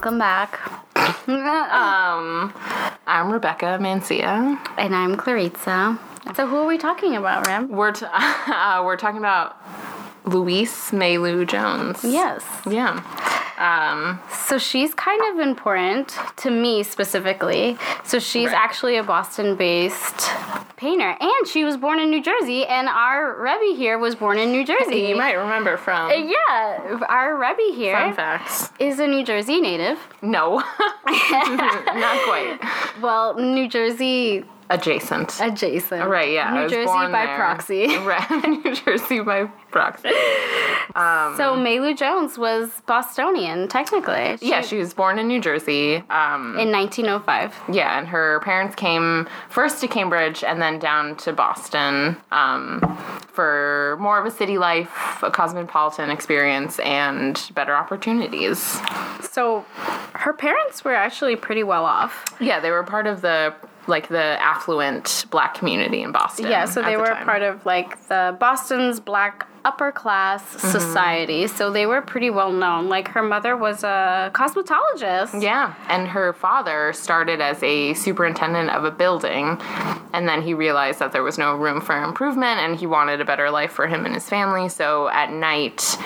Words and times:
Welcome 0.00 0.18
back. 0.18 0.58
Um, 1.28 2.54
I'm 3.06 3.30
Rebecca 3.30 3.76
Mancia. 3.78 4.58
And 4.78 4.94
I'm 4.96 5.14
Claritza. 5.18 5.98
So 6.34 6.46
who 6.46 6.56
are 6.56 6.66
we 6.66 6.78
talking 6.78 7.16
about, 7.16 7.46
Ram? 7.46 7.68
We're 7.68 7.92
t- 7.92 8.06
uh, 8.10 8.80
we're 8.82 8.96
talking 8.96 9.18
about 9.18 9.58
Louise 10.24 10.72
Mailou 10.92 11.46
Jones. 11.46 12.02
Yes. 12.02 12.42
Yeah. 12.66 13.02
Um, 13.60 14.18
So 14.48 14.58
she's 14.58 14.94
kind 14.94 15.20
of 15.30 15.38
important 15.46 16.18
to 16.38 16.50
me 16.50 16.82
specifically. 16.82 17.76
So 18.04 18.18
she's 18.18 18.48
Right. 18.48 18.56
actually 18.56 18.96
a 18.96 19.02
Boston 19.04 19.54
based 19.54 20.30
painter. 20.76 21.14
And 21.20 21.46
she 21.46 21.62
was 21.64 21.76
born 21.76 21.98
in 22.00 22.08
New 22.10 22.22
Jersey, 22.22 22.64
and 22.66 22.88
our 22.88 23.34
Rebbe 23.38 23.76
here 23.76 23.98
was 23.98 24.14
born 24.16 24.38
in 24.38 24.50
New 24.50 24.64
Jersey. 24.64 25.02
you 25.10 25.16
might 25.16 25.34
remember 25.34 25.76
from 25.76 26.10
Uh, 26.10 26.14
Yeah, 26.14 26.98
our 27.08 27.36
Rebbe 27.36 27.74
here 27.76 27.94
fun 27.96 28.14
facts. 28.14 28.70
is 28.78 28.98
a 28.98 29.06
New 29.06 29.22
Jersey 29.22 29.60
native. 29.60 29.98
No, 30.22 30.62
not 31.06 32.16
quite. 32.24 32.58
Well, 33.02 33.34
New 33.34 33.68
Jersey 33.68 34.44
Adjacent. 34.70 35.40
adjacent. 35.40 36.08
Right, 36.08 36.30
yeah. 36.32 36.52
I 36.52 36.62
New 36.62 36.68
Jersey 36.70 36.86
by 36.86 37.26
there. 37.26 37.36
proxy. 37.36 37.86
Right, 37.98 38.30
New 38.64 38.74
Jersey 38.74 39.20
by 39.20 39.44
proxy. 39.70 40.08
So 40.94 41.54
Mailou 41.56 41.96
Jones 41.96 42.38
was 42.38 42.70
Bostonian, 42.86 43.68
technically. 43.68 44.36
She- 44.38 44.48
Yeah, 44.48 44.60
she 44.62 44.76
was 44.78 44.94
born 44.94 45.18
in 45.18 45.28
New 45.28 45.40
Jersey. 45.40 45.96
Um, 46.10 46.58
in 46.58 46.70
1905. 46.72 47.54
yeah, 47.72 47.98
and 47.98 48.08
her 48.08 48.40
parents 48.40 48.74
came 48.74 49.28
first 49.48 49.80
to 49.80 49.88
Cambridge 49.88 50.42
and 50.44 50.60
then 50.62 50.78
down 50.78 51.16
to 51.16 51.32
Boston 51.32 52.16
um, 52.32 52.80
for 53.32 53.96
more 54.00 54.18
of 54.18 54.26
a 54.26 54.30
city 54.30 54.58
life, 54.58 55.22
a 55.22 55.30
cosmopolitan 55.30 56.10
experience, 56.10 56.78
and 56.80 57.50
better 57.54 57.74
opportunities. 57.74 58.80
So 59.30 59.64
her 60.14 60.32
parents 60.32 60.84
were 60.84 60.94
actually 60.94 61.36
pretty 61.36 61.62
well 61.62 61.84
off. 61.84 62.24
Yeah, 62.40 62.60
they 62.60 62.70
were 62.70 62.82
part 62.82 63.06
of 63.06 63.20
the 63.22 63.54
like 63.90 64.08
the 64.08 64.42
affluent 64.42 65.26
black 65.30 65.54
community 65.54 66.00
in 66.02 66.12
Boston. 66.12 66.46
Yeah, 66.46 66.64
so 66.64 66.80
they 66.82 66.94
the 66.94 67.00
were 67.00 67.06
time. 67.08 67.24
part 67.26 67.42
of 67.42 67.66
like 67.66 68.02
the 68.08 68.36
Boston's 68.40 69.00
black 69.00 69.46
upper 69.64 69.92
class 69.92 70.42
Mm-hmm. 70.60 70.68
society. 70.78 71.46
So 71.46 71.70
they 71.70 71.86
were 71.86 72.00
pretty 72.02 72.30
well 72.30 72.52
known. 72.52 72.88
Like 72.88 73.08
her 73.08 73.22
mother 73.22 73.56
was 73.56 73.82
a 73.84 74.30
cosmetologist. 74.34 75.40
Yeah, 75.42 75.74
and 75.88 76.08
her 76.08 76.32
father 76.32 76.92
started 76.92 77.40
as 77.40 77.62
a 77.62 77.94
superintendent 77.94 78.70
of 78.70 78.84
a 78.84 78.90
building, 78.90 79.58
and 80.12 80.28
then 80.28 80.42
he 80.42 80.54
realized 80.54 80.98
that 81.00 81.12
there 81.12 81.22
was 81.22 81.38
no 81.38 81.54
room 81.54 81.80
for 81.80 82.02
improvement 82.02 82.60
and 82.60 82.76
he 82.78 82.86
wanted 82.86 83.20
a 83.20 83.24
better 83.24 83.50
life 83.50 83.72
for 83.72 83.86
him 83.86 84.04
and 84.06 84.14
his 84.14 84.28
family. 84.28 84.68
So 84.68 85.08
at 85.08 85.32
night, 85.32 85.96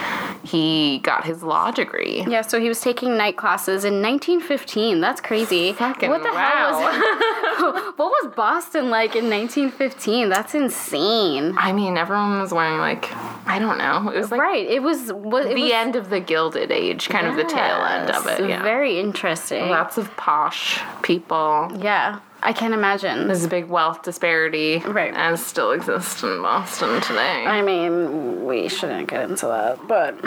he 0.42 0.98
got 1.02 1.24
his 1.24 1.42
law 1.42 1.70
degree. 1.70 2.24
Yeah, 2.28 2.42
so 2.42 2.61
he 2.61 2.68
was 2.68 2.80
taking 2.80 3.16
night 3.16 3.36
classes 3.36 3.84
in 3.84 4.02
1915. 4.02 5.00
That's 5.00 5.20
crazy. 5.20 5.72
Fucking 5.72 6.11
what 6.11 6.22
the 6.22 6.28
hell 6.30 6.72
wow. 6.72 7.72
was 7.72 7.94
What 7.98 8.08
was 8.11 8.33
Boston 8.34 8.91
like 8.91 9.16
in 9.16 9.28
1915? 9.30 10.28
That's 10.28 10.55
insane. 10.55 11.55
I 11.56 11.72
mean, 11.72 11.96
everyone 11.96 12.41
was 12.41 12.52
wearing 12.52 12.78
like 12.78 13.05
I 13.47 13.59
don't 13.59 13.78
know. 13.78 14.11
It 14.11 14.17
was 14.19 14.31
like 14.31 14.41
right. 14.41 14.67
It 14.67 14.83
was 14.83 15.12
what 15.12 15.47
it 15.47 15.55
the 15.55 15.62
was, 15.64 15.73
end 15.73 15.97
of 15.97 16.11
the 16.11 16.20
Gilded 16.20 16.73
Age, 16.73 17.09
kind 17.09 17.27
of 17.27 17.37
the 17.37 17.45
tail 17.45 17.84
end 17.84 18.11
of 18.11 18.27
it. 18.27 18.48
Yeah, 18.48 18.62
Very 18.62 18.98
interesting. 18.98 19.69
lots 19.69 19.98
of 19.98 20.14
posh 20.17 20.81
people. 21.03 21.70
yeah, 21.78 22.20
I 22.42 22.53
can't 22.55 22.73
imagine. 22.75 23.27
There's 23.27 23.45
a 23.45 23.48
big 23.48 23.67
wealth 23.67 24.02
disparity, 24.02 24.79
Right. 24.79 25.13
as 25.14 25.45
still 25.45 25.73
exists 25.73 26.23
in 26.23 26.41
Boston 26.42 27.01
today. 27.02 27.45
I 27.46 27.61
mean, 27.63 28.45
we 28.46 28.68
shouldn't 28.68 29.08
get 29.08 29.29
into 29.29 29.47
that, 29.47 29.86
but 29.89 30.18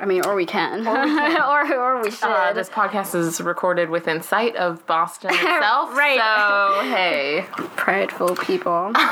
I 0.00 0.04
mean, 0.06 0.24
or 0.26 0.34
we 0.34 0.46
can, 0.46 0.86
or 0.86 1.74
or, 1.74 2.02
we 2.02 2.10
should. 2.10 2.24
Uh, 2.24 2.52
this 2.52 2.68
podcast 2.68 3.14
is 3.14 3.40
recorded 3.40 3.88
within 3.90 4.20
sight 4.22 4.56
of 4.56 4.84
Boston 4.86 5.30
itself. 5.34 5.96
Right. 5.96 6.18
So, 6.18 6.88
hey. 6.90 7.46
Prideful 7.76 8.34
people. 8.36 8.92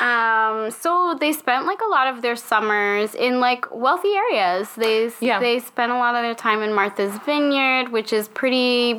um, 0.00 0.70
so 0.70 1.16
they 1.18 1.32
spent 1.32 1.66
like 1.66 1.80
a 1.80 1.88
lot 1.90 2.06
of 2.08 2.22
their 2.22 2.36
summers 2.36 3.14
in 3.14 3.40
like 3.40 3.66
wealthy 3.74 4.12
areas. 4.14 4.68
They 4.76 5.10
Yeah. 5.20 5.40
they 5.40 5.58
spent 5.60 5.92
a 5.92 5.96
lot 5.96 6.14
of 6.14 6.22
their 6.22 6.34
time 6.34 6.62
in 6.62 6.72
Martha's 6.72 7.16
Vineyard, 7.18 7.90
which 7.90 8.12
is 8.12 8.28
pretty, 8.28 8.98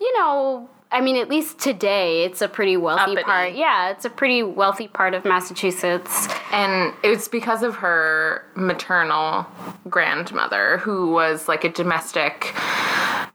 you 0.00 0.18
know. 0.18 0.68
I 0.92 1.00
mean, 1.00 1.16
at 1.16 1.28
least 1.28 1.58
today, 1.58 2.22
it's 2.22 2.40
a 2.40 2.46
pretty 2.46 2.76
wealthy 2.76 3.02
Uppity. 3.12 3.24
part. 3.24 3.52
Yeah, 3.54 3.90
it's 3.90 4.04
a 4.04 4.10
pretty 4.10 4.44
wealthy 4.44 4.86
part 4.86 5.12
of 5.14 5.24
Massachusetts. 5.24 6.28
And 6.52 6.94
it's 7.02 7.26
because 7.26 7.64
of 7.64 7.74
her 7.76 8.44
maternal 8.54 9.44
grandmother, 9.90 10.78
who 10.78 11.10
was 11.10 11.48
like 11.48 11.64
a 11.64 11.68
domestic 11.68 12.54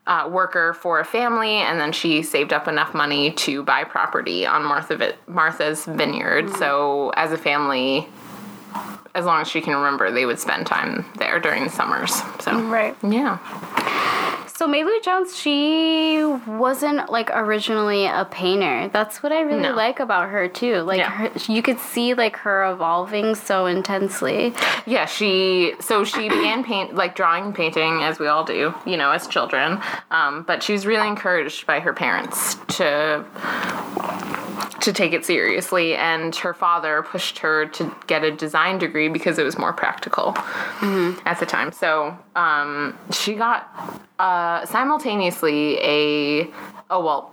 uh, 0.10 0.28
worker 0.28 0.74
for 0.74 1.00
a 1.00 1.06
family, 1.06 1.58
and 1.58 1.80
then 1.80 1.92
she 1.94 2.24
saved 2.24 2.52
up 2.52 2.68
enough 2.68 2.94
money 2.96 3.32
to 3.32 3.64
buy 3.64 3.84
property 3.84 4.46
on 4.46 4.64
Martha 4.66 5.14
Martha's 5.28 5.86
Vineyard. 5.86 6.50
So, 6.58 7.12
as 7.16 7.32
a 7.32 7.38
family, 7.38 8.10
as 9.14 9.26
long 9.26 9.42
as 9.42 9.48
she 9.48 9.62
can 9.62 9.76
remember, 9.76 10.12
they 10.12 10.26
would 10.26 10.40
spend 10.40 10.66
time 10.66 11.06
there 11.18 11.40
during 11.40 11.66
the 11.66 11.70
summers. 11.70 12.22
So, 12.40 12.60
Right. 12.64 12.96
yeah. 13.04 13.38
So 14.60 14.68
Mailou 14.68 15.02
Jones, 15.02 15.38
she 15.38 16.22
wasn't 16.46 17.10
like 17.10 17.30
originally 17.34 18.08
a 18.08 18.28
painter. 18.30 18.90
That's 18.92 19.24
what 19.24 19.32
I 19.32 19.40
really 19.40 19.62
No. 19.62 19.72
like 19.74 20.02
about 20.02 20.28
her 20.28 20.50
too. 20.50 20.82
Like 20.82 20.98
Yeah. 20.98 21.10
her, 21.12 21.32
you 21.48 21.62
could 21.62 21.80
see 21.80 22.14
like 22.14 22.36
her 22.36 22.70
evolving 22.70 23.36
so 23.36 23.68
intensely. 23.68 24.54
Yeah, 24.86 25.06
she 25.06 25.76
so 25.80 26.04
she 26.04 26.28
began 26.28 26.66
paint 26.66 26.94
like 26.94 27.16
drawing 27.16 27.46
and 27.46 27.56
painting 27.56 28.04
as 28.04 28.20
we 28.20 28.28
all 28.28 28.44
do, 28.44 28.74
you 28.84 28.98
know, 28.98 29.12
as 29.12 29.28
children. 29.28 29.80
Um, 30.12 30.44
but 30.44 30.62
she 30.62 30.74
was 30.74 30.86
really 30.86 31.08
encouraged 31.08 31.66
by 31.66 31.80
her 31.80 31.94
parents 31.94 32.56
to 32.80 33.24
to 34.82 34.92
take 34.92 35.14
it 35.14 35.24
seriously, 35.24 35.96
and 35.96 36.36
her 36.36 36.54
father 36.54 37.02
pushed 37.04 37.40
her 37.40 37.66
to 37.66 37.96
get 38.08 38.26
a 38.26 38.32
design 38.32 38.78
degree 38.78 39.08
because 39.08 39.40
it 39.40 39.44
was 39.44 39.58
more 39.58 39.72
practical 39.72 40.36
at 41.26 41.40
the 41.40 41.46
time. 41.46 41.72
So 41.72 42.18
um, 42.36 42.98
she 43.12 43.36
got 43.36 43.66
uh, 44.20 44.66
simultaneously 44.66 45.78
a 45.80 46.48
oh 46.90 47.04
well 47.04 47.32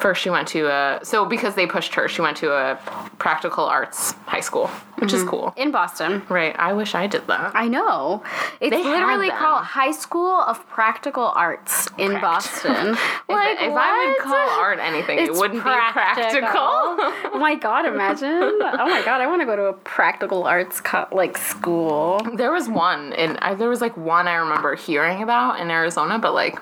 first 0.00 0.20
she 0.22 0.30
went 0.30 0.46
to 0.48 0.66
a 0.68 1.00
so 1.02 1.24
because 1.24 1.54
they 1.54 1.66
pushed 1.66 1.94
her 1.94 2.08
she 2.08 2.20
went 2.20 2.36
to 2.36 2.52
a 2.52 2.76
practical 3.18 3.64
arts 3.64 4.12
high 4.26 4.40
school 4.40 4.70
which 5.00 5.12
is 5.12 5.22
cool 5.24 5.54
In 5.56 5.70
Boston. 5.70 6.22
Right. 6.28 6.54
I 6.58 6.72
wish 6.72 6.94
I 6.94 7.06
did 7.06 7.26
that. 7.28 7.52
I 7.54 7.68
know. 7.68 8.22
It's 8.60 8.74
They 8.74 8.82
literally 8.82 9.30
called 9.30 9.64
High 9.64 9.92
School 9.92 10.40
of 10.40 10.66
Practical 10.68 11.26
Arts 11.36 11.88
in 11.98 12.20
Boston. 12.20 12.96
If, 13.28 13.28
like 13.28 13.58
if 13.60 13.72
I 13.76 14.06
would 14.06 14.18
call 14.18 14.48
art 14.60 14.78
anything, 14.80 15.18
it 15.18 15.32
wouldn't 15.32 15.62
be 15.62 15.70
practical. 15.70 16.50
oh 16.52 17.38
my 17.38 17.54
god, 17.54 17.84
imagine. 17.84 18.28
Oh 18.32 18.86
my 18.88 19.02
god, 19.04 19.20
I 19.20 19.26
want 19.26 19.42
to 19.42 19.46
go 19.46 19.54
to 19.54 19.64
a 19.66 19.72
practical 19.74 20.44
arts 20.44 20.80
co- 20.80 21.06
like 21.12 21.36
school. 21.36 22.20
there 22.34 22.50
was 22.50 22.68
one, 22.68 23.12
and 23.12 23.38
there 23.58 23.68
was 23.68 23.80
like 23.80 23.96
one 23.96 24.26
I 24.26 24.36
remember 24.36 24.74
hearing 24.76 25.22
about 25.22 25.60
in 25.60 25.70
Arizona, 25.70 26.18
but 26.18 26.27
like 26.34 26.58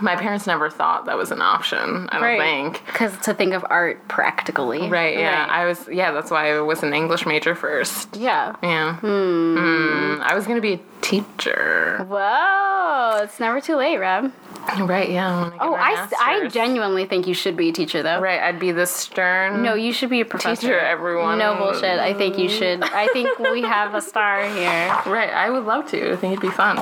my 0.00 0.14
parents 0.14 0.46
never 0.46 0.70
thought 0.70 1.06
that 1.06 1.16
was 1.16 1.32
an 1.32 1.42
option. 1.42 2.08
I 2.12 2.20
don't 2.20 2.38
think. 2.38 2.86
Because 2.86 3.18
to 3.24 3.34
think 3.34 3.52
of 3.52 3.66
art 3.68 4.06
practically. 4.06 4.88
Right. 4.88 5.18
Yeah. 5.18 5.46
I 5.50 5.64
was. 5.64 5.88
Yeah. 5.90 6.12
That's 6.12 6.30
why 6.30 6.54
I 6.56 6.60
was 6.60 6.82
an 6.84 6.94
English 6.94 7.26
major 7.26 7.54
first. 7.56 8.16
yeah. 8.16 8.54
Yeah. 8.62 8.96
Hmm. 8.96 10.20
I 10.22 10.34
was 10.34 10.46
gonna 10.46 10.60
be 10.60 10.74
a 10.74 10.80
teacher. 11.00 12.04
Whoa, 12.08 13.20
it's 13.24 13.40
never 13.40 13.60
too 13.60 13.76
late, 13.76 13.98
Reb. 13.98 14.32
Right. 14.80 15.10
Yeah. 15.10 15.50
I 15.50 15.56
Oh, 15.60 15.74
I, 15.74 16.08
I 16.20 16.48
genuinely 16.48 17.06
think 17.06 17.26
you 17.26 17.32
should 17.34 17.56
be 17.56 17.70
a 17.70 17.72
teacher, 17.72 18.02
though. 18.02 18.20
Right. 18.20 18.40
I'd 18.40 18.58
be 18.60 18.70
the 18.70 18.86
stern. 18.86 19.62
No, 19.62 19.74
you 19.74 19.92
should 19.92 20.10
be 20.10 20.20
a 20.20 20.24
professor. 20.26 20.60
Teacher, 20.60 20.78
everyone. 20.78 21.38
No 21.38 21.56
bullshit. 21.56 21.98
I 21.98 22.12
think 22.14 22.38
you 22.38 22.48
should. 22.48 22.82
I 22.82 23.06
think 23.08 23.38
we 23.38 23.62
have 23.62 23.94
a 23.94 24.00
star 24.02 24.42
here. 24.48 24.94
Right, 25.08 25.30
I 25.30 25.48
would 25.50 25.64
love 25.64 25.88
to. 25.90 26.12
I 26.12 26.16
think 26.16 26.32
it'd 26.32 26.42
be 26.42 26.50
fun. 26.50 26.76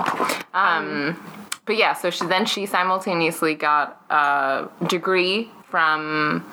Um, 0.52 1.16
but 1.66 1.76
yeah, 1.76 1.92
so 1.92 2.10
she 2.10 2.24
then 2.26 2.46
she 2.46 2.64
simultaneously 2.66 3.54
got 3.54 4.00
a 4.10 4.68
degree 4.86 5.50
from 5.68 6.44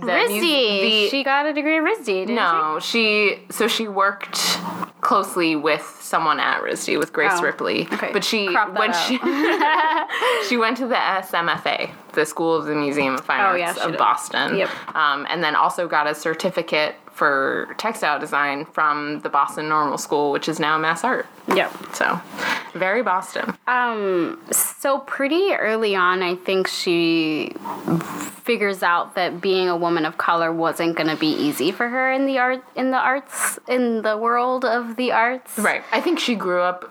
the 0.00 0.06
mu- 0.06 0.12
RISD. 0.12 0.40
the- 0.40 1.08
she 1.10 1.22
got 1.24 1.46
a 1.46 1.52
degree 1.52 1.76
at 1.76 1.82
RISD, 1.82 2.04
didn't 2.06 2.28
she? 2.28 2.34
no, 2.34 2.78
she 2.80 3.38
so 3.50 3.68
she 3.68 3.86
worked 3.88 4.58
closely 5.02 5.56
with 5.56 5.82
someone 6.00 6.38
at 6.40 6.62
RISD 6.62 6.98
with 6.98 7.12
Grace 7.12 7.32
Oh, 7.34 7.42
Ripley. 7.42 7.86
okay. 7.92 8.10
But 8.12 8.24
she 8.24 8.46
when 8.46 8.90
out. 8.90 8.92
she 8.94 9.18
she 10.48 10.56
went 10.56 10.76
to 10.78 10.86
the 10.86 10.94
SMFA, 10.94 11.90
the 12.12 12.24
School 12.26 12.54
of 12.54 12.66
the 12.66 12.74
Museum 12.74 13.14
of 13.14 13.20
Fine 13.24 13.40
Oh, 13.40 13.44
Arts 13.44 13.58
yeah, 13.60 13.84
of 13.84 13.90
did. 13.92 13.98
Boston. 13.98 14.56
Yep. 14.56 14.70
Um, 14.94 15.26
and 15.28 15.42
then 15.42 15.54
also 15.54 15.86
got 15.88 16.06
a 16.06 16.14
certificate 16.14 16.94
for 17.12 17.74
textile 17.76 18.18
design 18.18 18.64
from 18.64 19.20
the 19.20 19.28
Boston 19.28 19.68
Normal 19.68 19.98
School, 19.98 20.30
which 20.32 20.48
is 20.48 20.58
now 20.58 20.78
Mass 20.78 21.04
Art. 21.04 21.26
Yep. 21.54 21.72
So, 21.94 22.20
very 22.74 23.02
Boston. 23.02 23.56
Um, 23.66 24.40
so 24.52 24.98
pretty 25.00 25.52
early 25.52 25.94
on, 25.96 26.22
I 26.22 26.36
think 26.36 26.68
she 26.68 27.52
figures 28.44 28.82
out 28.82 29.14
that 29.14 29.40
being 29.40 29.68
a 29.68 29.76
woman 29.76 30.04
of 30.04 30.16
color 30.18 30.52
wasn't 30.52 30.96
going 30.96 31.08
to 31.08 31.16
be 31.16 31.28
easy 31.28 31.70
for 31.72 31.88
her 31.88 32.10
in 32.12 32.26
the 32.26 32.38
art 32.38 32.64
in 32.74 32.90
the 32.90 32.96
arts 32.98 33.58
in 33.68 34.02
the 34.02 34.16
world 34.16 34.64
of 34.64 34.96
the 34.96 35.12
arts. 35.12 35.58
Right. 35.58 35.82
I 35.92 36.00
think 36.00 36.18
she 36.18 36.34
grew 36.34 36.60
up 36.62 36.90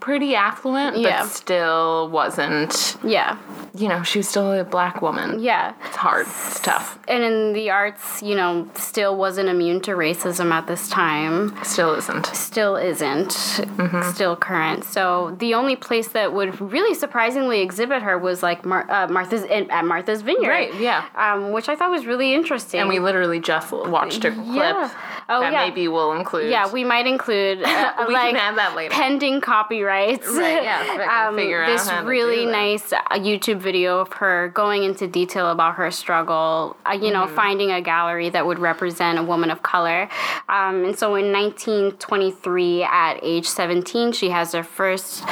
pretty 0.00 0.34
affluent, 0.34 0.96
Yeah. 0.98 1.22
but 1.22 1.28
still 1.30 2.08
wasn't. 2.10 2.96
Yeah. 3.04 3.38
You 3.74 3.88
know, 3.88 4.02
she 4.02 4.18
was 4.18 4.28
still 4.28 4.52
a 4.52 4.64
black 4.64 5.00
woman. 5.02 5.38
Yeah. 5.40 5.74
It's 5.86 5.96
hard. 5.96 6.26
It's 6.26 6.60
tough. 6.60 6.98
And 7.06 7.22
in 7.22 7.52
the 7.52 7.70
arts, 7.70 8.22
you 8.22 8.34
know, 8.34 8.68
still 8.74 9.16
wasn't 9.16 9.48
immune 9.48 9.80
to 9.82 9.92
racism 9.92 10.50
at 10.50 10.66
this 10.66 10.88
time. 10.88 11.54
Still 11.64 11.94
isn't. 11.94 12.26
Still 12.26 12.76
isn't. 12.76 13.60
Still 14.02 14.36
current. 14.36 14.84
So 14.84 15.34
the 15.38 15.54
only 15.54 15.76
place 15.76 16.08
that 16.08 16.32
would 16.32 16.60
really 16.60 16.94
surprisingly 16.94 17.60
exhibit 17.60 18.02
her 18.02 18.18
was 18.18 18.42
like 18.42 18.64
Mar- 18.64 18.90
uh, 18.90 19.08
Martha's 19.08 19.42
in, 19.44 19.70
at 19.70 19.84
Martha's 19.84 20.22
Vineyard. 20.22 20.48
Right. 20.50 20.74
Yeah. 20.80 21.04
Um, 21.14 21.52
which 21.52 21.68
I 21.68 21.76
thought 21.76 21.90
was 21.90 22.06
really 22.06 22.34
interesting. 22.34 22.80
And 22.80 22.88
we 22.88 22.98
literally 22.98 23.40
just 23.40 23.72
watched 23.72 24.24
a 24.24 24.30
clip 24.32 24.46
Yeah. 24.46 24.90
Oh, 25.30 25.40
that 25.40 25.52
yeah. 25.52 25.64
maybe 25.66 25.88
we'll 25.88 26.12
include. 26.12 26.50
Yeah, 26.50 26.70
we 26.72 26.84
might 26.84 27.06
include 27.06 27.62
uh, 27.64 28.04
We 28.08 28.14
like 28.14 28.28
can 28.34 28.36
add 28.36 28.56
that 28.56 28.74
later. 28.74 28.94
pending 28.94 29.40
copyrights. 29.42 30.26
Right, 30.26 30.62
yeah, 30.62 30.82
we 30.82 31.04
can 31.04 31.36
figure 31.36 31.62
out 31.62 31.66
this 31.68 31.90
really 32.06 32.46
nice 32.46 32.92
uh, 32.92 33.00
YouTube 33.12 33.58
video 33.58 33.98
of 34.00 34.12
her 34.14 34.48
going 34.54 34.84
into 34.84 35.06
detail 35.06 35.50
about 35.50 35.74
her 35.74 35.90
struggle. 35.90 36.76
Uh, 36.86 36.92
you 36.92 37.08
Mm-hmm. 37.08 37.12
know, 37.12 37.26
finding 37.34 37.70
a 37.72 37.80
gallery 37.80 38.28
that 38.30 38.44
would 38.46 38.58
represent 38.58 39.18
a 39.18 39.22
woman 39.22 39.50
of 39.50 39.62
color. 39.62 40.08
Um, 40.48 40.84
and 40.84 40.98
so 40.98 41.14
in 41.14 41.32
1923, 41.32 42.82
at 42.84 43.18
age 43.22 43.46
17, 43.46 43.77
she 43.86 44.30
has 44.30 44.52
her 44.52 44.62
first 44.62 45.22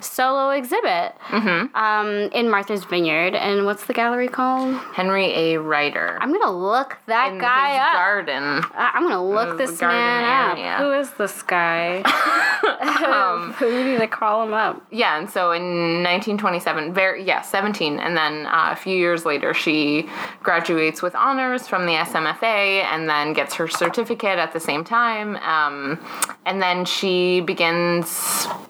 solo 0.00 0.50
exhibit 0.50 1.14
Mm-hmm. 1.32 1.74
um, 1.76 2.08
in 2.32 2.50
Martha's 2.50 2.84
Vineyard. 2.84 3.34
And 3.34 3.64
what's 3.64 3.86
the 3.86 3.94
gallery 3.94 4.28
called? 4.28 4.74
Henry 4.94 5.26
A. 5.32 5.58
Ryder. 5.58 6.18
I'm 6.20 6.32
gonna 6.32 6.50
look 6.56 6.98
that 7.06 7.32
in 7.32 7.38
guy 7.38 7.70
his 7.72 7.80
up. 7.80 7.92
garden. 7.94 8.42
I- 8.74 8.90
I'm 8.94 9.02
gonna 9.04 9.24
look 9.26 9.56
the 9.58 9.66
this 9.66 9.80
man 9.80 10.56
area. 10.58 10.72
up. 10.74 10.78
Who 10.80 10.92
is 10.92 11.10
this 11.12 11.42
guy? 11.42 12.02
Um, 13.02 13.54
we 13.60 13.82
need 13.82 13.98
to 13.98 14.06
call 14.06 14.44
him 14.44 14.54
up. 14.54 14.84
Yeah, 14.90 15.18
and 15.18 15.28
so 15.28 15.50
in 15.52 16.02
1927, 16.02 16.94
very 16.94 17.24
yeah, 17.24 17.40
17, 17.42 17.98
and 17.98 18.16
then 18.16 18.46
uh, 18.46 18.68
a 18.72 18.76
few 18.76 18.96
years 18.96 19.24
later, 19.24 19.52
she 19.54 20.08
graduates 20.42 21.02
with 21.02 21.14
honors 21.16 21.66
from 21.66 21.86
the 21.86 21.92
SMFA, 21.94 22.84
and 22.84 23.08
then 23.08 23.32
gets 23.32 23.54
her 23.54 23.66
certificate 23.68 24.38
at 24.38 24.52
the 24.52 24.60
same 24.60 24.84
time, 24.84 25.36
um, 25.38 25.98
and 26.46 26.62
then 26.62 26.84
she 26.84 27.40
begins 27.40 27.72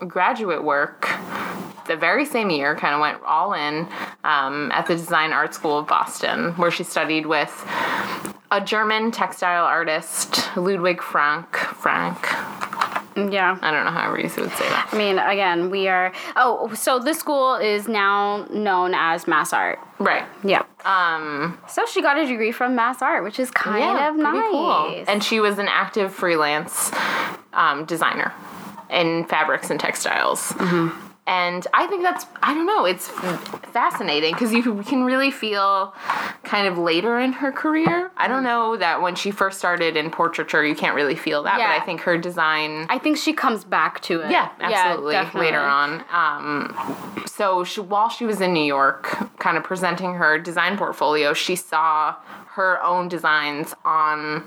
graduate 0.06 0.64
work. 0.64 1.08
The 1.86 1.96
very 1.96 2.24
same 2.24 2.50
year, 2.50 2.76
kind 2.76 2.94
of 2.94 3.00
went 3.00 3.18
all 3.24 3.54
in 3.54 3.88
um, 4.24 4.70
at 4.72 4.86
the 4.86 4.94
Design 4.94 5.32
Art 5.32 5.52
School 5.52 5.78
of 5.80 5.86
Boston, 5.88 6.52
where 6.52 6.70
she 6.70 6.84
studied 6.84 7.26
with 7.26 7.50
a 8.52 8.60
German 8.60 9.10
textile 9.10 9.64
artist, 9.64 10.56
Ludwig 10.56 11.02
Frank. 11.02 11.56
Frank. 11.56 12.18
Yeah. 13.16 13.58
I 13.60 13.70
don't 13.70 13.84
know 13.84 13.90
how 13.90 14.10
Reese 14.12 14.36
would 14.36 14.50
say 14.52 14.68
that. 14.68 14.88
I 14.92 14.96
mean, 14.96 15.18
again, 15.18 15.70
we 15.70 15.88
are. 15.88 16.12
Oh, 16.36 16.72
so 16.72 16.98
this 16.98 17.18
school 17.18 17.56
is 17.56 17.88
now 17.88 18.46
known 18.50 18.94
as 18.94 19.26
Mass 19.26 19.52
Art. 19.52 19.78
Right. 19.98 20.24
Yeah. 20.44 20.62
Um, 20.84 21.58
So 21.68 21.84
she 21.84 22.00
got 22.00 22.16
a 22.16 22.26
degree 22.26 22.52
from 22.52 22.74
Mass 22.74 23.02
Art, 23.02 23.22
which 23.24 23.38
is 23.38 23.50
kind 23.50 23.98
of 23.98 24.14
pretty 24.14 24.22
nice. 24.38 24.50
cool. 24.50 25.04
And 25.08 25.22
she 25.22 25.40
was 25.40 25.58
an 25.58 25.68
active 25.68 26.14
freelance 26.14 26.90
um, 27.52 27.84
designer 27.84 28.32
in 28.92 29.24
fabrics 29.24 29.70
and 29.70 29.80
textiles. 29.80 30.52
Mm-hmm. 30.52 31.08
And 31.24 31.64
I 31.72 31.86
think 31.86 32.02
that's, 32.02 32.26
I 32.42 32.52
don't 32.52 32.66
know, 32.66 32.84
it's 32.84 33.06
fascinating 33.70 34.32
because 34.34 34.52
you 34.52 34.82
can 34.82 35.04
really 35.04 35.30
feel 35.30 35.94
kind 36.42 36.66
of 36.66 36.78
later 36.78 37.20
in 37.20 37.32
her 37.34 37.52
career. 37.52 38.10
I 38.16 38.26
don't 38.26 38.42
know 38.42 38.76
that 38.76 39.00
when 39.00 39.14
she 39.14 39.30
first 39.30 39.56
started 39.58 39.96
in 39.96 40.10
portraiture, 40.10 40.64
you 40.64 40.74
can't 40.74 40.96
really 40.96 41.14
feel 41.14 41.44
that, 41.44 41.58
Yeah. 41.60 41.68
but 41.76 41.80
I 41.80 41.86
think 41.86 42.00
her 42.00 42.18
design. 42.18 42.86
I 42.90 42.98
think 42.98 43.18
she 43.18 43.32
comes 43.32 43.62
back 43.62 44.00
to 44.02 44.20
it. 44.22 44.32
Yeah, 44.32 44.48
absolutely. 44.60 45.12
definitely. 45.12 45.46
Later 45.46 45.60
on. 45.60 46.04
Um, 46.10 47.24
so 47.26 47.62
she, 47.62 47.80
while 47.80 48.08
she 48.08 48.26
was 48.26 48.40
in 48.40 48.52
New 48.52 48.64
York, 48.64 49.16
kind 49.38 49.56
of 49.56 49.62
presenting 49.62 50.14
her 50.14 50.40
design 50.40 50.76
portfolio, 50.76 51.34
she 51.34 51.54
saw 51.54 52.16
her 52.54 52.82
own 52.82 53.06
designs 53.08 53.74
on 53.84 54.42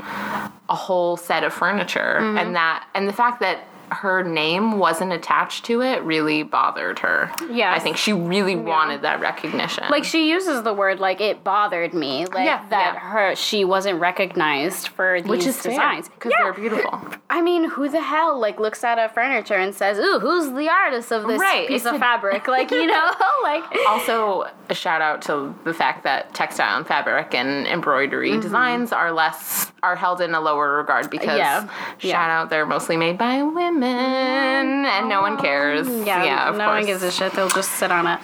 a 0.68 0.76
whole 0.76 1.16
set 1.16 1.46
of 1.46 1.54
furniture, 1.54 2.18
Mm-hmm. 2.20 2.38
and 2.38 2.56
that 2.56 2.86
and 2.94 3.08
the 3.08 3.14
fact 3.14 3.40
that 3.40 3.66
her 3.92 4.24
name 4.24 4.78
wasn't 4.78 5.12
attached 5.14 5.66
to 5.66 5.82
it 5.82 6.02
really 6.04 6.44
bothered 6.44 7.00
her. 7.00 7.32
Yeah. 7.50 7.74
I 7.74 7.80
think 7.80 7.98
she 7.98 8.14
really 8.14 8.56
wanted 8.56 9.02
that 9.04 9.20
recognition. 9.20 9.86
Like 9.90 10.04
she 10.04 10.30
uses 10.30 10.64
the 10.64 10.74
word 10.74 11.00
like 11.00 11.22
it 11.22 11.44
bothered 11.44 11.94
me, 11.94 12.26
like 12.28 12.46
Yeah, 12.46 12.66
that 12.70 12.94
yeah. 12.96 13.00
her 13.00 13.36
she 13.36 13.64
wasn't 13.66 14.00
recognized 14.00 14.90
for 14.90 15.22
these 15.22 15.30
which 15.30 15.46
is 15.46 15.62
designs. 15.62 16.10
because 16.10 16.32
Yeah. 16.38 16.44
they're 16.46 16.54
beautiful. 16.54 17.00
I 17.30 17.42
mean, 17.42 17.70
who 17.70 17.90
the 17.90 18.02
hell 18.02 18.40
like 18.40 18.60
looks 18.60 18.84
at 18.84 18.98
a 18.98 19.10
furniture 19.10 19.56
and 19.56 19.74
says, 19.74 19.98
"Ooh, 20.00 20.20
who's 20.20 20.52
the 20.52 20.70
artist 20.70 21.12
of 21.12 21.28
this 21.28 21.40
Right, 21.40 21.68
piece 21.68 21.82
it's 21.82 21.86
of 21.86 21.96
a- 21.96 22.00
fabric?" 22.00 22.48
Like 22.56 22.72
you 22.72 22.86
know, 22.88 23.12
like 23.44 23.64
also 23.88 24.50
a 24.70 24.74
shout 24.76 25.02
out 25.02 25.22
to 25.24 25.54
the 25.64 25.74
fact 25.74 26.04
that 26.04 26.34
textile 26.34 26.78
and 26.78 26.88
fabric 26.88 27.34
and 27.34 27.68
embroidery 27.68 28.32
Mm-hmm. 28.32 28.40
designs 28.42 28.92
are 28.92 29.12
less 29.12 29.72
are 29.86 29.96
held 29.96 30.20
in 30.20 30.34
a 30.34 30.42
lower 30.42 30.78
regard 30.78 31.10
because 31.12 31.38
Yeah. 31.38 31.62
shout 32.00 32.04
Yeah. 32.04 32.40
out 32.42 32.50
they're 32.50 32.66
mostly 32.66 32.98
made 32.98 33.18
by 33.20 33.44
women 33.44 34.86
and 34.86 35.08
no 35.08 35.22
one 35.22 35.38
cares. 35.38 35.88
yeah, 35.88 36.24
Yeah, 36.24 36.50
of 36.50 36.58
no 36.58 36.66
course. 36.66 36.78
one 36.80 36.86
gives 36.86 37.04
a 37.04 37.12
shit. 37.12 37.34
They'll 37.34 37.50
just 37.50 37.72
sit 37.74 37.92
on 37.92 38.08
it. 38.08 38.20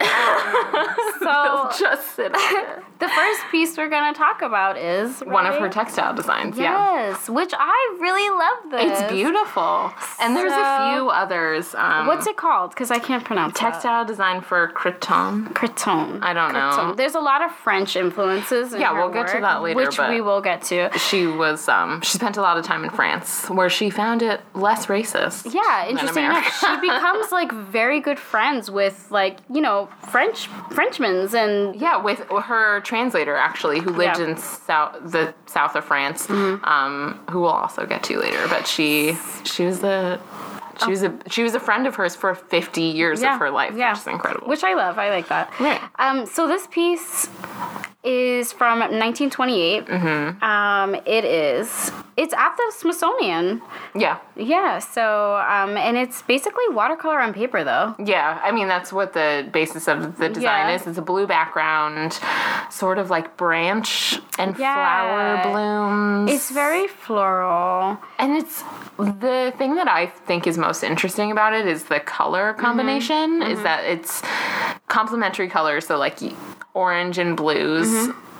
Um, 0.00 0.86
so 1.26 1.70
just 1.78 2.14
sit 2.14 2.32
the 2.98 3.08
first 3.08 3.40
piece 3.50 3.76
we're 3.76 3.88
gonna 3.88 4.14
talk 4.16 4.42
about 4.42 4.76
is 4.78 5.20
One 5.20 5.46
of 5.46 5.56
her 5.56 5.68
textile 5.68 6.14
designs. 6.14 6.56
Yeah. 6.56 7.08
Yes, 7.08 7.28
which 7.28 7.52
I 7.56 7.98
really 8.00 8.28
love. 8.30 8.70
This. 8.70 9.00
It's 9.00 9.12
beautiful. 9.12 9.92
And 10.20 10.36
there's 10.36 10.52
a 10.52 10.92
few 10.92 11.08
others. 11.10 11.74
Um, 11.74 12.06
What's 12.06 12.26
it 12.26 12.36
called? 12.36 12.70
Because 12.70 12.90
I 12.90 12.98
can't 12.98 13.24
pronounce 13.24 13.54
that. 13.54 13.72
textile 13.72 14.04
design 14.04 14.40
for 14.40 14.68
cretonne? 14.68 15.52
cretonne. 15.54 16.20
I 16.22 16.32
don't 16.32 16.52
know. 16.52 16.94
There's 16.94 17.14
a 17.14 17.20
lot 17.20 17.42
of 17.42 17.50
French 17.52 17.96
influences. 17.96 18.72
In 18.72 18.80
Yeah, 18.80 18.92
we'll 18.92 19.10
get 19.10 19.28
to 19.28 19.40
that 19.40 19.62
later, 19.62 19.76
which 19.76 19.98
we 19.98 20.20
will 20.20 20.40
get 20.40 20.62
to. 20.64 20.90
She 20.98 21.26
was 21.26 21.68
um 21.68 22.00
she 22.02 22.12
spent 22.18 22.36
a 22.36 22.42
lot 22.42 22.56
of 22.56 22.64
time 22.64 22.84
in 22.84 22.90
France 22.90 23.48
where 23.50 23.68
she 23.70 23.90
found 23.90 24.22
it 24.22 24.40
less 24.54 24.86
racist. 24.86 25.52
Yeah, 25.52 25.88
interesting 25.88 26.24
enough, 26.24 26.46
she 26.58 26.80
becomes 26.80 27.32
like 27.32 27.52
very 27.52 28.00
good 28.00 28.18
friends 28.18 28.70
with 28.70 29.08
like 29.10 29.38
you 29.52 29.60
know 29.60 29.88
French 30.10 30.48
Frenchmen's 31.16 31.34
and 31.34 31.76
Yeah, 31.80 31.96
with 32.02 32.20
her 32.20 32.80
translator 32.80 33.36
actually, 33.36 33.80
who 33.80 33.90
lived 33.90 34.18
Yeah. 34.18 34.24
Mm-hmm. 34.26 34.30
in 34.32 34.36
south 34.36 34.96
the 35.12 35.34
south 35.46 35.74
of 35.76 35.84
France, 35.84 36.28
um, 36.30 37.20
who 37.30 37.40
we'll 37.40 37.50
also 37.50 37.86
get 37.86 38.02
to 38.04 38.18
later. 38.18 38.46
But 38.48 38.66
she 38.66 39.16
she 39.44 39.64
was 39.64 39.82
a 39.82 40.20
she 40.84 40.90
was 40.90 41.02
a 41.02 41.16
she 41.28 41.42
was 41.42 41.54
a 41.54 41.60
friend 41.60 41.86
of 41.86 41.94
hers 41.96 42.14
for 42.16 42.34
fifty 42.34 42.82
years 42.82 43.22
yeah, 43.22 43.34
of 43.34 43.40
her 43.40 43.50
life, 43.50 43.74
yeah, 43.76 43.92
which 43.92 44.00
is 44.00 44.06
incredible. 44.06 44.48
Which 44.48 44.64
I 44.64 44.74
love. 44.74 44.98
I 44.98 45.10
like 45.10 45.28
that. 45.28 45.52
Right. 45.60 45.80
Um. 45.98 46.26
So 46.26 46.46
this 46.46 46.66
piece 46.68 47.28
is 48.04 48.52
from 48.52 48.78
1928. 48.78 49.86
Mm-hmm. 49.86 50.44
Um. 50.44 50.94
It 51.06 51.24
is. 51.24 51.90
It's 52.16 52.32
at 52.32 52.56
the 52.56 52.72
Smithsonian. 52.74 53.60
yeah, 53.94 54.18
Yeah. 54.36 54.78
So 54.78 55.36
um. 55.36 55.76
And 55.76 55.96
it's 55.96 56.22
basically 56.22 56.64
watercolor 56.70 57.20
on 57.20 57.32
paper 57.34 57.64
though. 57.64 57.94
yeah. 57.98 58.40
I 58.42 58.52
mean, 58.52 58.68
that's 58.68 58.92
what 58.92 59.12
the 59.12 59.48
basis 59.52 59.88
of 59.88 60.16
the 60.18 60.28
design 60.28 60.68
Yeah. 60.68 60.74
is. 60.76 60.86
It's 60.86 60.98
a 60.98 61.02
blue 61.02 61.26
background, 61.26 62.18
sort 62.70 62.98
of 62.98 63.10
like 63.10 63.36
branch 63.36 64.18
and 64.38 64.56
Yeah. 64.58 64.74
flower 64.74 65.52
blooms. 65.52 66.30
It's 66.32 66.50
very 66.50 66.86
floral. 66.88 67.98
And 68.18 68.36
it's 68.36 68.62
the 68.98 69.52
thing 69.58 69.74
that 69.76 69.88
I 69.88 70.06
think 70.06 70.46
is 70.46 70.56
most 70.66 70.82
interesting 70.82 71.30
about 71.30 71.52
it 71.54 71.66
is 71.66 71.84
the 71.84 72.00
color 72.00 72.52
Mm-hmm. 72.52 72.60
combination. 72.60 73.42
Is 73.42 73.62
that 73.62 73.84
it's 73.84 74.22
complementary 74.88 75.48
colors, 75.48 75.86
so 75.86 75.96
like 75.98 76.18
orange 76.74 77.18
and 77.18 77.36
blues 77.36 77.88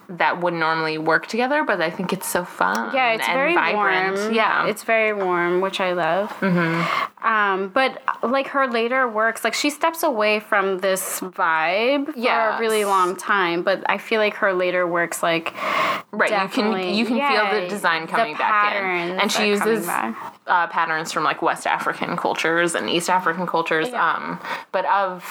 that 0.08 0.40
would 0.40 0.54
normally 0.54 0.98
work 0.98 1.26
together. 1.26 1.64
But 1.64 1.80
I 1.80 1.90
think 1.90 2.12
it's 2.12 2.26
so 2.26 2.44
fun. 2.44 2.94
Yeah, 2.94 3.12
it's 3.12 3.26
and 3.26 3.36
very 3.36 3.54
vibrant. 3.54 4.16
warm. 4.16 4.34
Yeah, 4.34 4.66
it's 4.66 4.84
very 4.84 5.12
warm, 5.12 5.60
which 5.60 5.80
I 5.80 5.92
love. 5.92 6.30
Mm-hmm. 6.40 7.26
Um, 7.26 7.68
but 7.68 8.02
like 8.22 8.48
her 8.48 8.68
later 8.68 9.08
works, 9.08 9.42
like 9.42 9.54
she 9.54 9.70
steps 9.70 10.02
away 10.02 10.40
from 10.40 10.78
this 10.78 11.20
vibe 11.20 12.14
for 12.14 12.20
a 12.20 12.58
really 12.60 12.84
long 12.84 13.16
time. 13.16 13.62
But 13.62 13.88
I 13.88 13.98
feel 13.98 14.20
like 14.20 14.34
her 14.34 14.52
later 14.52 14.86
works, 14.86 15.22
like 15.22 15.54
right. 16.12 16.30
You 16.30 16.48
can 16.48 16.94
you 16.94 17.04
can 17.04 17.16
yeah, 17.16 17.50
feel 17.50 17.60
the 17.60 17.68
design 17.68 18.06
coming 18.06 18.34
the 18.34 18.38
back 18.38 18.76
in, 18.76 19.18
and 19.18 19.32
she 19.32 19.48
uses 19.48 19.88
uh, 19.88 20.66
patterns 20.68 21.12
from 21.12 21.24
like 21.24 21.42
West 21.42 21.66
African 21.66 22.16
cultures 22.16 22.74
and 22.74 22.88
East 22.88 23.10
African 23.10 23.46
cultures. 23.46 23.88
Yeah. 23.88 24.14
Um, 24.14 24.40
but 24.70 24.84
of 24.86 25.24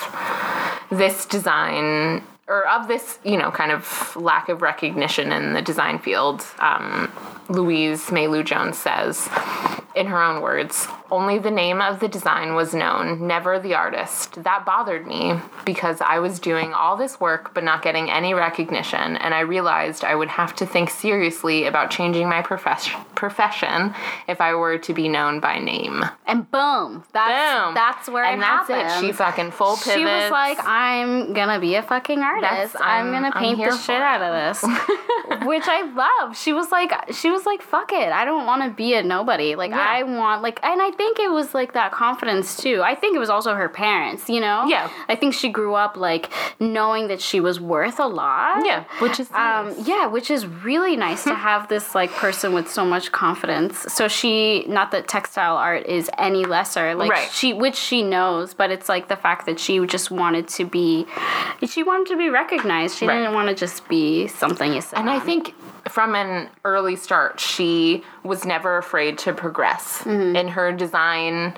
this 0.89 1.25
design 1.25 2.23
or 2.47 2.67
of 2.67 2.87
this, 2.87 3.17
you 3.23 3.37
know, 3.37 3.51
kind 3.51 3.71
of 3.71 4.15
lack 4.15 4.49
of 4.49 4.61
recognition 4.61 5.31
in 5.31 5.53
the 5.53 5.61
design 5.61 5.99
field, 5.99 6.45
um, 6.59 7.11
Louise 7.49 8.07
Mailou 8.07 8.43
Jones 8.45 8.77
says 8.77 9.29
in 9.95 10.07
her 10.07 10.21
own 10.21 10.41
words, 10.41 10.87
only 11.09 11.37
the 11.39 11.51
name 11.51 11.79
of 11.79 11.99
the 12.01 12.07
design 12.09 12.53
was 12.55 12.73
known, 12.73 13.27
never 13.27 13.59
the 13.59 13.75
artist. 13.75 14.43
That 14.43 14.65
bothered 14.65 15.07
me 15.07 15.39
because 15.63 16.01
I 16.01 16.19
was 16.19 16.39
doing 16.39 16.73
all 16.73 16.97
this 16.97 17.19
work 17.19 17.53
but 17.53 17.63
not 17.63 17.81
getting 17.81 18.09
any 18.09 18.33
recognition, 18.33 19.15
and 19.17 19.33
I 19.33 19.41
realized 19.41 20.03
I 20.03 20.15
would 20.15 20.27
have 20.29 20.53
to 20.57 20.65
think 20.65 20.89
seriously 20.89 21.65
about 21.65 21.91
changing 21.91 22.27
my 22.27 22.41
profes- 22.41 22.89
profession 23.15 23.93
if 24.27 24.41
I 24.41 24.55
were 24.55 24.77
to 24.79 24.93
be 24.93 25.07
known 25.07 25.39
by 25.39 25.59
name. 25.59 26.03
And 26.25 26.49
boom, 26.51 27.03
that's 27.13 27.65
Boom. 27.65 27.73
that's 27.75 28.09
where 28.09 28.25
and 28.25 28.39
it 28.39 28.41
that's 28.41 28.67
happened. 28.69 29.05
it. 29.05 29.07
She 29.07 29.13
fucking 29.13 29.51
full 29.51 29.77
pivots. 29.77 29.93
She 29.93 30.03
was 30.03 30.31
like, 30.31 30.57
I'm 30.65 31.33
gonna 31.33 31.59
be 31.59 31.75
a 31.75 31.83
fucking 31.83 32.19
artist. 32.19 32.75
I'm, 32.81 33.05
I'm- 33.07 33.11
gonna 33.13 33.31
I'm 33.33 33.41
paint 33.43 33.57
here 33.59 33.71
the 33.71 33.77
shit 33.77 33.95
it." 33.97 34.01
out 34.01 34.21
of 34.21 34.33
this. 34.33 34.63
Which 35.45 35.63
I 35.67 35.83
love. 35.93 36.35
She 36.37 36.51
was 36.51 36.71
like 36.71 36.91
she 37.13 37.29
was 37.35 37.45
like, 37.45 37.61
fuck 37.61 37.91
it. 37.91 38.09
I 38.11 38.25
don't 38.25 38.45
wanna 38.45 38.69
be 38.69 38.93
a 38.95 39.03
nobody. 39.03 39.55
Like 39.55 39.71
Yeah. 39.71 39.85
I 39.97 40.03
want 40.03 40.41
like 40.41 40.59
and 40.63 40.81
I 40.81 40.91
think 40.91 41.19
it 41.19 41.29
was 41.31 41.53
like 41.53 41.73
that 41.73 41.91
confidence 41.91 42.55
too. 42.57 42.81
I 42.83 42.95
think 42.95 43.15
it 43.15 43.19
was 43.19 43.29
also 43.29 43.53
her 43.55 43.69
parents, 43.69 44.29
you 44.29 44.39
know? 44.41 44.65
Yeah. 44.67 44.89
I 45.09 45.15
think 45.15 45.33
she 45.33 45.49
grew 45.49 45.75
up 45.75 45.97
like 45.97 46.29
knowing 46.59 47.07
that 47.09 47.21
she 47.21 47.39
was 47.39 47.59
worth 47.59 47.99
a 47.99 48.07
lot. 48.07 48.65
yeah, 48.65 48.83
which 48.99 49.19
is 49.19 49.29
Um, 49.31 49.67
nice. 49.67 49.87
yeah, 49.87 50.05
which 50.07 50.29
is 50.31 50.45
really 50.47 50.95
nice 50.95 51.23
to 51.25 51.35
have 51.49 51.67
this 51.67 51.93
like 51.93 52.11
person 52.11 52.53
with 52.53 52.67
so 52.71 52.85
much 52.85 53.11
confidence. 53.11 53.85
So 53.93 54.07
she, 54.07 54.65
not 54.67 54.91
that 54.91 55.07
textile 55.07 55.57
art 55.57 55.85
is 55.85 56.09
any 56.17 56.45
lesser, 56.45 56.95
like 56.95 57.11
Right. 57.11 57.29
she, 57.31 57.53
which 57.53 57.75
she 57.75 58.01
knows, 58.01 58.53
but 58.53 58.71
it's 58.71 58.87
like 58.89 59.07
the 59.09 59.15
fact 59.17 59.45
that 59.47 59.59
she 59.59 59.85
just 59.85 60.09
wanted 60.11 60.47
to 60.57 60.65
be, 60.65 61.05
she 61.67 61.83
wanted 61.83 62.07
to 62.07 62.17
be 62.17 62.29
recognized. 62.29 62.97
She 62.97 63.05
Right. 63.07 63.17
didn't 63.19 63.33
want 63.33 63.49
to 63.49 63.55
just 63.55 63.87
be 63.87 64.27
something 64.27 64.73
you 64.73 64.81
said. 64.81 64.99
And 64.99 65.09
I 65.09 65.19
think 65.19 65.53
from 65.89 66.15
an 66.15 66.49
early 66.63 66.95
start, 66.95 67.39
she 67.39 68.03
was 68.23 68.43
never 68.45 68.77
afraid 68.77 69.17
to 69.19 69.33
progress 69.33 69.99
Mm-hmm. 70.03 70.35
in 70.35 70.47
her 70.49 70.71
design, 70.71 71.53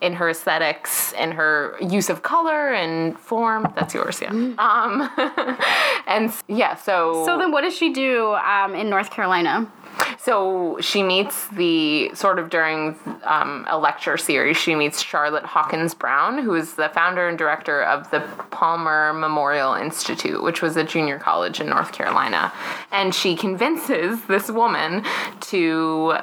in 0.00 0.12
her 0.14 0.30
aesthetics, 0.30 1.12
in 1.12 1.32
her 1.32 1.76
use 1.80 2.08
of 2.10 2.22
color 2.22 2.72
and 2.72 3.18
form. 3.18 3.70
That's 3.76 3.94
yours, 3.94 4.20
yeah. 4.20 4.30
Um, 4.30 5.10
and 6.06 6.32
yeah, 6.48 6.74
so 6.76 6.96
Mm-hmm. 7.14 7.24
So 7.26 7.38
then, 7.38 7.52
what 7.52 7.62
does 7.62 7.76
she 7.76 7.92
do 7.92 8.34
um, 8.34 8.74
in 8.74 8.88
North 8.88 9.10
Carolina? 9.10 9.70
So 10.18 10.78
she 10.80 11.02
meets 11.02 11.48
the 11.48 12.10
sort 12.14 12.38
of 12.38 12.50
during 12.50 12.96
um, 13.24 13.64
a 13.68 13.78
lecture 13.78 14.16
series, 14.16 14.56
she 14.56 14.74
meets 14.74 15.00
Charlotte 15.02 15.44
Hawkins 15.44 15.94
Brown, 15.94 16.38
who 16.42 16.54
is 16.54 16.74
the 16.74 16.88
founder 16.88 17.28
and 17.28 17.38
director 17.38 17.82
of 17.82 18.10
the 18.10 18.20
Palmer 18.50 19.12
Memorial 19.12 19.74
Institute, 19.74 20.42
which 20.42 20.62
was 20.62 20.76
a 20.76 20.84
junior 20.84 21.18
college 21.18 21.60
in 21.60 21.68
North 21.68 21.92
Carolina. 21.92 22.52
And 22.90 23.14
she 23.14 23.36
convinces 23.36 24.20
this 24.26 24.50
woman 24.50 25.04
to 25.42 26.14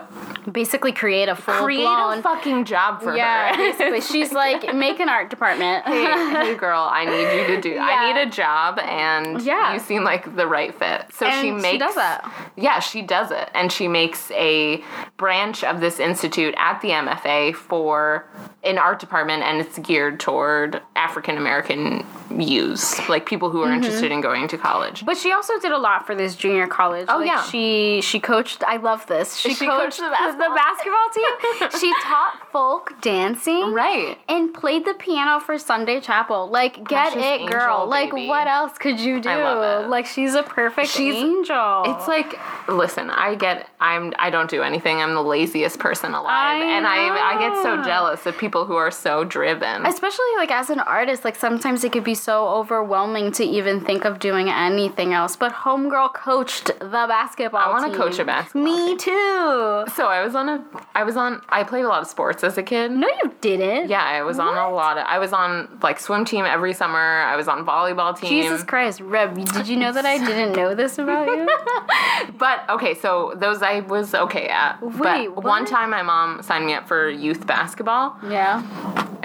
Basically, 0.52 0.92
create 0.92 1.30
a 1.30 1.36
full 1.36 1.54
create 1.64 1.84
blown. 1.84 2.20
a 2.20 2.22
fucking 2.22 2.66
job 2.66 3.02
for 3.02 3.16
yeah, 3.16 3.52
her. 3.52 3.58
basically, 3.58 4.02
she's 4.02 4.34
like, 4.34 4.74
make 4.76 5.00
an 5.00 5.08
art 5.08 5.30
department. 5.30 5.86
hey, 5.86 6.04
hey, 6.32 6.56
girl, 6.56 6.82
I 6.92 7.06
need 7.06 7.40
you 7.42 7.56
to 7.56 7.62
do. 7.62 7.70
Yeah. 7.70 7.86
I 7.86 8.14
need 8.14 8.22
a 8.28 8.30
job, 8.30 8.78
and 8.80 9.42
Yeah. 9.42 9.74
you 9.74 9.80
seem 9.80 10.04
like 10.04 10.36
the 10.36 10.46
right 10.46 10.74
fit. 10.78 11.06
So 11.14 11.26
And 11.26 11.36
she 11.42 11.48
she 11.48 11.52
makes. 11.52 11.80
does 11.86 11.96
that. 11.96 12.52
Yeah, 12.58 12.80
she 12.80 13.02
does 13.02 13.32
it, 13.32 13.50
and 13.56 13.63
she 13.72 13.88
makes 13.88 14.32
a 14.32 14.84
branch 15.18 15.64
of 15.64 15.80
this 15.80 16.00
institute 16.00 16.54
at 16.58 16.82
the 16.82 16.90
MFA 16.90 17.56
for 17.56 18.28
an 18.64 18.78
art 18.78 19.00
department, 19.00 19.44
and 19.44 19.60
it's 19.60 19.78
geared 19.80 20.20
toward 20.20 20.82
African 20.96 21.38
American 21.38 22.06
youths, 22.38 23.08
like 23.10 23.26
people 23.26 23.50
who 23.50 23.62
are 23.62 23.68
Mm-hmm. 23.68 23.76
interested 23.84 24.12
in 24.12 24.22
going 24.22 24.48
to 24.50 24.58
college. 24.58 25.06
But 25.06 25.18
she 25.18 25.32
also 25.32 25.58
did 25.60 25.72
a 25.72 25.78
lot 25.78 26.06
for 26.06 26.16
this 26.16 26.36
junior 26.36 26.68
college. 26.68 27.06
Oh, 27.10 27.18
Like, 27.18 27.28
yeah. 27.28 27.44
she 27.44 28.02
she 28.02 28.20
coached. 28.20 28.64
I 28.66 28.78
love 28.78 29.06
this. 29.08 29.36
She, 29.38 29.54
She 29.54 29.66
coached, 29.66 30.00
coached 30.00 30.00
the 30.00 30.38
the 30.38 30.52
basketball 30.56 31.10
team. 31.14 31.70
she 31.80 31.94
taught 32.04 32.48
folk 32.52 32.94
dancing. 33.02 33.74
Right. 33.74 34.18
And 34.30 34.54
played 34.54 34.86
the 34.86 34.94
piano 34.94 35.40
for 35.40 35.58
Sunday 35.58 36.00
chapel. 36.00 36.50
Like, 36.50 36.76
get 36.88 37.14
Precious 37.14 37.42
it, 37.42 37.52
girl. 37.52 37.84
angel, 37.84 37.88
like, 37.88 38.14
what 38.14 38.48
else 38.48 38.78
could 38.78 39.00
you 39.00 39.20
do? 39.20 39.30
I 39.30 39.44
love 39.44 39.86
it. 39.86 39.90
Like, 39.90 40.06
she's 40.06 40.34
a 40.36 40.44
perfect 40.44 40.90
She's- 40.90 41.16
angel. 41.16 41.84
It's 41.88 42.08
like, 42.08 42.40
listen, 42.70 43.10
I 43.10 43.36
get, 43.36 43.53
I'm, 43.80 44.14
I 44.18 44.30
don't 44.30 44.50
do 44.50 44.62
anything. 44.64 44.98
I'm 45.02 45.14
the 45.14 45.22
laziest 45.24 45.80
person 45.80 46.14
alive, 46.14 46.62
I 46.62 46.66
and 46.78 46.86
I, 46.88 47.36
I 47.36 47.40
get 47.40 47.62
so 47.64 47.84
jealous 47.84 48.26
of 48.26 48.38
people 48.38 48.66
who 48.66 48.76
are 48.76 48.92
so 48.92 49.24
driven. 49.24 49.86
Especially 49.86 50.26
like 50.38 50.52
as 50.52 50.70
an 50.70 50.80
artist, 50.80 51.24
like 51.26 51.36
sometimes 51.36 51.84
it 51.84 51.92
could 51.92 52.04
be 52.04 52.16
so 52.16 52.48
overwhelming 52.48 53.32
to 53.34 53.44
even 53.44 53.82
think 53.82 54.06
of 54.06 54.20
doing 54.20 54.50
anything 54.50 55.14
else. 55.14 55.36
But 55.36 55.52
homegirl 55.54 56.14
coached 56.14 56.68
the 56.80 57.06
basketball. 57.08 57.62
I 57.62 57.70
wanna 57.70 57.96
coach 57.96 58.20
a 58.20 58.26
basketball 58.26 58.64
Me 58.64 58.88
team. 58.90 58.98
too. 58.98 59.84
So 59.96 60.08
I 60.08 60.24
was 60.24 60.36
on 60.36 60.50
a, 60.50 60.64
I 60.96 61.04
was 61.04 61.18
on, 61.18 61.42
I 61.50 61.64
played 61.64 61.86
a 61.86 61.88
lot 61.88 62.02
of 62.02 62.08
sports 62.08 62.44
as 62.44 62.58
a 62.58 62.64
kid. 62.64 62.92
No, 62.92 63.08
you 63.24 63.34
didn't. 63.42 63.90
Yeah, 63.90 64.04
I 64.04 64.22
was 64.24 64.40
on 64.40 64.58
a 64.58 64.70
lot 64.74 64.98
of, 64.98 65.06
I 65.08 65.20
was 65.20 65.34
on 65.34 65.80
like 65.82 66.00
swim 66.00 66.26
team 66.26 66.46
every 66.46 66.74
summer. 66.74 66.98
I 67.00 67.36
was 67.36 67.48
on 67.48 67.66
volleyball 67.66 68.18
team. 68.18 68.30
Jesus 68.30 68.64
Christ, 68.64 69.02
Reb, 69.02 69.36
did 69.54 69.68
you 69.68 69.78
know 69.78 69.92
that 69.92 70.06
I 70.06 70.18
didn't 70.18 70.54
know 70.56 70.74
this 70.76 70.98
about 70.98 71.28
you? 71.28 71.50
But 72.38 72.68
okay, 72.70 72.94
so 72.96 73.34
those 73.44 73.62
I 73.62 73.82
was 73.82 74.16
okay 74.16 74.48
at. 74.48 74.82
Wait, 74.82 75.28
but 75.36 75.44
one 75.44 75.66
time 75.66 75.90
my 75.92 76.02
mom 76.02 76.42
signed 76.42 76.66
me 76.66 76.74
up 76.74 76.88
for 76.88 77.10
youth 77.10 77.46
basketball. 77.46 78.18
yeah. 78.30 78.64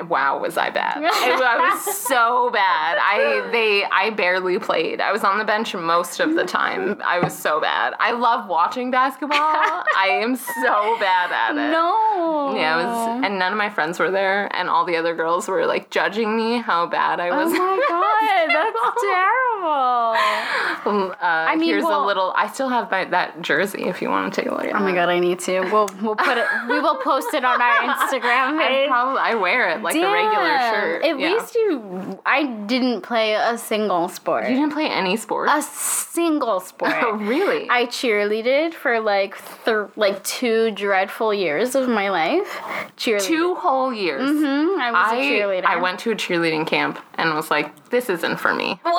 Wow, 0.08 0.38
was 0.38 0.56
I 0.56 0.70
bad? 0.70 0.96
I, 1.04 1.40
I 1.42 1.58
was 1.74 1.96
so 1.98 2.50
bad. 2.52 2.98
I 3.00 3.48
they 3.50 3.82
I 3.84 4.10
barely 4.10 4.56
played. 4.58 5.00
I 5.00 5.10
was 5.12 5.24
on 5.24 5.38
the 5.38 5.44
bench 5.44 5.74
most 5.74 6.20
of 6.20 6.34
the 6.36 6.44
time. 6.44 7.02
I 7.04 7.18
was 7.18 7.36
so 7.36 7.60
bad. 7.60 7.94
I 7.98 8.12
love 8.12 8.48
watching 8.48 8.92
basketball. 8.92 9.38
I 9.38 10.08
am 10.22 10.36
so 10.36 10.96
bad 11.00 11.32
at 11.32 11.50
it. 11.50 11.72
No. 11.72 12.54
Yeah, 12.54 12.76
was, 12.76 13.24
and 13.24 13.38
none 13.40 13.50
of 13.52 13.58
my 13.58 13.68
friends 13.70 13.98
were 13.98 14.10
there, 14.10 14.48
and 14.56 14.68
all 14.70 14.84
the 14.84 14.96
other 14.96 15.16
girls 15.16 15.48
were 15.48 15.66
like 15.66 15.90
judging 15.90 16.36
me 16.36 16.58
how 16.58 16.86
bad 16.86 17.18
I 17.18 17.30
was. 17.30 17.52
Oh 17.52 17.54
was. 17.58 17.58
my 17.58 18.46
god, 18.54 18.54
that's 18.54 19.02
terrible. 19.02 21.14
Uh, 21.20 21.24
I 21.24 21.56
mean, 21.56 21.68
here's 21.68 21.84
well- 21.84 22.04
a 22.04 22.06
little. 22.06 22.32
I 22.36 22.48
still 22.48 22.68
have 22.68 22.90
my, 22.90 23.04
that 23.06 23.40
jersey 23.42 23.84
if 23.84 24.00
you 24.00 24.07
want 24.08 24.32
to 24.32 24.40
take 24.40 24.50
a 24.50 24.54
look 24.54 24.64
at. 24.64 24.70
It. 24.70 24.74
Oh 24.74 24.80
my 24.80 24.92
god, 24.94 25.08
I 25.08 25.18
need 25.18 25.38
to. 25.40 25.60
We'll 25.60 25.88
we'll 26.02 26.16
put 26.16 26.38
it. 26.38 26.46
We 26.68 26.80
will 26.80 26.96
post 26.96 27.32
it 27.34 27.44
on 27.44 27.60
our 27.60 27.74
Instagram 27.94 28.58
I 28.58 28.84
probably 28.88 29.20
I 29.20 29.34
wear 29.34 29.70
it 29.70 29.82
like 29.82 29.94
a 29.94 30.00
regular 30.00 30.44
Damn. 30.44 30.74
shirt. 30.74 31.04
At 31.04 31.18
yeah. 31.18 31.32
least 31.32 31.54
you. 31.54 32.18
I 32.26 32.44
didn't 32.66 33.02
play 33.02 33.34
a 33.34 33.56
single 33.58 34.08
sport. 34.08 34.48
you 34.48 34.54
didn't 34.56 34.72
play 34.72 34.86
any 34.88 35.16
sports. 35.16 35.52
a 35.54 35.62
single 35.62 36.60
sport. 36.60 36.92
oh 37.02 37.12
really? 37.16 37.68
I 37.70 37.86
cheerleaded 37.86 38.74
for 38.74 39.00
like 39.00 39.36
th- 39.64 39.88
like 39.96 40.22
two 40.24 40.70
dreadful 40.72 41.32
years 41.32 41.74
of 41.74 41.88
my 41.88 42.10
life. 42.10 42.60
Cheerleading. 42.96 43.26
Two 43.26 43.54
whole 43.54 43.92
years. 43.92 44.22
Mhm, 44.22 44.78
I 44.78 44.90
was 44.92 45.12
a 45.12 45.16
I 45.16 45.20
cheerleader. 45.22 45.64
I 45.64 45.76
went 45.76 46.00
to 46.00 46.10
a 46.12 46.14
cheerleading 46.14 46.66
camp 46.66 46.98
and 47.14 47.34
was 47.34 47.50
like, 47.50 47.72
this 47.90 48.08
isn't 48.10 48.38
for 48.38 48.54
me. 48.54 48.78
why, 48.82 48.92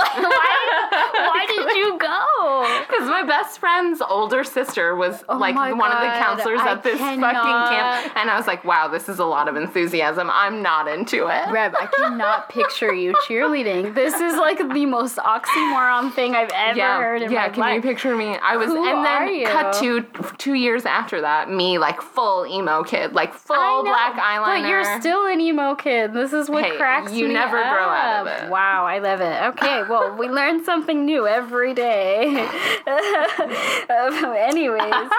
why 1.13 1.46
did 1.48 1.75
you 1.77 1.98
go? 1.98 2.25
Because 2.89 3.08
my 3.08 3.24
best 3.24 3.60
friend's 3.60 4.01
older 4.01 4.43
sister 4.43 4.96
was 4.96 5.24
oh 5.29 5.38
like 5.38 5.55
Oh 5.55 5.60
my 5.60 5.74
one 5.74 5.91
of 5.91 6.00
the 6.00 6.08
counselors 6.19 6.60
I 6.62 6.72
at 6.72 6.84
this 6.84 6.98
cannot. 6.98 7.34
fucking 7.34 7.77
camp, 7.77 8.17
and 8.17 8.29
I 8.29 8.38
was 8.38 8.48
like, 8.48 8.63
"Wow, 8.63 8.88
this 8.88 9.08
is 9.10 9.19
a 9.19 9.25
lot 9.25 9.48
of 9.48 9.55
enthusiasm. 9.55 10.29
I'm 10.31 10.62
not 10.62 10.88
into 10.88 11.27
it." 11.27 11.51
Reb, 11.51 11.75
I 11.79 11.88
cannot 11.88 12.50
picture 12.60 12.93
you 12.93 13.13
cheerleading. 13.27 13.93
This 13.93 14.15
is 14.15 14.36
like 14.36 14.58
the 14.58 14.86
most 14.86 15.17
oxymoron 15.17 16.13
thing 16.13 16.36
I've 16.36 16.51
ever 16.53 16.77
yeah, 16.77 17.00
heard 17.00 17.22
in 17.22 17.31
yeah. 17.31 17.39
my 17.39 17.48
life. 17.48 17.58
Yeah, 17.58 17.63
Can 17.63 17.75
you 17.75 17.81
picture 17.81 18.15
me? 18.15 18.38
I 18.38 18.58
was, 18.58 18.67
Who 18.67 18.88
and 18.88 19.05
then 19.05 19.46
cut 19.46 19.74
to 19.81 20.05
two 20.38 20.53
years 20.53 20.86
after 20.86 21.22
that, 21.22 21.50
me 21.50 21.77
like 21.77 22.01
full 22.01 22.46
emo 22.46 22.84
kid, 22.84 23.13
like 23.13 23.34
full 23.34 23.84
know, 23.84 23.84
black 23.84 24.15
eyeliner. 24.15 24.62
But 24.62 24.69
you're 24.69 25.00
still 25.00 25.25
an 25.25 25.39
emo 25.39 25.75
kid. 25.75 26.13
This 26.13 26.34
is 26.34 26.50
what 26.50 26.65
Hey, 26.65 26.77
cracks 26.77 27.13
you 27.13 27.27
me 27.27 27.34
never 27.34 27.58
grow 27.58 27.89
out 27.89 28.27
of 28.27 28.43
it. 28.43 28.50
Wow, 28.50 28.78
I 28.86 29.00
love 29.00 29.21
it. 29.21 29.43
Okay, 29.53 29.83
well, 29.89 30.15
we 30.17 30.27
learn 30.29 30.63
something 30.63 31.05
new 31.05 31.27
every 31.27 31.74
day. 31.74 32.48
Um, 32.88 34.36
Anyways, 34.38 34.91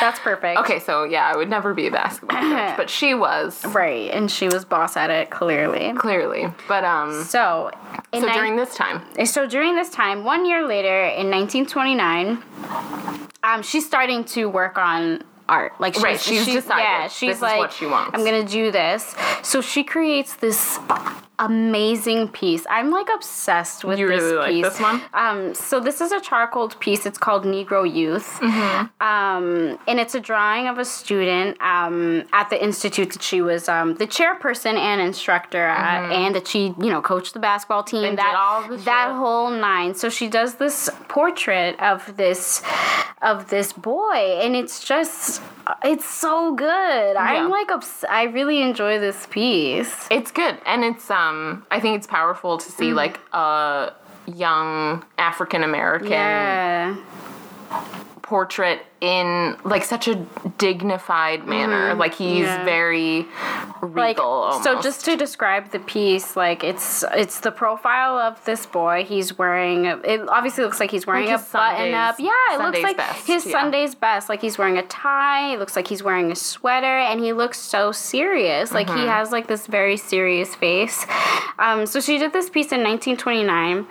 that's 0.00 0.18
perfect. 0.20 0.58
okay, 0.60 0.78
so 0.78 1.04
yeah, 1.04 1.26
I 1.26 1.36
would 1.36 1.48
never 1.48 1.74
be 1.74 1.86
a 1.86 1.90
basketball 1.90 2.38
coach, 2.40 2.74
but 2.76 2.90
she 2.90 3.14
was 3.14 3.64
Right, 3.66 4.10
and 4.10 4.30
she 4.30 4.48
was 4.48 4.64
boss 4.64 4.96
at 4.96 5.10
it 5.10 5.30
clearly. 5.30 5.92
clearly. 5.94 6.46
But 6.68 6.84
um, 6.84 7.24
So, 7.24 7.70
in 8.12 8.20
so 8.22 8.26
nine- 8.26 8.36
during 8.36 8.56
this 8.56 8.74
time, 8.74 9.02
so 9.26 9.46
during 9.46 9.74
this 9.74 9.90
time, 9.90 10.24
one 10.24 10.46
year 10.46 10.66
later, 10.66 11.04
in 11.04 11.30
1929, 11.30 12.42
um, 13.42 13.62
she's 13.62 13.86
starting 13.86 14.24
to 14.24 14.46
work 14.48 14.76
on 14.78 15.22
art. 15.48 15.72
Like 15.80 15.94
she's, 15.94 16.02
Right, 16.02 16.20
she's 16.20 16.44
decided 16.46 16.82
yeah, 16.82 17.02
this 17.04 17.12
she's 17.16 17.36
is 17.36 17.42
like, 17.42 17.58
what 17.58 17.72
she 17.72 17.86
wants. 17.86 18.10
I'm 18.14 18.24
gonna 18.24 18.44
do 18.44 18.70
this. 18.70 19.14
So 19.42 19.60
she 19.60 19.82
creates 19.82 20.36
this 20.36 20.78
amazing 21.40 22.28
piece. 22.28 22.64
I'm 22.70 22.90
like 22.90 23.08
obsessed 23.14 23.84
with 23.84 23.98
You 23.98 24.08
this 24.08 24.22
really 24.22 24.36
like 24.36 24.50
piece. 24.52 24.64
this 24.68 24.80
one? 24.80 25.02
Um, 25.14 25.54
so 25.54 25.80
this 25.80 26.00
is 26.00 26.12
a 26.12 26.20
charcoal 26.20 26.68
piece. 26.68 27.06
It's 27.06 27.18
called 27.18 27.44
Negro 27.44 27.82
Youth, 28.00 28.28
Mm-hmm. 28.40 29.02
um, 29.12 29.78
and 29.88 29.98
it's 29.98 30.14
a 30.14 30.20
drawing 30.20 30.68
of 30.68 30.78
a 30.78 30.84
student 30.84 31.50
um, 31.62 32.24
at 32.32 32.46
the 32.50 32.58
institute 32.68 33.10
that 33.14 33.22
she 33.22 33.40
was 33.50 33.68
um, 33.68 33.94
the 34.02 34.06
chairperson 34.06 34.74
and 34.90 35.00
instructor 35.00 35.64
at, 35.66 36.12
and 36.12 36.34
that 36.36 36.46
she 36.46 36.62
you 36.84 36.90
know 36.92 37.00
coached 37.12 37.32
the 37.34 37.40
basketball 37.40 37.82
team. 37.82 38.00
Mm-hmm. 38.02 38.08
And 38.10 38.18
that 38.18 38.32
did 38.32 38.36
all 38.46 38.60
the 38.76 38.84
that 38.84 39.08
whole 39.22 39.50
nine. 39.50 39.94
So 39.94 40.06
she 40.18 40.26
does 40.28 40.50
this 40.56 40.88
portrait 41.08 41.72
of 41.80 41.98
this 42.16 42.62
of 43.30 43.48
this 43.54 43.68
boy, 43.72 44.20
and 44.42 44.54
it's 44.60 44.76
just 44.92 45.42
it's 45.84 46.08
so 46.26 46.54
good. 46.54 47.12
Yeah. 47.14 47.32
I'm 47.32 47.48
like 47.58 47.70
obs- 47.76 48.04
I 48.08 48.22
really 48.38 48.60
enjoy 48.70 48.98
this 49.06 49.26
piece. 49.36 49.94
It's 50.10 50.30
good, 50.42 50.56
and 50.66 50.80
it's 50.90 51.08
um. 51.10 51.29
I 51.70 51.80
think 51.80 51.96
it's 51.98 52.06
powerful 52.06 52.58
to 52.58 52.68
Mm. 52.70 52.76
see 52.78 52.92
like 52.92 53.18
a 53.32 53.92
young 54.26 55.04
African 55.18 55.62
American 55.64 56.10
Yeah. 56.12 56.94
portrait 58.22 58.84
in 59.00 59.56
like 59.64 59.84
such 59.84 60.08
a 60.08 60.14
dignified 60.58 61.46
manner. 61.46 61.94
Like 61.94 62.14
he's. 62.14 62.40
Yeah. 62.40 62.64
very 62.64 63.26
like 63.82 64.16
regal. 64.18 64.60
so 64.62 64.80
just 64.82 65.04
to 65.06 65.16
describe 65.16 65.70
the 65.70 65.78
piece 65.78 66.36
like 66.36 66.62
it's 66.62 67.02
it's 67.14 67.40
the 67.40 67.50
profile 67.50 68.18
of 68.18 68.42
this 68.44 68.66
boy 68.66 69.04
he's 69.04 69.38
wearing 69.38 69.86
it 69.86 70.28
obviously 70.28 70.62
looks 70.64 70.78
like 70.80 70.90
he's 70.90 71.06
wearing 71.06 71.26
Like 71.28 71.40
a 71.40 71.44
button 71.52 71.94
up 71.94 72.16
yeah 72.18 72.30
it 72.52 72.58
Sunday's 72.58 72.82
looks 72.82 72.82
like 72.82 72.96
best, 72.98 73.26
his 73.26 73.46
yeah. 73.46 73.52
sunday's 73.52 73.94
best 73.94 74.28
like 74.28 74.40
he's 74.42 74.58
wearing 74.58 74.76
a 74.78 74.82
tie 74.86 75.54
it 75.54 75.58
looks 75.58 75.74
like 75.76 75.88
he's 75.88 76.02
wearing 76.02 76.30
a 76.30 76.36
sweater 76.36 76.98
and 76.98 77.20
he 77.20 77.32
looks 77.32 77.58
so 77.58 77.92
serious 77.92 78.72
like 78.72 78.86
Mm-hmm. 78.88 79.00
he 79.00 79.06
has 79.06 79.30
like 79.32 79.46
this 79.46 79.66
very 79.66 79.96
serious 79.96 80.54
face 80.54 81.06
um, 81.58 81.86
so 81.86 82.00
she 82.00 82.18
did 82.18 82.32
this 82.32 82.50
piece 82.50 82.72
in 82.72 82.82
1929 82.82 83.86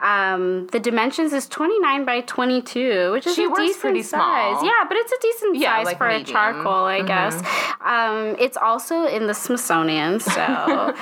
um, 0.00 0.66
the 0.68 0.80
dimensions 0.80 1.32
is 1.32 1.46
29 1.48 2.04
by 2.04 2.20
22 2.22 3.12
which 3.12 3.26
is 3.26 3.34
She 3.34 3.44
a 3.44 3.48
works 3.48 3.60
decent 3.62 3.80
pretty 3.80 4.02
size 4.02 4.18
small. 4.20 4.49
Yeah 4.62 4.84
but 4.88 4.96
it's 4.96 5.12
a 5.12 5.20
decent 5.20 5.56
Yeah, 5.56 5.76
size 5.76 5.86
like 5.86 5.98
for 5.98 6.08
medium. 6.08 6.22
a 6.28 6.32
charcoal 6.32 6.84
i 6.84 7.02
guess 7.02 7.34
um, 7.82 8.36
it's 8.38 8.56
also 8.56 9.06
in 9.06 9.26
the 9.26 9.34
smithsonian 9.34 10.20
so 10.20 10.32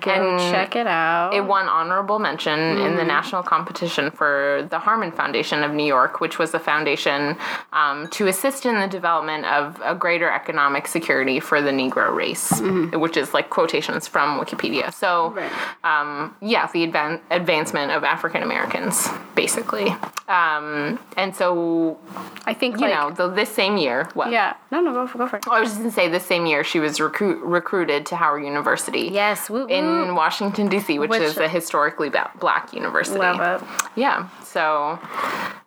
go 0.00 0.10
And 0.10 0.38
check 0.52 0.76
it 0.76 0.86
out 0.86 1.34
It 1.34 1.44
won 1.44 1.66
honorable 1.68 2.18
mention 2.18 2.58
in 2.58 2.92
Mm. 2.92 2.96
the 2.96 3.04
national 3.04 3.42
competition 3.42 4.10
for 4.10 4.66
the 4.68 4.78
Harmon 4.78 5.12
Foundation 5.12 5.62
of 5.62 5.72
New 5.72 5.84
York, 5.96 6.20
which 6.20 6.38
was 6.38 6.52
a 6.54 6.58
foundation 6.58 7.36
um, 7.72 8.06
to 8.08 8.26
assist 8.26 8.66
in 8.66 8.78
the 8.80 8.86
development 8.86 9.44
of 9.46 9.80
a 9.84 9.94
greater 9.94 10.30
economic 10.30 10.86
security 10.86 11.40
for 11.40 11.62
the 11.62 11.70
Negro 11.70 12.14
race, 12.14 12.60
which 13.02 13.16
is 13.16 13.32
like 13.34 13.48
quotations 13.50 14.06
from 14.08 14.38
Wikipedia. 14.40 14.92
So, 14.92 15.08
Mm-hmm. 15.12 15.38
Right. 15.38 15.52
um, 16.00 16.34
yeah, 16.40 16.68
the 16.72 16.86
advan- 16.86 17.20
advancement 17.30 17.92
of 17.92 18.04
African 18.04 18.42
Americans, 18.42 19.08
basically. 19.34 19.88
Um, 20.28 20.98
and 21.16 21.34
so, 21.36 21.98
i 22.46 22.54
think 22.54 22.80
you 22.80 22.88
know, 22.94 23.10
the, 23.10 23.28
this 23.28 23.48
same 23.50 23.76
year, 23.76 24.08
what? 24.14 24.30
yeah 24.30 24.54
no 24.70 24.80
no 24.80 24.92
go 24.92 25.06
for, 25.06 25.18
go 25.18 25.26
for 25.26 25.36
it 25.36 25.46
I 25.48 25.60
was 25.60 25.70
just 25.70 25.78
going 25.80 25.90
to 25.90 25.94
say, 25.94 26.08
this 26.08 26.24
same 26.26 26.46
year, 26.46 26.64
she 26.64 26.80
was 26.80 27.00
recruit- 27.00 27.42
recruited 27.42 28.06
to 28.06 28.16
Howard 28.16 28.44
University 28.44 29.08
yes 29.12 29.50
woo, 29.50 29.60
woo. 29.62 29.66
in 29.68 30.14
Washington 30.14 30.68
D.C., 30.68 30.98
which, 30.98 31.10
Which- 31.10 31.22
is 31.22 31.36
a 31.38 31.48
historically 31.48 32.10
black 32.10 32.72
university. 32.72 33.18
love 33.18 33.62
it 33.62 33.68
Yeah. 33.96 34.28
So, 34.44 34.98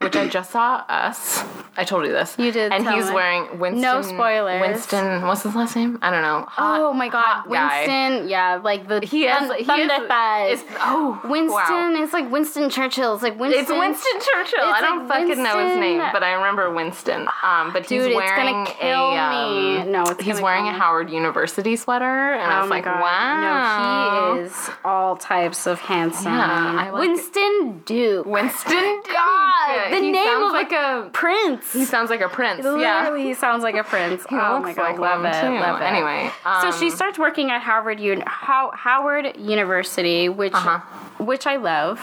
which 0.02 0.16
I 0.16 0.28
just 0.28 0.52
saw 0.52 0.84
us. 0.88 1.44
I 1.78 1.84
told 1.84 2.06
you 2.06 2.12
this. 2.12 2.36
You 2.38 2.52
did 2.52 2.72
And 2.72 2.88
he's 2.88 3.08
me. 3.08 3.14
wearing 3.14 3.58
Winston. 3.60 3.82
No 3.82 4.02
spoilers. 4.04 4.62
Winston. 4.62 5.24
What's 5.24 5.42
his 5.42 5.56
last 5.56 5.76
name? 5.76 5.98
I 6.04 6.12
don't 6.12 6.22
know. 6.22 6.46
Hot- 6.48 6.80
oh 6.82 6.94
my 6.94 7.10
god 7.10 7.24
hot 7.24 7.50
guy. 7.52 7.80
winston 7.88 8.30
yeah 8.30 8.60
like 8.64 8.88
the 8.88 9.00
He 9.06 9.24
has. 9.24 9.52
he 9.58 9.64
thunder 9.64 10.08
thighs 10.08 10.62
it's- 10.62 10.78
Oh, 10.82 11.20
winston 11.28 11.50
Wow. 11.56 12.04
it's 12.04 12.14
like 12.14 12.30
winston 12.32 12.70
churchill 12.70 13.14
it's 13.16 13.24
like 13.24 13.40
winston 13.40 13.62
It's 13.64 13.72
Winston 13.72 14.20
Churchill. 14.22 14.64
I 14.66 14.82
don't 14.82 15.08
like 15.08 15.28
fucking 15.28 15.44
know 15.44 15.68
his 15.68 15.78
name, 15.78 16.00
but 16.14 16.24
I 16.24 16.34
remember 16.34 16.72
Winston. 16.74 17.15
Um, 17.44 17.72
but 17.74 17.88
Dude, 17.88 17.98
he's 18.02 18.06
it's 18.08 18.16
wearing 18.16 18.54
gonna 18.64 18.66
kill 18.70 19.12
a. 19.12 19.30
me. 19.30 19.78
Um, 19.82 19.92
No, 19.92 20.04
it's 20.04 20.24
he's 20.24 20.42
wearing 20.42 20.68
a. 20.68 20.74
Howard 20.74 21.10
University 21.10 21.76
sweater, 21.76 22.34
and 22.34 22.52
I 22.52 22.58
Oh 22.60 22.62
was 22.62 22.70
like, 22.70 22.84
god! 22.86 23.02
wow. 23.02 24.34
No, 24.36 24.36
he 24.36 24.42
is 24.48 24.70
all 24.84 25.16
types 25.18 25.68
of 25.68 25.80
handsome. 25.80 26.34
Yeah, 26.34 26.76
I 26.80 26.90
like 26.90 27.04
it. 27.06 27.10
Winston 27.10 27.82
Duke, 27.86 28.26
Winston. 28.26 29.02
God, 29.12 29.92
the 29.92 30.00
he 30.00 30.12
name 30.12 30.44
of 30.44 30.52
like 30.52 30.72
a. 30.72 31.10
Prince. 31.14 31.72
He 31.74 31.86
sounds 31.86 32.10
like 32.10 32.22
a 32.22 32.30
prince. 32.30 32.64
yeah. 32.64 33.16
He 33.18 33.34
sounds 33.34 33.64
like 33.64 33.76
a 33.76 33.84
prince. 33.84 34.24
He 34.30 34.36
oh 34.36 34.54
looks 34.62 34.64
my 34.64 34.74
god, 34.74 34.82
like 34.92 35.00
love 35.00 35.26
it, 35.26 35.42
too. 35.42 35.60
love 35.60 35.82
it. 35.82 35.86
Anyway, 35.86 36.30
so 36.62 36.72
she 36.72 36.88
um, 36.90 36.92
starts 36.96 37.18
working 37.20 37.52
at 37.52 37.62
Harvard 37.62 38.00
Un- 38.00 38.24
How- 38.26 38.72
Howard 38.76 39.38
University, 39.38 40.30
which 40.30 40.54
Uh-huh. 40.54 40.80
which 41.24 41.48
I 41.48 41.56
love. 41.58 42.00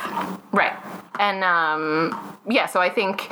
Right. 0.52 0.72
And 1.18 1.44
um, 1.44 2.36
yeah, 2.48 2.66
so 2.66 2.80
I 2.80 2.88
think 2.88 3.28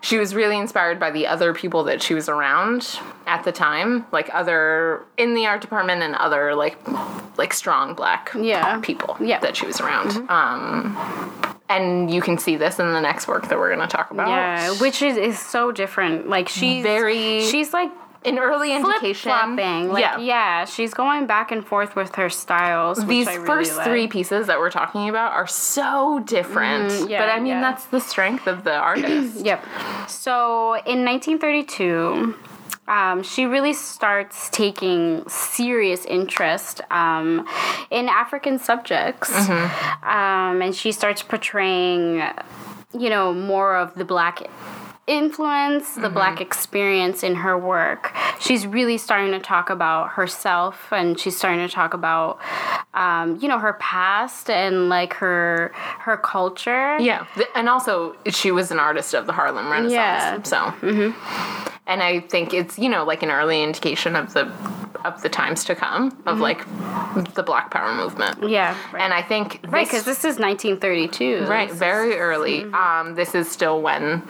she 0.00 0.18
was 0.18 0.34
really 0.34 0.58
inspired 0.58 1.00
by 1.00 1.10
the 1.10 1.26
other 1.26 1.52
people 1.54 1.84
that 1.84 2.02
she 2.02 2.14
was 2.14 2.28
around 2.28 2.98
at 3.26 3.44
the 3.44 3.52
time, 3.52 4.06
like 4.12 4.30
other 4.32 5.02
in 5.16 5.34
the 5.34 5.46
art 5.46 5.60
department 5.60 6.02
and 6.02 6.14
other 6.16 6.54
like 6.54 6.76
like 7.38 7.52
strong 7.52 7.94
black 7.94 8.30
Yeah. 8.38 8.80
people 8.80 9.16
Yeah. 9.20 9.36
Mm-hmm. 9.36 9.44
that 9.44 9.56
she 9.56 9.66
was 9.66 9.80
around. 9.80 10.28
Um, 10.30 10.96
and 11.68 12.10
you 12.10 12.20
can 12.22 12.38
see 12.38 12.56
this 12.56 12.78
in 12.78 12.92
the 12.92 13.00
next 13.00 13.26
work 13.26 13.48
that 13.48 13.58
we're 13.58 13.74
going 13.74 13.86
to 13.86 13.94
talk 13.96 14.10
about. 14.12 14.28
Yeah, 14.28 14.70
which 14.80 15.02
is, 15.02 15.16
is 15.16 15.38
so 15.38 15.72
different. 15.72 16.28
Like 16.28 16.48
she's 16.48 16.82
Very- 16.84 17.42
she's 17.42 17.72
like 17.72 17.90
in 18.24 18.38
early 18.38 18.74
indication. 18.74 19.30
flopping. 19.30 19.90
Like 19.90 20.02
yeah. 20.02 20.18
yeah. 20.18 20.64
she's 20.64 20.94
going 20.94 21.26
back 21.26 21.50
and 21.52 21.64
forth 21.64 21.94
with 21.96 22.14
her 22.16 22.28
styles. 22.30 22.98
which 22.98 23.08
These 23.08 23.28
I 23.28 23.34
really 23.34 23.46
first 23.46 23.76
like. 23.76 23.86
three 23.86 24.06
pieces 24.08 24.46
that 24.48 24.58
we're 24.58 24.70
talking 24.70 25.08
about 25.08 25.32
are 25.32 25.46
so 25.46 26.20
different. 26.24 26.90
Mhm, 26.92 27.10
yeah, 27.10 27.20
but 27.20 27.28
I 27.30 27.38
mean, 27.38 27.46
yeah. 27.46 27.60
that's 27.60 27.86
the 27.86 28.00
strength 28.00 28.46
of 28.46 28.64
the 28.64 28.74
artist. 28.90 29.44
Yep. 29.44 29.64
So 30.08 30.74
in 30.86 31.04
1932, 31.04 32.34
um, 32.88 33.22
she 33.22 33.46
really 33.46 33.72
starts 33.72 34.48
taking 34.50 35.28
serious 35.28 36.04
interest 36.04 36.80
um, 36.90 37.46
in 37.90 38.08
African 38.08 38.58
subjects. 38.58 39.32
Um, 39.48 40.62
and 40.62 40.74
she 40.74 40.92
starts 40.92 41.22
portraying, 41.22 42.22
you 42.96 43.10
know, 43.10 43.34
more 43.34 43.76
of 43.76 43.94
the 43.94 44.04
black 44.04 44.42
influence, 45.06 45.94
the 45.94 46.08
black 46.08 46.40
experience 46.40 47.22
in 47.22 47.36
her 47.36 47.56
work. 47.56 48.12
She's 48.40 48.66
really 48.66 48.98
starting 48.98 49.30
to 49.32 49.38
talk 49.38 49.70
about 49.70 50.10
herself 50.10 50.92
and 50.92 51.18
she's 51.18 51.36
starting 51.36 51.66
to 51.66 51.72
talk 51.72 51.94
about, 51.94 52.40
um, 52.94 53.38
you 53.40 53.48
know, 53.48 53.58
her 53.58 53.74
past 53.74 54.50
and 54.50 54.88
like 54.88 55.14
her 55.14 55.72
her 56.00 56.16
culture. 56.16 56.98
Yeah, 56.98 57.26
and 57.54 57.68
also 57.68 58.16
she 58.28 58.50
was 58.50 58.70
an 58.70 58.80
artist 58.80 59.14
of 59.14 59.26
the 59.26 59.32
Harlem 59.32 59.70
Renaissance. 59.70 59.92
Yeah. 59.92 60.42
So, 60.42 61.14
and 61.86 62.02
I 62.02 62.20
think 62.20 62.52
it's 62.52 62.78
you 62.78 62.88
know 62.88 63.04
like 63.04 63.22
an 63.22 63.30
early 63.30 63.62
indication 63.62 64.16
of 64.16 64.32
the 64.32 64.44
of 65.06 65.22
the 65.22 65.28
times 65.28 65.64
to 65.64 65.74
come 65.74 66.16
of 66.26 66.38
like 66.40 66.64
the 67.34 67.42
Black 67.42 67.70
Power 67.70 67.94
movement. 67.94 68.48
Yeah. 68.48 68.76
Right. 68.92 69.02
And 69.02 69.12
I 69.14 69.22
think 69.22 69.60
Right, 69.68 69.86
because 69.86 70.04
this 70.04 70.18
is 70.24 70.38
1932. 70.38 71.44
Right, 71.46 71.70
very 71.70 72.16
early. 72.18 72.64
Um, 72.72 73.14
this 73.14 73.34
is 73.34 73.50
still 73.50 73.80
when 73.82 74.22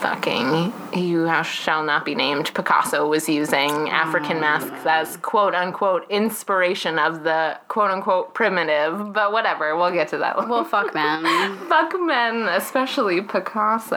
fucking 0.00 0.72
you 0.94 1.30
shall 1.44 1.82
not 1.82 2.04
be 2.04 2.14
named 2.14 2.52
Picasso 2.54 3.06
was 3.08 3.28
using 3.28 3.88
African 3.90 4.40
masks 4.40 4.84
as 4.86 5.16
quote 5.18 5.54
unquote 5.54 6.04
inspiration 6.10 6.98
of 6.98 7.24
the 7.24 7.58
quote 7.68 7.90
unquote 7.90 8.34
primitive. 8.34 9.12
But 9.12 9.32
whatever, 9.32 9.76
we'll 9.76 9.92
get 9.92 10.08
to 10.08 10.18
that. 10.18 10.36
Well, 10.48 10.64
fuck, 10.64 10.94
man. 10.94 11.56
fuck 11.68 11.92
men, 12.00 12.48
especially 12.48 13.22
Picasso. 13.22 13.96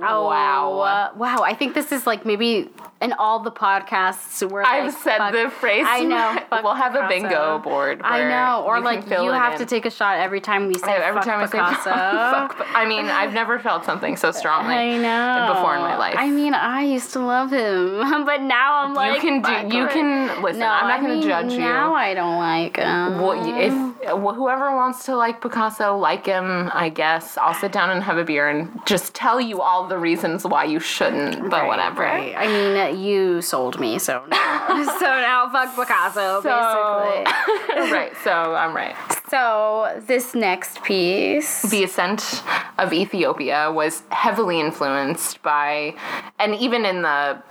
Oh, 0.00 0.26
wow. 0.26 0.80
uh, 0.80 1.10
wow. 1.16 1.38
I 1.42 1.54
think 1.54 1.74
this 1.74 1.92
is 1.92 2.06
like 2.06 2.24
maybe 2.24 2.68
in 3.00 3.12
all 3.14 3.40
the 3.40 3.50
podcasts 3.52 4.48
where 4.48 4.64
I've 4.64 4.92
like, 4.92 5.02
said 5.02 5.18
fuck- 5.18 5.32
the 5.32 5.50
phrase. 5.50 5.77
I 5.86 6.04
know. 6.04 6.38
we'll 6.62 6.74
have 6.74 6.94
a 6.94 7.06
bingo 7.08 7.58
board. 7.58 8.00
I 8.02 8.28
know. 8.28 8.64
Or 8.64 8.78
you 8.78 8.84
like 8.84 9.06
you 9.08 9.30
have 9.30 9.58
to 9.58 9.66
take 9.66 9.84
a 9.84 9.90
shot 9.90 10.18
every 10.18 10.40
time 10.40 10.66
we 10.66 10.74
oh, 10.76 10.78
say 10.78 10.92
every 10.92 11.20
fuck 11.20 11.24
time 11.24 11.46
Picasso. 11.46 11.90
I 11.90 12.48
say 12.48 12.56
fuck, 12.56 12.68
I 12.74 12.86
mean, 12.86 13.06
I've 13.06 13.32
never 13.32 13.58
felt 13.58 13.84
something 13.84 14.16
so 14.16 14.32
strongly 14.32 14.74
I 14.74 14.96
know. 14.96 15.54
before 15.54 15.76
in 15.76 15.82
my 15.82 15.96
life. 15.96 16.14
I 16.16 16.30
mean, 16.30 16.54
I 16.54 16.82
used 16.82 17.12
to 17.12 17.20
love 17.20 17.50
him, 17.50 18.24
but 18.24 18.42
now 18.42 18.84
I'm 18.84 18.94
like, 18.94 19.14
you 19.14 19.20
can 19.20 19.42
do. 19.42 19.76
You 19.76 19.86
can 19.88 20.42
listen. 20.42 20.60
No, 20.60 20.66
I'm 20.66 20.88
not 20.88 21.00
I 21.00 21.02
going 21.02 21.20
to 21.20 21.26
judge 21.26 21.52
you. 21.52 21.58
Now 21.58 21.94
I 21.94 22.14
don't 22.14 22.38
like 22.38 22.76
him. 22.76 23.20
Well, 23.20 23.58
if 23.58 24.16
well, 24.16 24.34
whoever 24.34 24.74
wants 24.74 25.04
to 25.04 25.16
like 25.16 25.40
Picasso, 25.40 25.96
like 25.96 26.26
him, 26.26 26.70
I 26.72 26.88
guess 26.88 27.36
I'll 27.36 27.54
sit 27.54 27.72
down 27.72 27.90
and 27.90 28.02
have 28.02 28.16
a 28.16 28.24
beer 28.24 28.48
and 28.48 28.80
just 28.86 29.14
tell 29.14 29.40
you 29.40 29.60
all 29.60 29.86
the 29.86 29.98
reasons 29.98 30.44
why 30.44 30.64
you 30.64 30.80
shouldn't. 30.80 31.50
But 31.50 31.58
Right, 31.58 31.68
whatever. 31.68 32.02
Right. 32.02 32.34
I 32.36 32.46
mean, 32.46 33.00
you 33.00 33.42
sold 33.42 33.80
me, 33.80 33.98
so 33.98 34.24
now, 34.28 34.84
so 34.98 35.06
now 35.06 35.48
fuck 35.50 35.67
Picasso, 35.76 36.40
So- 36.42 37.24
basically. 37.24 37.34
right. 37.92 38.12
So 38.24 38.30
I'm 38.32 38.74
right. 38.74 38.96
So 39.30 40.02
this 40.06 40.34
next 40.34 40.82
piece. 40.82 41.62
The 41.62 41.84
ascent 41.84 42.42
of 42.78 42.92
Ethiopia 42.92 43.70
was 43.70 44.02
heavily 44.10 44.58
influenced 44.60 45.42
by, 45.42 45.94
and 46.38 46.54
even 46.54 46.84
in 46.84 47.02
the 47.02 47.42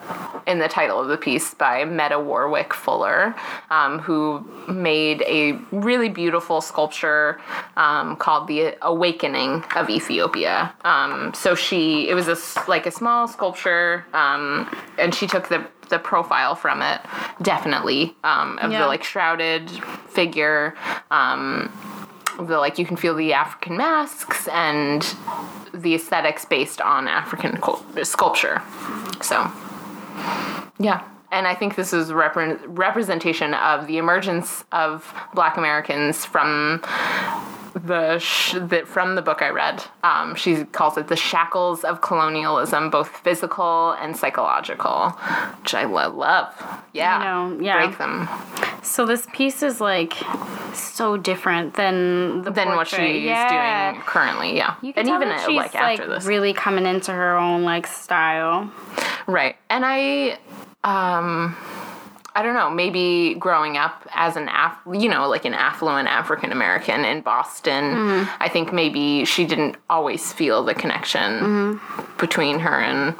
in 0.47 0.60
the 0.60 0.67
title 0.67 0.99
of 0.99 1.08
the 1.08 1.17
piece 1.17 1.53
by 1.53 1.86
Meta 1.86 2.19
Warrick 2.19 2.73
Fuller, 2.73 3.36
um, 3.69 3.99
who 3.99 4.45
made 4.67 5.21
a 5.23 5.53
really 5.71 6.10
beautiful 6.10 6.62
sculpture 6.62 7.39
um, 7.75 8.15
called 8.15 8.47
the 8.47 8.75
Awakening 8.82 9.63
of 9.75 9.89
Ethiopia. 9.89 10.73
Um, 10.84 11.34
so 11.34 11.53
she, 11.53 12.10
it 12.10 12.13
was 12.15 12.27
a 12.27 12.38
like 12.69 12.86
a 12.86 12.91
small 12.91 13.27
sculpture, 13.27 14.06
um, 14.13 14.69
and 14.97 15.13
she 15.13 15.27
took 15.27 15.49
the 15.49 15.67
the 15.89 16.00
profile 16.00 16.56
from 16.56 16.82
it 16.82 17.02
definitely 17.41 18.15
um, 18.23 18.58
of 18.60 18.71
Yeah. 18.71 18.82
the 18.82 18.88
like 18.88 19.04
shrouded 19.04 19.69
figure. 20.10 20.76
Um, 21.12 21.71
the 22.39 22.58
like 22.60 22.78
you 22.78 22.86
can 22.86 22.97
feel 22.97 23.15
the 23.15 23.34
African 23.34 23.78
masks 23.78 24.47
and 24.50 25.02
the 25.73 25.95
aesthetics 25.95 26.45
based 26.45 26.80
on 26.82 27.08
African 27.08 27.60
cul- 27.60 27.84
sculpture. 28.04 28.62
So, 29.21 29.52
yeah. 30.80 31.04
And 31.31 31.45
I 31.47 31.55
think 31.55 31.75
this 31.75 31.91
is 31.93 32.09
repre- 32.11 32.59
representation 32.67 33.53
of 33.53 33.87
the 33.87 33.97
emergence 33.97 34.63
of 34.71 35.13
Black 35.33 35.57
Americans 35.57 36.25
from 36.25 36.81
the, 37.75 38.17
sh- 38.17 38.53
the 38.53 38.83
from 38.87 39.15
the 39.15 39.21
book 39.21 39.41
I 39.41 39.49
read. 39.49 39.83
Um, 40.03 40.35
she 40.35 40.63
calls 40.65 40.97
it 40.97 41.09
the 41.09 41.15
shackles 41.15 41.83
of 41.83 42.01
colonialism, 42.01 42.89
both 42.89 43.09
physical 43.09 43.91
and 44.01 44.15
psychological, 44.17 45.11
which 45.61 45.75
I 45.75 45.83
lo- 45.83 46.09
love. 46.15 46.53
Yeah, 46.93 47.17
I 47.17 47.23
know, 47.23 47.59
yeah. 47.61 47.85
break 47.85 47.97
them. 47.99 48.27
So 48.81 49.05
this 49.05 49.27
piece 49.33 49.61
is 49.61 49.79
like 49.81 50.13
so 50.73 51.17
different 51.17 51.75
than 51.75 52.41
the 52.43 52.51
Than 52.51 52.69
what 52.69 52.87
portrait. 52.87 53.11
she's 53.15 53.23
yeah. 53.25 53.91
doing 53.91 54.01
currently. 54.03 54.55
Yeah, 54.55 54.75
You 54.81 54.93
can 54.93 55.01
and 55.01 55.07
tell 55.09 55.17
even 55.17 55.29
that 55.29 55.41
uh, 55.41 55.47
she's 55.47 55.57
like 55.57 55.73
like, 55.75 55.99
this, 55.99 56.25
really 56.25 56.53
coming 56.53 56.85
into 56.85 57.11
her 57.11 57.37
own 57.37 57.63
like 57.63 57.85
style. 57.85 58.71
Right. 59.27 59.55
And 59.69 59.83
I 59.85 60.39
um 60.83 61.55
I 62.35 62.43
don't 62.43 62.53
know, 62.53 62.69
maybe 62.69 63.33
growing 63.33 63.77
up 63.77 64.07
as 64.13 64.35
an 64.35 64.47
aff- 64.47 64.77
you 64.93 65.09
know, 65.09 65.27
like 65.27 65.45
an 65.45 65.55
affluent 65.55 66.07
African 66.07 66.51
American 66.51 67.03
in 67.03 67.21
Boston, 67.21 68.27
I 68.39 68.47
think 68.47 68.71
maybe 68.71 69.25
she 69.25 69.43
didn't 69.47 69.75
always 69.89 70.31
feel 70.31 70.63
the 70.63 70.75
connection 70.75 71.81
between 72.19 72.59
her 72.59 72.79
and 72.79 73.15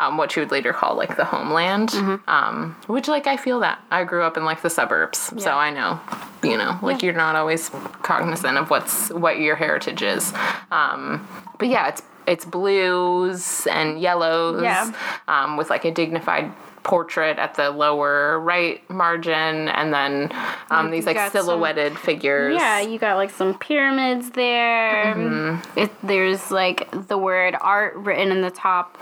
um, 0.00 0.16
what 0.16 0.32
she 0.32 0.40
would 0.40 0.50
later 0.50 0.72
call 0.72 0.96
like 0.96 1.18
the 1.18 1.26
homeland. 1.26 1.92
Um, 2.26 2.74
which 2.86 3.08
like 3.08 3.26
I 3.26 3.36
feel 3.36 3.60
that. 3.60 3.78
I 3.90 4.04
grew 4.04 4.22
up 4.22 4.38
in 4.38 4.46
like 4.46 4.62
the 4.62 4.70
suburbs, 4.70 5.18
so 5.36 5.50
I 5.50 5.68
know, 5.68 6.00
you 6.42 6.56
know, 6.56 6.78
like 6.80 7.02
you're 7.02 7.12
not 7.12 7.36
always 7.36 7.68
cognizant 8.00 8.56
of 8.56 8.70
what's 8.70 9.10
what 9.10 9.38
your 9.38 9.56
heritage 9.56 10.00
is. 10.00 10.32
Um, 10.70 11.28
but 11.58 11.68
yeah, 11.68 11.88
it's 11.88 12.02
it's 12.26 12.46
blues 12.46 13.66
and 13.70 14.00
yellows 14.00 14.62
Yeah. 14.62 14.90
um, 15.28 15.58
with 15.58 15.68
like 15.68 15.84
a 15.84 15.90
dignified 15.90 16.50
portrait 16.86 17.36
at 17.36 17.54
the 17.56 17.68
lower 17.70 18.38
right 18.38 18.88
margin 18.88 19.66
and 19.68 19.92
then 19.92 20.30
um, 20.70 20.92
these 20.92 21.04
like 21.04 21.16
got 21.16 21.32
some- 21.32 21.44
silhouetted 21.44 21.98
figures 21.98 22.54
Yeah, 22.54 22.80
you 22.80 22.96
got 22.96 23.16
like 23.16 23.30
some 23.30 23.58
pyramids 23.58 24.30
there. 24.30 25.12
Mm-hmm. 25.16 25.78
It, 25.80 25.90
there's 26.04 26.52
like 26.52 26.88
the 27.08 27.18
word 27.18 27.56
art 27.60 27.96
written 27.96 28.30
in 28.30 28.40
the 28.40 28.52
top 28.52 28.96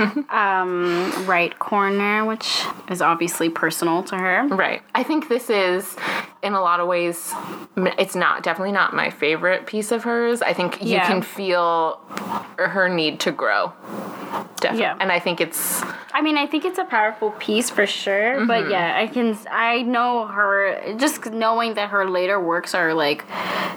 um, 0.32 1.12
right 1.26 1.56
corner, 1.60 2.24
which 2.24 2.64
is 2.90 3.00
obviously 3.00 3.48
personal 3.48 4.02
to 4.02 4.16
her. 4.16 4.46
right 4.48 4.82
i 4.96 5.02
think 5.04 5.28
this 5.28 5.48
is 5.48 5.94
in 6.42 6.52
a 6.54 6.60
lot 6.60 6.80
of 6.80 6.86
ways 6.86 7.32
it's 7.98 8.14
not 8.14 8.42
definitely 8.42 8.72
not 8.72 8.94
my 8.94 9.10
favorite 9.10 9.66
piece 9.66 9.90
of 9.92 10.04
hers 10.04 10.40
i 10.42 10.52
think 10.52 10.80
you 10.82 10.90
Yeah. 10.96 11.06
can 11.06 11.22
feel 11.22 12.00
her 12.58 12.88
need 12.88 13.20
to 13.20 13.32
grow 13.32 13.72
definitely 14.60 14.80
Yeah. 14.82 14.96
and 15.00 15.10
i 15.12 15.18
think 15.18 15.40
it's 15.40 15.82
I 16.10 16.22
mean, 16.22 16.36
I 16.38 16.46
think 16.46 16.64
it's 16.64 16.78
a 16.78 16.84
powerful 16.84 17.30
piece 17.32 17.70
for 17.70 17.86
sure, 17.86 18.36
Mm-hmm. 18.38 18.46
but 18.48 18.70
yeah, 18.70 18.96
I 18.98 19.06
can 19.06 19.38
I 19.50 19.82
know 19.82 20.26
her 20.26 20.96
just 20.96 21.26
knowing 21.26 21.74
that 21.74 21.90
her 21.90 22.08
later 22.10 22.40
works 22.40 22.74
are 22.74 22.92
like 22.92 23.24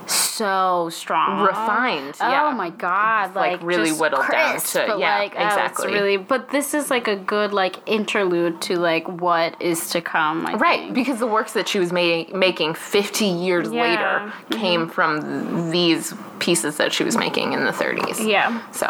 so 0.07 0.89
strong, 0.89 1.41
refined 1.45 2.15
Oh 2.21 2.29
yeah 2.29 2.51
my 2.55 2.69
god! 2.69 3.35
like, 3.35 3.51
Like, 3.59 3.63
really 3.63 3.91
whittled 3.91 4.25
down 4.31 4.51
crisp, 4.53 4.73
to- 4.73 4.95
yeah, 4.97 5.19
like, 5.19 5.33
oh, 5.37 5.45
exactly. 5.45 5.93
really, 5.93 6.17
but 6.17 6.49
this 6.49 6.73
is 6.73 6.89
like 6.89 7.07
a 7.07 7.15
good 7.15 7.53
like 7.53 7.75
interlude 7.85 8.61
to 8.63 8.79
like 8.79 9.07
what 9.07 9.61
is 9.61 9.89
to 9.91 10.01
come. 10.01 10.47
I 10.47 10.53
Right, 10.55 10.79
think. 10.81 10.93
because 10.95 11.19
the 11.19 11.27
works 11.27 11.53
that 11.53 11.67
she 11.67 11.79
was 11.79 11.91
ma- 11.91 12.23
making 12.33 12.50
50 12.73 13.25
years 13.25 13.71
Yeah. 13.71 13.81
later 13.81 14.33
came 14.59 14.87
from 14.89 15.71
these 15.71 16.13
pieces 16.39 16.77
that 16.77 16.91
she 16.93 17.03
was 17.03 17.15
making 17.17 17.53
in 17.53 17.65
the 17.65 17.71
30s. 17.71 18.25
Yeah. 18.27 18.61
So, 18.71 18.87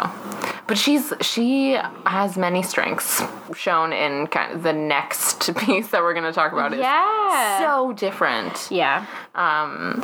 but 0.66 0.78
she's 0.78 1.12
she 1.20 1.72
has 2.06 2.36
many 2.36 2.62
strengths 2.62 3.22
shown 3.54 3.92
in 3.92 4.26
kind 4.28 4.52
of 4.52 4.62
the 4.62 4.72
next 4.72 5.54
piece 5.58 5.88
that 5.88 6.00
we're 6.02 6.14
going 6.14 6.24
to 6.24 6.32
talk 6.32 6.52
about. 6.52 6.76
Yeah. 6.76 7.58
is 7.58 7.64
so 7.64 7.92
different. 7.92 8.68
Yeah. 8.70 9.04
Um, 9.34 10.02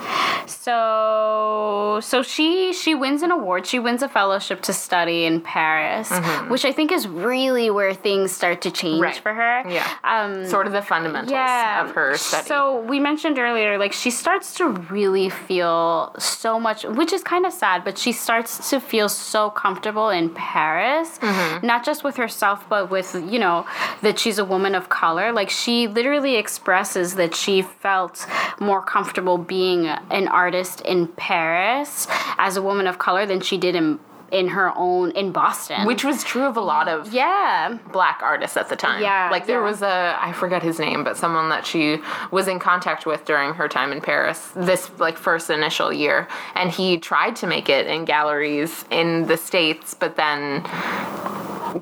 So 0.88 1.98
so 2.02 2.22
she 2.22 2.72
she 2.72 2.94
wins 2.94 3.22
an 3.22 3.30
award. 3.30 3.66
She 3.66 3.78
wins 3.78 4.02
a 4.02 4.08
fellowship 4.08 4.60
to 4.62 4.72
study 4.72 5.24
in 5.24 5.40
Paris, 5.40 6.10
which 6.48 6.64
I 6.64 6.72
think 6.72 6.92
is 6.92 7.06
really 7.08 7.70
where 7.70 7.94
things 7.94 8.32
start 8.32 8.60
to 8.62 8.70
change 8.70 8.88
Mm-hmm. 8.98 9.02
Right. 9.02 9.16
for 9.16 9.34
her. 9.34 9.68
yeah, 9.68 9.86
Um 10.04 10.46
sort 10.46 10.66
of 10.66 10.72
the 10.72 10.82
fundamentals 10.82 11.30
yeah. 11.32 11.84
of 11.84 11.90
her 11.94 12.16
study. 12.16 12.46
So 12.46 12.80
we 12.82 12.98
mentioned 13.00 13.38
earlier, 13.38 13.47
like 13.78 13.92
she 13.92 14.10
starts 14.10 14.54
to 14.54 14.68
really 14.68 15.28
feel 15.30 16.14
so 16.18 16.58
much, 16.60 16.84
which 16.84 17.12
is 17.12 17.22
kind 17.22 17.46
of 17.46 17.52
sad, 17.52 17.84
but 17.84 17.98
she 17.98 18.12
starts 18.12 18.70
to 18.70 18.80
feel 18.80 19.08
so 19.08 19.50
comfortable 19.50 20.08
in 20.10 20.30
Paris, 20.30 21.18
Mm-hmm. 21.18 21.66
not 21.66 21.84
just 21.84 22.04
with 22.04 22.16
herself, 22.16 22.68
but 22.68 22.90
with 22.90 23.14
you 23.28 23.38
know 23.38 23.66
that 24.02 24.18
she's 24.18 24.38
a 24.38 24.44
woman 24.44 24.74
of 24.74 24.88
color. 24.88 25.32
Like 25.32 25.50
she 25.50 25.86
literally 25.88 26.36
expresses 26.36 27.14
that 27.16 27.34
she 27.34 27.62
felt 27.62 28.26
more 28.60 28.82
comfortable 28.82 29.38
being 29.38 29.86
an 29.86 30.28
artist 30.28 30.80
in 30.82 31.08
Paris 31.08 32.06
as 32.38 32.56
a 32.56 32.62
woman 32.62 32.86
of 32.86 32.98
color 32.98 33.26
than 33.26 33.40
she 33.40 33.56
did 33.58 33.74
in 33.74 33.98
in 34.30 34.48
her 34.48 34.72
own 34.76 35.10
in 35.12 35.32
Boston. 35.32 35.86
which 35.86 36.04
was 36.04 36.22
true 36.24 36.44
of 36.44 36.56
a 36.56 36.60
lot 36.60 36.88
of 36.88 37.12
yeah. 37.12 37.78
black 37.92 38.20
artists 38.22 38.56
at 38.56 38.68
the 38.68 38.76
time. 38.76 39.02
Yeah, 39.02 39.30
Like 39.30 39.46
there 39.46 39.60
yeah. 39.60 39.70
was 39.70 39.82
a 39.82 40.16
I 40.20 40.32
forget 40.32 40.62
his 40.62 40.78
name, 40.78 41.04
but 41.04 41.16
someone 41.16 41.48
that 41.48 41.66
she 41.66 42.00
was 42.30 42.48
in 42.48 42.58
contact 42.58 43.06
with 43.06 43.24
during 43.24 43.54
her 43.54 43.68
time 43.68 43.92
in 43.92 44.00
Paris, 44.00 44.50
this 44.54 44.90
like 44.98 45.16
first 45.16 45.50
initial 45.50 45.92
year. 45.92 46.28
And 46.54 46.70
he 46.70 46.98
tried 46.98 47.36
to 47.36 47.46
make 47.46 47.68
it 47.68 47.86
in 47.86 48.04
galleries 48.04 48.84
in 48.90 49.26
the 49.26 49.36
States, 49.36 49.94
but 49.94 50.16
then 50.16 50.62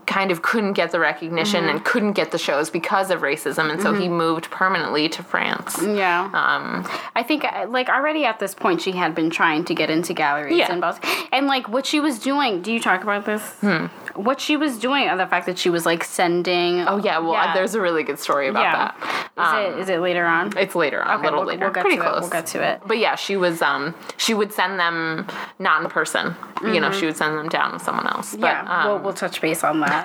kind 0.06 0.30
of 0.30 0.42
couldn't 0.42 0.72
get 0.74 0.90
the 0.92 1.00
recognition 1.00 1.64
Mm-hmm. 1.64 1.76
and 1.76 1.84
couldn't 1.84 2.12
get 2.12 2.30
the 2.32 2.38
shows 2.38 2.70
because 2.70 3.10
of 3.10 3.20
racism 3.20 3.70
and 3.70 3.80
so 3.80 3.92
he 3.94 4.08
moved 4.08 4.50
permanently 4.50 5.08
to 5.10 5.22
France. 5.22 5.80
Yeah. 5.82 6.24
Um 6.34 6.86
I 7.14 7.22
think 7.22 7.44
uh, 7.44 7.66
like 7.68 7.88
already 7.88 8.24
at 8.24 8.38
this 8.38 8.54
point 8.54 8.80
she 8.82 8.92
had 8.92 9.14
been 9.14 9.30
trying 9.30 9.64
to 9.66 9.74
get 9.74 9.88
into 9.90 10.12
galleries 10.14 10.56
Yeah. 10.58 10.72
in 10.72 10.80
Boston. 10.80 11.08
And 11.32 11.46
like 11.46 11.68
what 11.68 11.86
she 11.86 12.00
was 12.00 12.18
doing, 12.18 12.62
do 12.62 12.72
you 12.72 12.80
talk 12.80 13.02
about 13.02 13.24
this? 13.26 13.42
Hmm. 13.60 13.86
What 14.14 14.40
she 14.40 14.56
was 14.56 14.78
doing, 14.78 15.08
uh, 15.08 15.16
the 15.16 15.26
fact 15.26 15.44
that 15.46 15.58
she 15.58 15.68
was 15.70 15.84
like 15.86 16.02
sending 16.04 16.80
Oh 16.88 16.96
yeah, 16.98 17.18
well 17.18 17.32
Yeah. 17.34 17.54
there's 17.54 17.74
a 17.74 17.80
really 17.80 18.02
good 18.02 18.18
story 18.18 18.48
about 18.48 18.62
Yeah. 18.62 18.72
that. 18.76 19.30
Um, 19.38 19.58
it 19.58 19.78
is 19.80 19.88
it 19.90 20.00
later 20.00 20.24
on? 20.24 20.56
It's 20.56 20.74
later 20.74 21.02
on, 21.02 21.20
a 21.20 21.22
little 21.22 21.40
we'll, 21.40 21.48
later. 21.48 21.66
We'll 21.66 21.72
get 21.74 21.82
Pretty 21.82 21.96
to 21.98 22.02
close. 22.02 22.16
It. 22.18 22.20
We'll 22.22 22.30
get 22.30 22.46
to 22.48 22.62
it. 22.62 22.80
But 22.86 22.98
yeah, 22.98 23.14
she 23.16 23.36
was 23.36 23.60
um 23.62 23.94
she 24.16 24.32
would 24.34 24.52
send 24.52 24.78
them 24.80 25.26
not 25.58 25.82
in 25.82 25.90
person. 25.90 26.34
You 26.62 26.80
know, 26.80 26.90
she 26.90 27.04
would 27.04 27.16
send 27.16 27.36
them 27.36 27.48
down 27.50 27.74
with 27.74 27.82
someone 27.82 28.06
else. 28.06 28.34
But 28.34 28.46
Mm-hmm. 28.46 28.66
yeah, 28.66 28.82
um, 28.84 28.88
we'll, 28.88 28.98
we'll 29.00 29.12
touch 29.12 29.40
base 29.42 29.62
on 29.62 29.75
that. 29.80 30.04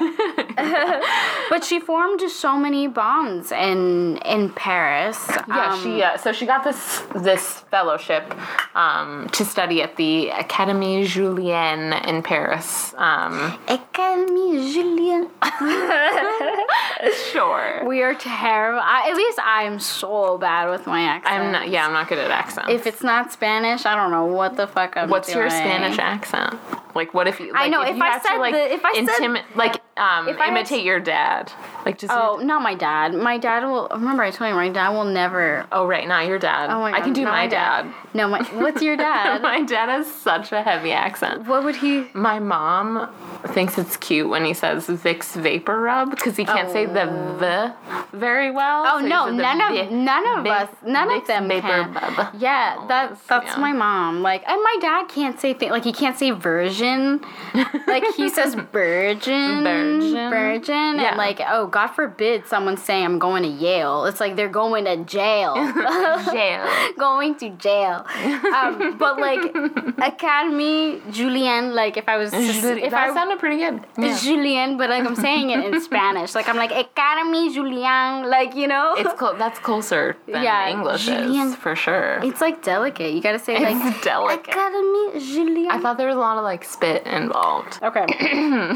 but 1.49 1.63
she 1.63 1.79
formed 1.79 2.21
so 2.29 2.57
many 2.57 2.87
bonds 2.87 3.51
in 3.51 4.17
in 4.25 4.49
Paris. 4.51 5.17
yeah, 5.47 5.71
Um, 5.73 5.81
she 5.83 6.03
uh, 6.03 6.17
so 6.17 6.31
she 6.31 6.45
got 6.45 6.63
this 6.63 7.03
this 7.15 7.59
fellowship 7.71 8.23
um, 8.75 9.27
to 9.29 9.45
study 9.45 9.81
at 9.81 9.95
the 9.95 10.29
Académie 10.33 11.05
Julian 11.05 11.93
in 11.93 12.21
Paris. 12.23 12.93
Um, 12.97 13.57
Académie 13.67 14.73
Julien. 14.73 15.29
sure. 17.31 17.83
We 17.85 18.01
are 18.01 18.13
terrible. 18.15 18.79
I, 18.83 19.09
at 19.09 19.15
least 19.15 19.39
I'm 19.43 19.79
so 19.79 20.37
bad 20.37 20.69
with 20.69 20.85
my 20.87 21.01
accent. 21.01 21.33
I'm 21.35 21.51
not. 21.51 21.69
Yeah, 21.69 21.85
I'm 21.87 21.93
not 21.93 22.07
good 22.07 22.17
at 22.19 22.31
accents. 22.31 22.69
If 22.71 22.85
it's 22.87 23.03
not 23.03 23.31
Spanish, 23.31 23.85
I 23.85 23.95
don't 23.95 24.11
know 24.11 24.25
what 24.25 24.57
the 24.57 24.67
fuck 24.67 24.97
I'm 24.97 25.09
What's 25.09 25.33
your. 25.33 25.49
Spanish 25.49 25.97
accent? 25.99 26.55
Like, 26.95 27.13
what 27.13 27.27
if 27.27 27.39
you? 27.39 27.53
Like, 27.53 27.63
I 27.63 27.67
know, 27.69 27.81
If, 27.83 27.95
if 27.95 28.01
I 28.01 28.19
said 28.19 28.33
to, 28.35 28.39
like, 28.39 28.53
the- 28.53 28.73
if 28.73 28.81
I 28.83 28.93
said- 28.93 29.07
intimi- 29.07 29.43
like, 29.61 29.81
um, 30.01 30.27
If 30.27 30.39
imitate 30.39 30.83
your 30.83 30.99
dad. 30.99 31.51
Like 31.85 31.99
just. 31.99 32.11
Oh, 32.11 32.37
not 32.37 32.61
my 32.61 32.73
dad. 32.73 33.13
My 33.13 33.37
dad 33.37 33.63
will. 33.63 33.87
Remember, 33.91 34.23
I 34.23 34.31
told 34.31 34.49
you 34.49 34.55
my 34.55 34.69
dad 34.69 34.89
will 34.89 35.05
never. 35.05 35.67
Oh 35.71 35.85
right, 35.85 36.07
not 36.07 36.25
your 36.25 36.39
dad. 36.39 36.69
Oh 36.69 36.79
my 36.79 36.91
God, 36.91 36.99
I 36.99 37.03
can 37.03 37.13
do 37.13 37.23
not 37.23 37.31
my 37.31 37.47
dad. 37.47 37.93
No, 38.13 38.27
my. 38.27 38.41
What's 38.61 38.81
your 38.81 38.97
dad? 38.97 39.41
my 39.43 39.61
dad 39.61 39.89
has 39.89 40.11
such 40.11 40.51
a 40.51 40.63
heavy 40.63 40.91
accent. 40.91 41.45
what 41.47 41.63
would 41.63 41.75
he? 41.75 42.07
My 42.13 42.39
mom 42.39 43.13
thinks 43.49 43.77
it's 43.77 43.95
cute 43.97 44.27
when 44.27 44.43
he 44.43 44.53
says 44.53 44.87
Vicks 44.87 45.39
Vapor 45.39 45.79
Rub 45.79 46.09
because 46.09 46.35
he 46.35 46.45
can't 46.45 46.71
say 46.71 46.85
the 46.85 47.05
v 47.39 48.17
very 48.17 48.51
well. 48.51 48.83
Oh 48.87 49.01
so 49.01 49.07
no, 49.07 49.29
none 49.29 49.61
of 49.61 49.91
none 49.91 50.39
of 50.39 50.45
us, 50.45 50.69
none 50.83 51.09
Vicks 51.09 51.21
of 51.21 51.27
them 51.27 51.47
Vapor 51.47 51.67
can. 51.67 51.93
Rub. 51.93 52.35
Yeah, 52.39 52.85
that 52.87 53.17
that's 53.27 53.45
yeah. 53.45 53.59
my 53.59 53.73
mom. 53.73 54.21
Like, 54.21 54.43
and 54.47 54.61
my 54.61 54.77
dad 54.81 55.09
can't 55.09 55.39
say 55.39 55.53
things 55.53 55.71
like 55.71 55.83
he 55.83 55.93
can't 55.93 56.17
say 56.17 56.31
virgin. 56.31 57.21
like 57.87 58.03
he 58.15 58.29
says 58.29 58.55
virgin, 58.55 59.63
Virgin. 59.63 59.90
Virgin, 59.99 60.95
Yeah. 60.99 61.09
and 61.09 61.17
like, 61.17 61.41
oh, 61.47 61.67
God 61.67 61.87
forbid 61.87 62.47
someone 62.47 62.77
say 62.77 63.03
I'm 63.03 63.19
going 63.19 63.43
to 63.43 63.49
Yale. 63.49 64.05
It's 64.05 64.19
like 64.19 64.35
they're 64.35 64.47
going 64.49 64.85
to 64.85 64.97
jail. 65.03 65.55
Jail. 66.31 66.67
going 66.97 67.35
to 67.35 67.49
jail. 67.49 68.05
Um, 68.55 68.97
but 68.97 69.19
like 69.19 69.41
Academy 69.97 71.01
Julian, 71.11 71.73
like 71.75 71.97
if 71.97 72.07
I 72.07 72.17
was 72.17 72.31
if 72.33 72.61
that 72.61 72.93
I 72.93 73.13
sounded 73.13 73.39
pretty 73.39 73.57
good. 73.57 73.85
Yeah. 73.97 74.17
Julian, 74.17 74.77
but 74.77 74.89
like 74.89 75.05
I'm 75.05 75.15
saying 75.15 75.49
it 75.49 75.65
in 75.65 75.81
Spanish. 75.81 76.35
Like 76.35 76.47
I'm 76.47 76.57
like 76.57 76.71
Academy 76.71 77.53
Julian, 77.53 78.29
like 78.29 78.55
you 78.55 78.67
know. 78.67 78.93
It's 78.97 79.13
clo- 79.13 79.37
that's 79.37 79.59
closer 79.59 80.15
than 80.27 80.43
Yeah, 80.43 80.69
English 80.69 81.05
Julien- 81.05 81.47
is 81.49 81.55
for 81.55 81.75
sure. 81.75 82.19
It's 82.23 82.41
like 82.41 82.63
delicate. 82.63 83.13
You 83.13 83.21
gotta 83.21 83.39
say 83.39 83.59
like 83.59 83.75
It's 83.93 84.03
delicate. 84.03 84.49
Academy 84.49 85.19
Julian. 85.19 85.71
I 85.71 85.79
thought 85.79 85.97
there 85.97 86.07
was 86.07 86.15
a 86.15 86.19
lot 86.19 86.37
of 86.37 86.43
like 86.43 86.63
spit 86.63 87.05
involved. 87.05 87.79
okay. 87.83 88.05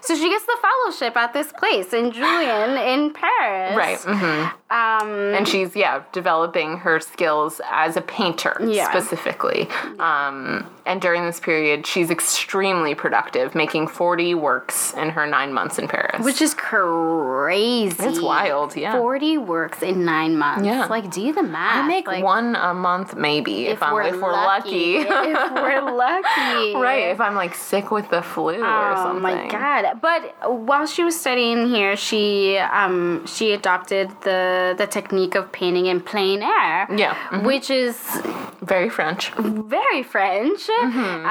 so 0.00 0.14
she 0.14 0.28
gets 0.28 0.44
the 0.44 0.56
fellowship 0.60 1.16
at 1.16 1.32
this 1.32 1.52
place 1.52 1.92
in 1.92 2.12
Julian 2.12 2.76
in 2.78 3.12
Paris. 3.12 3.76
Right. 3.76 3.98
hmm 4.00 4.46
Um. 4.74 5.34
And 5.34 5.48
she's 5.48 5.74
yeah 5.74 6.02
developing 6.12 6.76
her 6.78 7.00
skills 7.00 7.60
as 7.70 7.96
a 7.96 8.00
painter 8.00 8.56
Yeah. 8.64 8.88
specifically. 8.90 9.68
Um, 9.98 10.66
and 10.86 11.00
during 11.00 11.24
this 11.26 11.40
period, 11.40 11.86
she's 11.86 12.10
extremely 12.10 12.94
productive, 12.94 13.54
making 13.54 13.88
forty 13.88 14.34
works 14.34 14.94
in 14.94 15.10
her 15.10 15.26
nine 15.26 15.52
months 15.52 15.78
in 15.78 15.88
Paris. 15.88 16.24
which 16.24 16.40
is 16.42 16.54
crazy. 16.54 17.96
it's 18.04 18.20
wild, 18.20 18.76
yeah. 18.76 18.92
40 18.96 19.38
works 19.38 19.82
in 19.82 20.04
nine 20.04 20.36
months. 20.38 20.64
Yeah. 20.64 20.86
Like, 20.86 21.10
do 21.10 21.32
the 21.32 21.42
math. 21.42 21.84
I 21.84 21.88
make 21.88 22.06
like, 22.06 22.24
one 22.24 22.56
a 22.56 22.74
month 22.74 23.14
maybe 23.16 23.66
if, 23.66 23.82
I'm 23.82 23.94
if 24.06 24.20
we're 24.20 24.32
lucky. 24.32 24.96
if 24.96 25.52
we're 25.52 25.80
lucky. 26.06 26.74
right, 26.74 27.08
if 27.10 27.20
I'm 27.20 27.34
like 27.34 27.54
sick 27.54 27.90
with 27.90 28.08
the 28.10 28.22
flu 28.22 28.54
or 28.62 28.96
something. 28.96 29.16
Oh 29.16 29.20
my 29.20 29.48
god! 29.48 29.79
But 30.00 30.20
while 30.68 30.86
she 30.86 31.02
was 31.04 31.18
studying 31.18 31.68
here, 31.74 31.96
she 31.96 32.56
um 32.58 33.24
she 33.26 33.52
adopted 33.52 34.08
the 34.22 34.74
the 34.76 34.86
technique 34.86 35.34
of 35.40 35.44
painting 35.52 35.86
in 35.86 36.00
plein 36.00 36.42
air. 36.42 36.86
Yeah, 37.04 37.14
mhm. 37.30 37.44
which 37.44 37.70
is 37.70 37.96
Very 38.62 38.90
French. 38.90 39.22
very 39.78 40.02
French. 40.02 40.62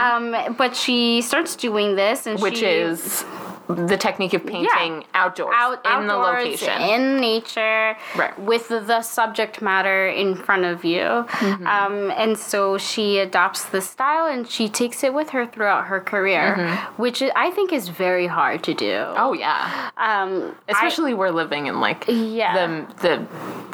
Um, 0.03 0.55
but 0.57 0.71
she 0.75 1.21
starts 1.21 1.55
doing 1.55 1.95
this, 1.95 2.25
and 2.27 2.35
Mm-hmm. 2.39 2.43
Which 2.43 2.59
she, 2.59 2.65
is 2.65 3.25
the 3.69 3.97
technique 3.97 4.33
of 4.33 4.45
painting 4.45 5.03
outdoors, 5.13 5.53
out 5.57 5.85
in 5.85 6.07
the 6.07 6.15
location. 6.15 6.81
in 6.81 7.17
nature, 7.21 7.95
Right. 8.15 8.37
with 8.39 8.67
the 8.69 9.01
subject 9.01 9.61
matter 9.61 10.07
in 10.07 10.35
front 10.35 10.65
of 10.65 10.83
you. 10.83 10.99
Mm-hmm. 10.99 11.67
Um, 11.67 12.11
and 12.17 12.37
so 12.37 12.77
she 12.77 13.19
adopts 13.19 13.65
the 13.65 13.81
style 13.81 14.25
and 14.25 14.47
she 14.47 14.69
takes 14.69 15.03
it 15.03 15.13
with 15.13 15.29
her 15.31 15.45
throughout 15.45 15.85
her 15.85 15.99
career, 15.99 16.55
which 16.97 17.21
I 17.21 17.49
I 17.49 17.51
think 17.51 17.73
is 17.73 17.89
very 17.89 18.27
hard 18.27 18.63
to 18.65 18.73
do. 18.75 18.85
Mm-hmm. 18.91 19.15
oh 19.23 19.33
yeah. 19.33 19.89
Um, 19.97 20.55
I- 20.67 20.71
Especially 20.73 21.13
we're 21.15 21.31
living 21.31 21.65
in 21.65 21.79
like 21.79 22.05
Yeah. 22.07 22.53
the 22.57 22.67
the 23.01 23.27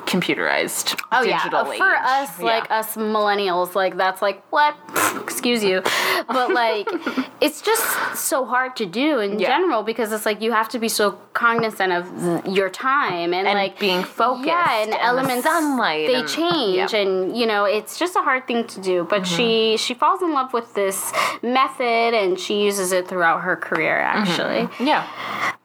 computerized 0.06 1.00
Oh 1.12 1.24
digital 1.24 1.66
yeah, 1.66 1.72
age. 1.74 1.78
for 1.78 1.96
us, 1.96 2.40
Yeah. 2.40 2.46
like 2.46 2.72
us 2.72 2.96
millennials, 2.96 3.76
like 3.76 3.98
that's 3.98 4.22
like 4.22 4.42
what? 4.52 4.76
Excuse 5.24 5.64
you, 5.64 5.82
but 6.28 6.54
like 6.54 6.88
it's 7.42 7.62
just 7.62 7.84
so 8.16 8.46
hard 8.46 8.76
to 8.78 8.86
do 8.86 9.20
in 9.20 9.40
Yeah. 9.40 9.50
general 9.50 9.84
because 9.86 10.12
it's 10.12 10.26
like 10.26 10.42
you 10.42 10.52
have 10.52 10.68
to 10.70 10.80
be 10.80 10.90
so 10.90 11.12
cognizant 11.34 11.94
of 11.94 12.48
your 12.48 12.70
time 12.70 13.34
and, 13.34 13.48
And 13.48 13.58
like 13.58 13.80
being 13.80 14.04
focused 14.04 14.48
Yeah, 14.48 14.82
and, 14.82 14.92
and 14.92 14.94
the 14.94 15.04
elements 15.04 15.44
sunlight 15.46 16.08
they 16.08 16.16
and- 16.16 16.28
change, 16.28 16.76
yeah. 16.76 16.86
Mm-hmm. 16.88 16.96
and 16.96 17.38
you 17.38 17.46
know 17.46 17.66
it's 17.66 17.98
just 17.98 18.16
a 18.16 18.22
hard 18.22 18.48
thing 18.48 18.66
to 18.68 18.82
do. 18.82 19.06
But 19.10 19.26
she 19.28 19.78
she 19.78 19.94
falls 19.94 20.22
in 20.22 20.34
love 20.34 20.52
with 20.54 20.74
this 20.74 21.12
method 21.42 22.14
and 22.14 22.40
she 22.40 22.64
uses 22.64 22.92
it 22.92 23.08
throughout 23.08 23.42
her 23.42 23.56
career. 23.56 24.00
Actually. 24.00 24.68
yeah. 24.86 25.08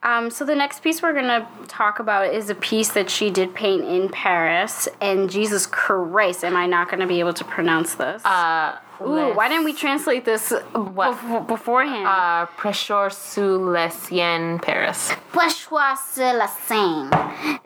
Um, 0.03 0.29
so 0.31 0.45
the 0.45 0.55
next 0.55 0.81
piece 0.81 1.01
we're 1.01 1.13
gonna 1.13 1.47
talk 1.67 1.99
about 1.99 2.33
is 2.33 2.49
a 2.49 2.55
piece 2.55 2.89
that 2.93 3.09
she 3.09 3.29
did 3.29 3.53
paint 3.53 3.83
in 3.85 4.09
Paris. 4.09 4.87
And 4.99 5.29
Jesus 5.29 5.65
Christ, 5.67 6.43
am 6.43 6.55
I 6.55 6.65
not 6.65 6.89
gonna 6.89 7.07
be 7.07 7.19
able 7.19 7.33
to 7.33 7.43
pronounce 7.43 7.95
this? 7.95 8.23
Uh, 8.25 8.77
Ooh, 9.07 9.33
why 9.35 9.47
didn't 9.47 9.65
we 9.65 9.73
translate 9.73 10.25
this 10.25 10.51
bef- 10.51 11.47
beforehand? 11.47 12.05
Uh, 12.07 12.45
Pressure 12.57 13.09
sous 13.09 13.57
le 13.57 13.89
Sien 13.89 14.59
Paris. 14.59 15.11
Pochois 15.31 15.97
sur 15.97 16.33
la 16.33 16.47
Seine. 16.47 17.09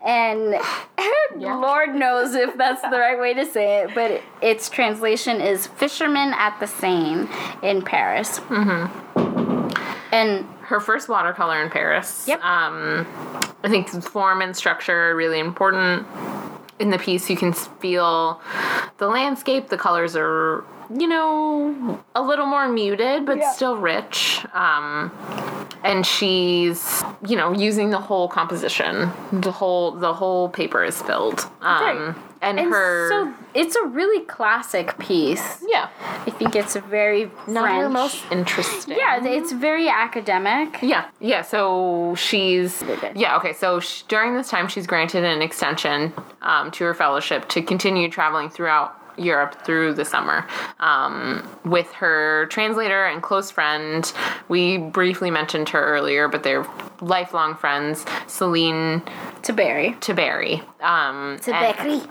And 0.06 0.56
Lord 1.62 1.96
knows 1.96 2.34
if 2.36 2.58
that's 2.58 2.82
the 2.82 2.98
right 2.98 3.20
way 3.20 3.34
to 3.34 3.46
say 3.46 3.84
it, 3.84 3.96
but 3.96 4.22
its 4.42 4.70
translation 4.70 5.42
is 5.42 5.68
Fisherman 5.68 6.34
at 6.36 6.60
the 6.60 6.68
Seine 6.68 7.28
in 7.62 7.82
Paris. 7.82 8.40
Mm-hmm. 8.40 9.66
And 10.12 10.46
Her 10.62 10.80
first 10.80 11.10
watercolor 11.10 11.62
in 11.62 11.70
Paris. 11.70 12.26
Yep. 12.28 12.42
Um, 12.44 13.06
I 13.64 13.70
think 13.70 13.90
form 14.04 14.42
and 14.42 14.56
structure 14.56 15.10
are 15.12 15.16
really 15.16 15.40
important. 15.40 16.08
In 16.80 16.90
the 16.90 16.98
piece, 16.98 17.30
you 17.30 17.38
can 17.38 17.54
feel 17.54 18.42
the 18.98 19.08
landscape. 19.08 19.70
The 19.70 19.78
colors 19.78 20.16
are, 20.18 20.64
you 20.94 21.08
know, 21.08 22.02
a 22.16 22.22
little 22.22 22.46
more 22.46 22.68
muted, 22.68 23.26
but 23.26 23.38
Yeah. 23.38 23.52
still 23.52 23.78
rich. 23.78 24.46
Um, 24.54 25.12
and 25.84 26.06
she's, 26.06 27.04
you 27.26 27.38
know, 27.38 27.54
using 27.54 27.92
the 27.92 27.98
whole 28.00 28.28
composition. 28.28 29.12
The 29.32 29.52
whole 29.52 29.92
the 29.92 30.14
whole 30.14 30.50
paper 30.50 30.84
is 30.84 31.02
filled. 31.02 31.48
Um. 31.62 32.16
And, 32.46 32.60
and 32.60 32.72
her, 32.72 33.10
so 33.10 33.34
it's 33.54 33.76
a 33.76 33.86
really 33.86 34.24
classic 34.26 34.98
piece. 35.00 35.64
yeah, 35.68 35.90
I 36.26 36.30
think 36.32 36.56
it's 36.56 36.76
very 36.76 37.32
not 37.48 37.64
French. 37.64 37.94
most 37.94 38.24
interesting. 38.32 38.98
yeah, 38.98 39.24
it's 39.24 39.52
very 39.52 39.90
academic. 39.90 40.80
Yeah, 40.82 41.10
yeah. 41.20 41.42
So 41.42 42.16
she's 42.16 42.84
yeah. 43.16 43.38
Okay, 43.38 43.54
so 43.54 43.80
sh- 43.80 44.04
during 44.04 44.36
this 44.36 44.50
time, 44.50 44.68
she's 44.68 44.88
granted 44.88 45.24
an 45.24 45.42
extension 45.42 46.14
um, 46.42 46.72
to 46.72 46.84
her 46.86 46.94
fellowship 46.94 47.50
to 47.50 47.62
continue 47.62 48.10
traveling 48.10 48.50
throughout 48.50 49.02
Europe 49.18 49.66
through 49.66 49.94
the 49.94 50.06
summer 50.06 50.46
um, 50.80 51.48
with 51.66 51.92
her 51.94 52.46
translator 52.48 53.06
and 53.06 53.22
close 53.24 53.52
friend. 53.52 54.12
We 54.50 54.78
briefly 54.78 55.32
mentioned 55.32 55.70
her 55.70 55.84
earlier, 55.84 56.28
but 56.28 56.44
they're 56.44 56.66
lifelong 57.02 57.56
friends, 57.56 58.06
Celine 58.28 59.02
To 59.44 59.54
Barry. 59.54 59.92
Tabary. 60.00 60.62
Um, 60.82 61.40
Barry. 61.46 62.02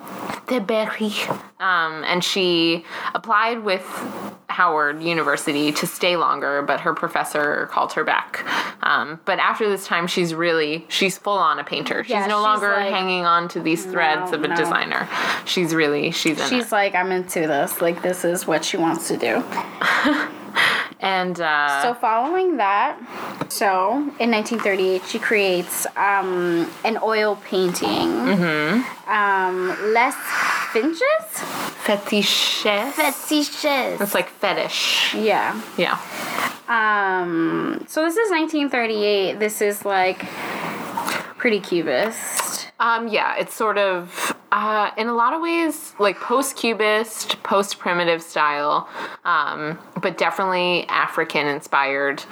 Tabary. 0.47 1.41
Um, 1.61 2.05
and 2.05 2.23
she 2.23 2.85
applied 3.15 3.65
with 3.65 3.83
Howard 4.49 5.03
University 5.03 5.73
to 5.73 5.87
stay 5.87 6.17
longer, 6.17 6.63
but 6.63 6.81
her 6.81 6.95
professor 6.95 7.67
called 7.73 7.93
her 7.95 8.05
back. 8.05 8.45
Um, 8.83 9.19
but 9.25 9.39
after 9.39 9.69
this 9.69 9.87
time, 9.87 10.07
she's 10.07 10.35
really 10.35 10.85
she's 10.89 11.17
full 11.17 11.39
on 11.39 11.59
a 11.59 11.65
painter. 11.65 12.05
She's 12.05 12.11
Yeah, 12.11 12.27
no 12.27 12.37
she's 12.39 12.43
longer 12.45 12.73
like- 12.73 12.93
hanging 12.93 13.25
on 13.25 13.49
to 13.49 13.61
these 13.61 13.85
threads 13.87 14.31
No, 14.31 14.39
of 14.39 14.45
a 14.45 14.49
no. 14.49 14.57
designer. 14.57 15.09
She's 15.45 15.75
really 15.75 16.11
she's 16.11 16.39
in 16.41 16.49
She's 16.49 16.67
it. 16.67 16.73
like, 16.73 16.94
I'm 16.95 17.13
into 17.13 17.41
this. 17.41 17.81
Like, 17.81 18.03
this 18.03 18.25
is 18.25 18.47
what 18.47 18.65
she 18.65 18.77
wants 18.77 19.09
to 19.09 19.17
do. 19.17 19.43
And 21.01 21.39
uh, 21.39 21.83
So, 21.83 21.93
following 21.93 22.57
that, 22.57 22.97
so 23.51 23.93
in 24.19 24.31
1938, 24.31 25.03
she 25.05 25.19
creates 25.19 25.87
um, 25.97 26.71
an 26.83 26.99
oil 27.03 27.37
painting. 27.45 28.09
Mm-hmm. 28.09 29.11
Um, 29.11 29.93
Les 29.93 30.15
Finches? 30.73 31.45
fetishes. 31.85 32.95
Fetiches. 32.95 34.01
It's 34.01 34.15
like 34.15 34.31
fetish. 34.31 35.15
Yeah. 35.15 35.61
Yeah. 35.77 35.99
Um, 36.69 37.85
so 37.87 38.03
this 38.03 38.17
is 38.17 38.31
1938. 38.31 39.39
This 39.39 39.61
is 39.61 39.85
like 39.85 40.25
pretty 41.37 41.61
cubist. 41.61 42.69
Um, 42.81 43.09
yeah, 43.09 43.37
it's 43.37 43.55
sort 43.55 43.77
of, 43.77 44.34
uh, 44.55 44.93
in 44.97 45.09
a 45.09 45.13
lot 45.13 45.35
of 45.35 45.43
ways, 45.43 45.95
like 45.99 46.17
post 46.21 46.55
cubist, 46.55 47.43
post 47.43 47.81
primitive 47.81 48.23
style, 48.23 48.89
um, 49.25 49.77
but 50.01 50.17
definitely 50.17 50.87
African 50.89 51.49
inspired. 51.49 52.23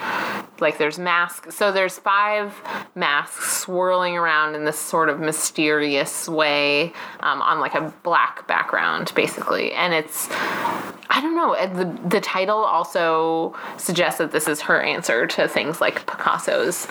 Like 0.61 0.79
there's 0.79 1.01
masks. 1.01 1.57
So 1.57 1.73
there's 1.73 1.99
five 1.99 2.55
masks 2.95 3.63
swirling 3.63 4.17
around 4.17 4.55
in 4.55 4.65
this 4.65 4.79
sort 4.79 5.09
of 5.09 5.19
mysterious 5.19 6.29
way 6.29 6.93
um, 7.19 7.43
on 7.43 7.59
like 7.59 7.75
a 7.75 7.93
black 8.05 8.47
background, 8.47 9.11
basically. 9.17 9.73
And 9.73 9.93
it's, 9.93 10.29
I 10.31 11.19
don't 11.21 11.35
know. 11.35 11.57
The 11.75 12.09
the 12.09 12.21
title 12.21 12.59
also 12.59 13.57
suggests 13.79 14.19
that 14.19 14.31
this 14.31 14.47
is 14.47 14.61
her 14.61 14.81
answer 14.81 15.27
to 15.27 15.49
things 15.49 15.81
like 15.81 16.07
Picasso's 16.07 16.87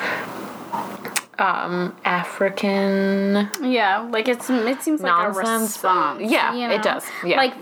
um, 1.40 1.96
African. 2.06 3.50
Yeah, 3.64 4.08
like 4.12 4.28
it's 4.28 4.50
it 4.50 4.82
seems 4.82 5.02
like 5.02 5.28
a 5.28 5.32
response. 5.32 6.22
Yeah, 6.22 6.54
you 6.54 6.70
it 6.70 6.84
does. 6.84 7.06
Yeah. 7.26 7.38
like 7.38 7.54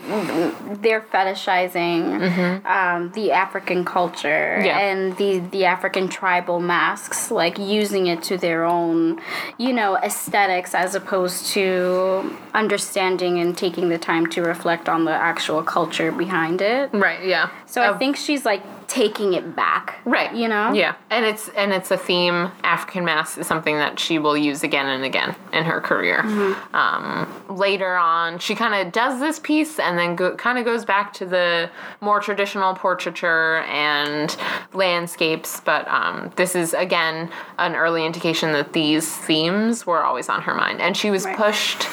they're 0.81 1.01
fetishizing 1.01 2.65
um, 2.65 3.11
the 3.13 3.31
African 3.31 3.85
culture 3.85 4.29
Mm-hmm. 4.29 4.65
Yeah. 4.65 4.79
and 4.79 5.17
the 5.17 5.39
the 5.39 5.65
African 5.65 6.07
tribal 6.09 6.59
masks, 6.59 7.31
like 7.31 7.57
using 7.57 8.07
it 8.07 8.21
to 8.23 8.37
their 8.37 8.65
own, 8.65 9.19
you 9.57 9.71
know, 9.73 9.95
aesthetics 9.97 10.73
as 10.75 10.95
opposed 10.95 11.47
to 11.53 12.35
understanding 12.53 13.39
and 13.39 13.57
taking 13.57 13.89
the 13.89 13.97
time 13.97 14.27
to 14.27 14.41
reflect 14.41 14.89
on 14.89 15.05
the 15.05 15.11
actual 15.11 15.63
culture 15.63 16.11
behind 16.11 16.61
it. 16.61 16.89
Right. 16.93 17.23
Yeah. 17.25 17.49
So 17.65 17.81
I 17.81 17.97
think 17.97 18.15
she's 18.17 18.45
like 18.45 18.63
taking 18.89 19.33
it 19.33 19.55
back. 19.55 19.99
Right. 20.03 20.33
You 20.35 20.47
know? 20.47 20.73
Yeah. 20.73 20.95
And 21.09 21.23
it's 21.25 21.47
and 21.49 21.71
it's 21.71 21.91
a 21.91 21.97
theme. 21.97 22.51
African 22.63 23.05
mask 23.05 23.37
is 23.37 23.47
something 23.47 23.77
that 23.77 23.99
she 23.99 24.19
will 24.19 24.35
use 24.35 24.63
again 24.63 24.87
and 24.87 25.05
again 25.05 25.35
in 25.53 25.63
her 25.63 25.79
career. 25.79 26.23
Mm-hmm. 26.23 26.75
Um, 26.75 27.55
later 27.55 27.95
on, 27.95 28.39
she 28.39 28.55
kind 28.55 28.73
of 28.75 28.91
does 28.91 29.19
this 29.19 29.39
piece 29.39 29.79
and 29.79 29.97
then 29.97 30.15
go, 30.15 30.35
kind 30.35 30.57
of 30.57 30.65
goes 30.65 30.83
back 30.83 31.13
to 31.13 31.25
the 31.25 31.69
more 32.01 32.19
traditional 32.19 32.73
portraiture 32.73 33.59
and 33.67 34.35
landscapes. 34.73 35.61
But 35.61 35.87
um, 35.87 36.31
this 36.35 36.55
is 36.55 36.73
again 36.73 37.29
an 37.59 37.75
early 37.75 38.05
indication 38.05 38.51
that 38.53 38.73
these 38.73 39.15
themes 39.15 39.85
were 39.85 40.03
always 40.03 40.29
on 40.29 40.41
her 40.41 40.55
mind, 40.55 40.81
and 40.81 40.97
she 40.97 41.11
was 41.11 41.25
Right. 41.25 41.37
pushed 41.37 41.83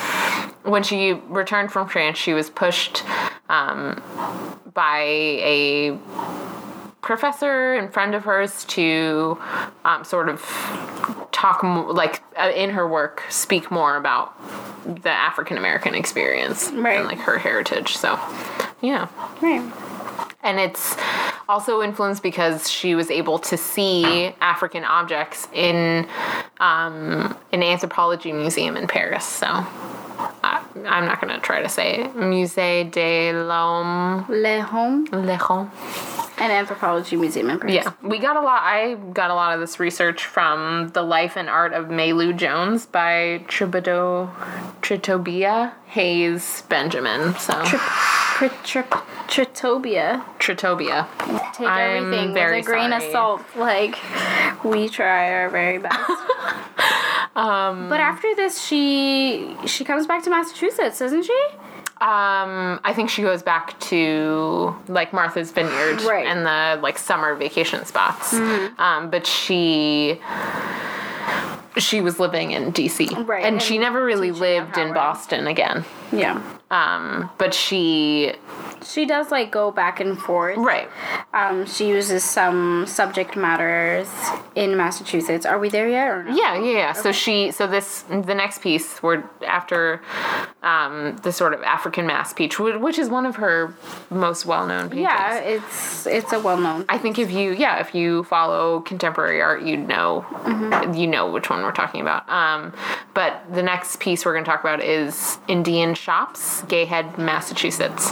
when 0.62 0.82
she 0.82 1.12
returned 1.28 1.70
from 1.70 1.88
France. 1.88 2.16
She 2.16 2.32
was 2.32 2.48
pushed 2.48 3.04
um, 3.48 4.02
by 4.72 5.02
a 5.02 5.98
professor 7.06 7.74
and 7.74 7.92
friend 7.94 8.14
of 8.16 8.24
hers 8.24 8.64
to 8.64 9.38
um, 9.84 10.02
sort 10.04 10.28
of 10.28 10.40
talk 11.30 11.62
mo- 11.62 11.86
like 11.92 12.20
uh, 12.36 12.50
in 12.54 12.70
her 12.70 12.86
work 12.88 13.22
speak 13.28 13.70
more 13.70 13.96
about 13.96 14.34
the 15.04 15.08
african 15.10 15.56
american 15.56 15.94
experience 15.94 16.70
Right. 16.72 16.98
and 16.98 17.06
like 17.06 17.20
her 17.20 17.38
heritage 17.38 17.96
so 17.96 18.18
yeah 18.82 19.06
Right. 19.40 19.62
and 20.42 20.58
it's 20.58 20.96
also 21.48 21.80
influenced 21.80 22.24
because 22.24 22.68
she 22.68 22.96
was 22.96 23.08
able 23.08 23.38
to 23.38 23.56
see 23.56 24.04
african 24.40 24.82
objects 24.84 25.46
in 25.52 26.08
um, 26.58 27.36
an 27.52 27.62
anthropology 27.62 28.32
museum 28.32 28.76
in 28.76 28.88
paris 28.88 29.24
so 29.24 29.46
i'm 30.86 31.04
not 31.06 31.20
going 31.20 31.32
to 31.34 31.40
try 31.40 31.62
to 31.62 31.68
say 31.68 32.02
it. 32.04 32.14
musée 32.14 32.90
de 32.90 33.32
l'homme 33.32 34.24
Le 34.28 34.60
Home, 34.62 35.06
l'homme 35.12 35.70
an 36.38 36.50
anthropology 36.50 37.16
museum 37.16 37.48
in 37.48 37.58
Paris. 37.58 37.74
Yeah, 37.76 37.92
we 38.02 38.18
got 38.18 38.36
a 38.36 38.40
lot. 38.42 38.60
I 38.62 38.96
got 39.14 39.30
a 39.30 39.34
lot 39.34 39.54
of 39.54 39.60
this 39.60 39.80
research 39.80 40.26
from 40.26 40.88
The 40.92 41.00
Life 41.02 41.34
and 41.34 41.48
Art 41.48 41.72
of 41.72 41.86
Mailou 41.86 42.36
Jones 42.36 42.84
by 42.84 43.42
Tribudo 43.48 44.28
Tritobia 44.82 45.72
Hayes 45.86 46.62
Benjamin. 46.68 47.34
So 47.38 47.54
Tri- 47.64 48.48
tri- 48.64 48.82
Tritobia. 49.28 50.22
Tritobia. 50.38 51.06
Take 51.54 51.66
I'm 51.68 52.04
everything 52.04 52.34
very 52.34 52.58
with 52.58 52.66
a 52.66 52.70
grain 52.70 52.90
sorry. 52.90 53.06
of 53.06 53.12
salt. 53.12 53.42
Like 53.56 53.96
we 54.62 54.88
try 54.90 55.32
our 55.32 55.48
very 55.48 55.78
best. 55.78 55.98
Um, 57.36 57.88
but 57.88 58.00
after 58.00 58.34
this, 58.34 58.64
she 58.64 59.54
she 59.66 59.84
comes 59.84 60.06
back 60.06 60.22
to 60.24 60.30
Massachusetts, 60.30 60.98
doesn't 60.98 61.22
she? 61.24 61.40
Um, 61.98 62.78
I 62.84 62.92
think 62.94 63.08
she 63.08 63.22
goes 63.22 63.42
back 63.42 63.78
to 63.80 64.74
like 64.88 65.12
Martha's 65.14 65.50
Vineyard 65.50 66.02
Right. 66.02 66.26
and 66.26 66.44
the 66.44 66.80
like 66.82 66.98
summer 66.98 67.34
vacation 67.34 67.84
spots. 67.86 68.34
Mm-hmm. 68.34 68.80
Um, 68.80 69.10
but 69.10 69.26
she 69.26 70.20
she 71.78 72.00
was 72.00 72.18
living 72.18 72.52
in 72.52 72.72
DC, 72.72 73.26
Right, 73.26 73.44
And, 73.44 73.56
and 73.56 73.62
she 73.62 73.76
never 73.78 74.02
really 74.04 74.30
lived 74.30 74.78
in 74.78 74.94
Boston 74.94 75.46
again. 75.46 75.84
Yeah. 76.10 76.40
Um, 76.70 77.28
but 77.38 77.52
she 77.52 78.32
She 78.90 79.06
does 79.06 79.30
like 79.30 79.50
go 79.50 79.70
back 79.70 80.00
and 80.00 80.18
forth. 80.18 80.58
right. 80.58 80.88
Um, 81.32 81.66
she 81.66 81.88
uses 81.88 82.24
some 82.24 82.86
subject 82.86 83.36
matters 83.36 84.08
in 84.54 84.76
Massachusetts. 84.76 85.44
Are 85.44 85.58
we 85.58 85.68
there 85.68 85.88
yet 85.88 86.08
or 86.08 86.24
no? 86.24 86.34
Yeah, 86.34 86.58
yeah, 86.58 86.72
yeah. 86.72 86.92
So 86.92 87.12
she, 87.12 87.50
so 87.50 87.66
this, 87.66 88.02
the 88.02 88.34
next 88.34 88.62
piece, 88.62 88.98
where 89.02 89.28
after 89.46 90.02
um, 90.62 91.16
the 91.22 91.32
sort 91.32 91.52
of 91.52 91.62
African 91.62 92.06
mass 92.06 92.32
piece, 92.32 92.58
which 92.58 92.98
is 92.98 93.08
one 93.08 93.26
of 93.26 93.36
her 93.36 93.74
most 94.10 94.46
well-known 94.46 94.88
paintings. 94.88 95.02
Yeah, 95.02 95.38
it's 95.38 96.06
it's 96.06 96.32
a 96.32 96.40
well 96.40 96.56
known. 96.56 96.84
I 96.88 96.98
think 96.98 97.18
if 97.18 97.30
you, 97.30 97.52
yeah, 97.52 97.80
if 97.80 97.94
you 97.94 98.24
follow 98.24 98.80
contemporary 98.80 99.40
art, 99.42 99.62
you'd 99.62 99.86
know, 99.86 100.24
you 100.94 101.06
know 101.06 101.30
which 101.30 101.50
one 101.50 101.62
we're 101.62 101.72
talking 101.72 102.00
about. 102.00 102.28
Um, 102.28 102.72
but 103.14 103.42
the 103.52 103.62
next 103.62 104.00
piece 104.00 104.24
we're 104.24 104.32
going 104.32 104.44
to 104.44 104.50
talk 104.50 104.60
about 104.60 104.82
is 104.82 105.38
Indian 105.48 105.94
Shops, 105.94 106.62
Gayhead, 106.62 107.18
Massachusetts, 107.18 108.10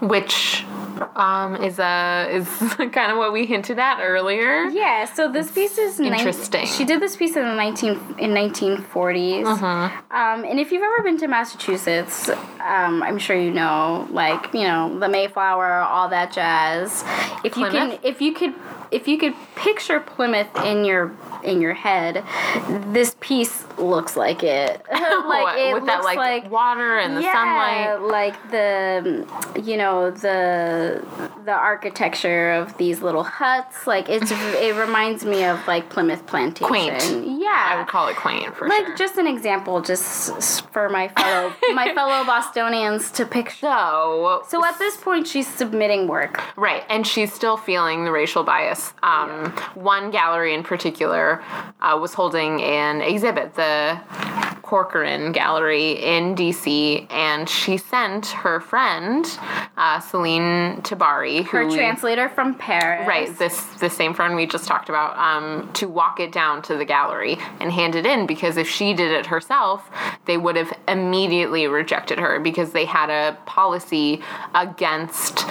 which 0.00 0.64
um, 1.16 1.56
is 1.56 1.78
a 1.78 2.28
is 2.30 2.48
kind 2.92 3.12
of 3.12 3.18
what 3.18 3.32
we 3.32 3.46
hinted 3.46 3.78
at 3.78 4.00
earlier. 4.00 4.64
Yeah, 4.66 5.04
so 5.04 5.30
this 5.30 5.50
piece 5.50 5.78
is 5.78 6.00
Interesting. 6.00 6.66
she 6.66 6.84
did 6.84 7.00
this 7.00 7.16
piece 7.16 7.36
in 7.36 7.42
the 7.42 7.54
nineteen 7.54 8.00
in 8.18 8.34
nineteen 8.34 8.78
forties. 8.78 9.46
Mm-hmm. 9.46 10.14
Um, 10.14 10.44
and 10.44 10.60
if 10.60 10.72
you've 10.72 10.82
ever 10.82 11.02
been 11.02 11.18
to 11.18 11.28
Massachusetts, 11.28 12.28
um, 12.28 13.02
I'm 13.02 13.18
sure 13.18 13.36
you 13.36 13.50
know, 13.50 14.08
like 14.10 14.52
you 14.54 14.64
know, 14.64 14.98
the 14.98 15.08
Mayflower, 15.08 15.80
all 15.80 16.08
that 16.08 16.32
jazz. 16.32 17.04
If 17.44 17.56
you 17.56 17.68
can, 17.70 17.98
if 18.02 18.20
you 18.20 18.32
could, 18.32 18.54
if 18.90 19.08
you 19.08 19.18
could 19.18 19.34
picture 19.56 20.00
Plymouth 20.00 20.54
in 20.64 20.84
your 20.84 21.08
in 21.44 21.60
your 21.60 21.74
head, 21.74 22.24
this 22.92 23.16
piece 23.20 23.64
looks 23.78 24.16
like 24.16 24.42
it. 24.42 24.82
like 24.92 25.58
it 25.58 25.74
with 25.74 25.82
looks 25.84 26.04
that 26.06 26.16
like, 26.16 26.50
water 26.50 26.98
and 26.98 27.16
the 27.16 27.22
yeah, 27.22 27.32
sunlight. 27.32 28.10
like 28.10 28.50
the 28.50 29.26
you 29.62 29.76
know 29.76 30.10
the 30.10 31.04
the 31.44 31.52
architecture 31.52 32.52
of 32.52 32.76
these 32.78 33.02
little 33.02 33.22
huts. 33.24 33.86
Like 33.86 34.08
it's 34.08 34.30
it 34.32 34.76
reminds 34.76 35.24
me 35.24 35.44
of 35.44 35.66
like 35.66 35.90
Plymouth 35.90 36.26
Plantation. 36.26 36.66
Quaint. 36.66 37.40
Yeah. 37.40 37.68
I 37.70 37.76
would 37.78 37.88
call 37.88 38.08
it 38.08 38.16
quaint 38.16 38.56
for 38.56 38.68
like 38.68 38.86
sure. 38.86 38.96
just 38.96 39.18
an 39.18 39.26
example, 39.26 39.80
just 39.80 40.68
for 40.72 40.88
my 40.88 41.08
fellow 41.08 41.52
my 41.74 41.94
fellow 41.94 42.24
Bostonians 42.24 43.10
to 43.12 43.26
picture. 43.26 43.54
so, 43.60 44.42
So 44.48 44.64
at 44.64 44.78
this 44.78 44.96
point, 44.96 45.26
she's 45.26 45.46
submitting 45.46 46.08
work. 46.08 46.40
right, 46.56 46.82
and 46.88 47.06
she's 47.06 47.32
still 47.32 47.56
feeling 47.56 48.04
the 48.04 48.10
racial 48.12 48.42
bias. 48.44 48.92
Um, 49.02 49.52
One 49.74 50.10
gallery 50.10 50.54
in 50.54 50.62
particular 50.62 51.33
uh, 51.80 51.98
was 52.00 52.14
holding 52.14 52.62
an 52.62 53.00
exhibit, 53.00 53.54
the 53.54 54.00
Corcoran 54.64 55.30
Gallery 55.30 55.92
in 56.02 56.34
DC, 56.34 57.06
and 57.12 57.48
she 57.48 57.76
sent 57.76 58.26
her 58.28 58.60
friend 58.60 59.26
uh, 59.76 60.00
Celine 60.00 60.80
Tabary, 60.82 61.44
who 61.44 61.58
Her 61.58 61.70
translator 61.70 62.28
from 62.30 62.54
Paris. 62.54 63.06
Right, 63.06 63.38
this 63.38 63.62
the 63.74 63.90
same 63.90 64.14
friend 64.14 64.34
we 64.34 64.46
just 64.46 64.66
talked 64.66 64.88
about, 64.88 65.16
um, 65.18 65.70
to 65.74 65.86
walk 65.86 66.18
it 66.18 66.32
down 66.32 66.62
to 66.62 66.76
the 66.76 66.84
gallery 66.84 67.38
and 67.60 67.70
hand 67.70 67.94
it 67.94 68.06
in 68.06 68.26
because 68.26 68.56
if 68.56 68.68
she 68.68 68.94
did 68.94 69.12
it 69.12 69.26
herself, 69.26 69.90
they 70.24 70.38
would 70.38 70.56
have 70.56 70.72
immediately 70.88 71.66
rejected 71.66 72.18
her 72.18 72.40
because 72.40 72.72
they 72.72 72.86
had 72.86 73.10
a 73.10 73.36
policy 73.44 74.22
against 74.54 75.44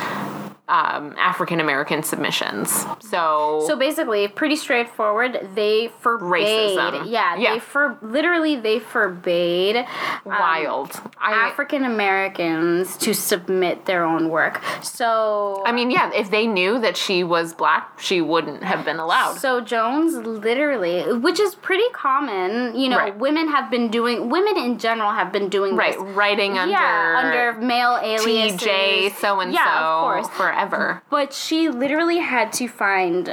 um, 0.68 1.14
African 1.18 1.60
American 1.60 2.04
submissions. 2.04 2.86
So, 3.02 3.64
So 3.68 3.76
basically, 3.78 4.28
pretty 4.30 4.56
straightforward. 4.56 5.50
They 5.56 5.92
forbade. 6.00 6.78
Racism. 6.78 7.10
Yeah, 7.10 7.36
Yeah. 7.36 7.54
They 7.56 7.60
for 7.60 7.98
literally 8.02 8.56
they 8.56 8.80
forbade 8.80 9.76
um, 9.76 9.86
wild. 10.26 11.02
African 11.20 11.84
Americans 11.84 12.96
to 12.98 13.14
submit 13.14 13.86
their 13.86 14.06
own 14.06 14.30
work. 14.30 14.62
So 14.82 15.64
I 15.66 15.72
mean, 15.72 15.92
yeah, 15.92 16.12
if 16.14 16.32
they 16.32 16.48
knew 16.48 16.80
that 16.80 16.96
she 16.96 17.24
was 17.24 17.54
black, 17.54 18.00
she 18.00 18.22
wouldn't 18.22 18.64
have 18.64 18.86
been 18.86 19.00
allowed. 19.00 19.36
So 19.40 19.60
Jones 19.60 20.16
literally, 20.16 21.14
which 21.18 21.40
is 21.40 21.56
pretty 21.56 21.90
common, 21.92 22.76
you 22.76 22.88
know, 22.90 22.98
Right. 22.98 23.18
women 23.18 23.50
have 23.50 23.70
been 23.70 23.90
doing, 23.90 24.30
women 24.30 24.56
in 24.58 24.78
general 24.78 25.12
have 25.12 25.32
been 25.34 25.50
doing 25.50 25.76
right, 25.76 25.94
this. 25.94 26.02
writing 26.16 26.58
under, 26.58 26.72
yeah, 26.72 27.22
under 27.22 27.60
male 27.62 28.00
aliases. 28.02 28.62
TJ 28.62 29.12
so 29.20 29.40
and 29.42 29.52
so 29.52 29.60
Yeah, 29.60 29.80
of 29.80 30.04
course. 30.04 30.28
Forever. 30.54 31.02
But 31.10 31.34
she 31.34 31.70
literally 31.70 32.20
had 32.20 32.54
to 32.54 32.68
find 32.68 33.28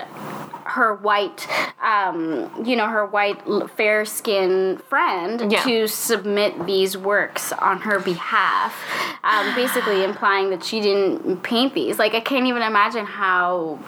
her 0.65 0.95
white, 0.95 1.49
um, 1.83 2.51
you 2.65 2.77
know, 2.77 2.87
her 2.87 3.05
white 3.05 3.41
fair 3.77 4.05
skinned 4.05 4.83
friend 4.85 5.51
Yeah. 5.51 5.63
to 5.63 5.89
submit 5.89 6.67
these 6.67 6.97
works 6.97 7.53
on 7.53 7.81
her 7.81 7.99
behalf, 7.99 8.77
um, 9.25 9.55
basically 9.55 10.05
implying 10.05 10.51
that 10.51 10.63
she 10.63 10.81
didn't 10.81 11.43
paint 11.43 11.75
these. 11.75 11.99
Like, 11.99 12.15
I 12.15 12.21
can't 12.21 12.47
even 12.47 12.63
imagine 12.63 13.05
how 13.05 13.79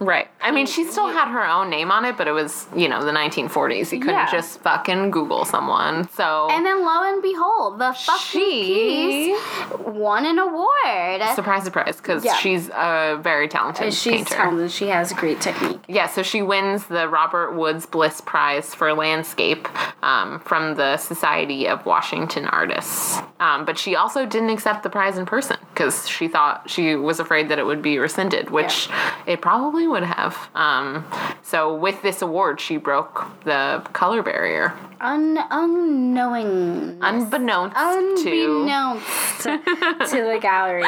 Right. 0.00 0.28
I 0.40 0.50
mean, 0.50 0.66
she 0.66 0.84
still 0.84 1.08
had 1.08 1.28
her 1.28 1.46
own 1.46 1.68
name 1.68 1.90
on 1.92 2.06
it, 2.06 2.16
but 2.16 2.26
it 2.26 2.32
was, 2.32 2.66
you 2.74 2.88
know, 2.88 3.04
the 3.04 3.12
1940s. 3.12 3.92
You 3.92 4.00
couldn't 4.00 4.14
Yeah. 4.14 4.30
just 4.30 4.60
fucking 4.62 5.10
Google 5.10 5.44
someone. 5.44 6.08
So 6.14 6.48
And 6.50 6.64
then 6.64 6.82
lo 6.82 7.02
and 7.04 7.22
behold, 7.22 7.78
the 7.78 7.92
fucking 7.92 8.20
she, 8.20 9.34
piece 9.34 9.78
won 9.78 10.24
an 10.24 10.38
award. 10.38 11.22
surprise, 11.34 11.64
surprise, 11.64 11.96
because 11.96 12.24
Yeah. 12.24 12.34
she's 12.36 12.70
a 12.70 13.18
very 13.20 13.46
talented 13.46 13.92
She's 13.92 14.12
painter. 14.14 14.34
talented. 14.36 14.70
She 14.72 14.86
has 14.88 15.12
great 15.12 15.40
technique. 15.42 15.80
Yeah, 15.86 16.06
so 16.06 16.22
she 16.22 16.40
wins 16.40 16.86
the 16.86 17.06
Robert 17.06 17.52
Woods 17.54 17.84
Bliss 17.84 18.22
Prize 18.22 18.74
for 18.74 18.94
Landscape 18.94 19.68
um, 20.02 20.40
from 20.40 20.76
the 20.76 20.96
Society 20.96 21.68
of 21.68 21.84
Washington 21.84 22.46
Artists. 22.46 23.20
Um, 23.38 23.66
but 23.66 23.78
she 23.78 23.96
also 23.96 24.24
didn't 24.24 24.50
accept 24.50 24.82
the 24.82 24.90
prize 24.90 25.18
in 25.18 25.26
person 25.26 25.58
because 25.74 26.08
she 26.08 26.26
thought 26.28 26.68
she 26.70 26.96
was 26.96 27.20
afraid 27.20 27.50
that 27.50 27.58
it 27.58 27.66
would 27.66 27.82
be 27.82 27.98
rescinded, 27.98 28.48
which 28.50 28.88
it 29.26 29.40
probably 29.42 29.86
would 29.90 30.02
have. 30.02 30.36
Um, 30.54 31.04
so 31.42 31.74
with 31.74 32.00
this 32.02 32.22
award, 32.22 32.60
she 32.60 32.76
broke 32.76 33.26
the 33.44 33.82
color 33.92 34.22
barrier, 34.22 34.72
Un 35.00 35.38
unknowing. 35.50 36.98
unbeknownst 37.00 37.76
to. 38.24 38.60
Unbeknownst 38.60 39.42
to 39.42 40.22
the 40.22 40.38
gallery. 40.40 40.82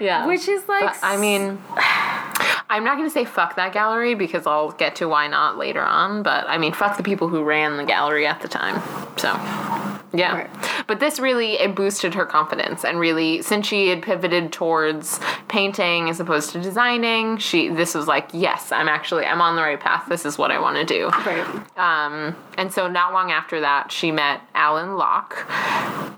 Yeah. 0.00 0.26
Which 0.26 0.48
is 0.48 0.66
like 0.68 0.84
But, 0.84 0.96
I 1.02 1.16
mean, 1.16 1.58
I'm 2.70 2.84
not 2.84 2.96
going 2.96 3.08
to 3.08 3.12
say 3.12 3.24
fuck 3.24 3.56
that 3.56 3.72
gallery 3.72 4.14
because 4.14 4.46
I'll 4.46 4.72
get 4.72 4.96
to 4.96 5.08
why 5.08 5.26
not 5.28 5.56
later 5.56 5.82
on. 5.82 6.22
But 6.22 6.46
I 6.48 6.58
mean, 6.58 6.72
fuck 6.72 6.96
the 6.96 7.02
people 7.02 7.28
who 7.28 7.42
ran 7.42 7.76
the 7.76 7.84
gallery 7.84 8.26
at 8.26 8.40
the 8.42 8.48
time. 8.48 8.82
So, 9.16 9.28
yeah. 10.12 10.34
Right. 10.36 10.77
But 10.88 10.98
this 11.00 11.20
really 11.20 11.52
it 11.60 11.74
boosted 11.76 12.14
her 12.14 12.26
confidence 12.26 12.84
and 12.84 12.98
really 12.98 13.42
since 13.42 13.66
she 13.66 13.88
had 13.88 14.02
pivoted 14.02 14.52
towards 14.52 15.20
painting 15.46 16.08
as 16.10 16.18
opposed 16.18 16.50
to 16.52 16.60
designing, 16.60 17.36
she 17.38 17.68
this 17.68 17.94
was 17.94 18.06
like 18.08 18.30
yes, 18.32 18.72
I'm 18.72 18.88
actually 18.88 19.24
I'm 19.26 19.40
on 19.40 19.54
the 19.54 19.62
right 19.62 19.78
path. 19.78 20.06
This 20.08 20.24
is 20.24 20.36
what 20.38 20.50
I 20.50 20.58
want 20.58 20.76
to 20.76 20.84
do. 20.84 21.08
Right. 21.08 21.46
Um, 21.78 22.34
and 22.56 22.72
so 22.72 22.88
not 22.88 23.12
long 23.12 23.30
after 23.30 23.60
that, 23.60 23.92
she 23.92 24.10
met 24.10 24.40
Alain 24.54 24.96
Locke, 24.96 25.36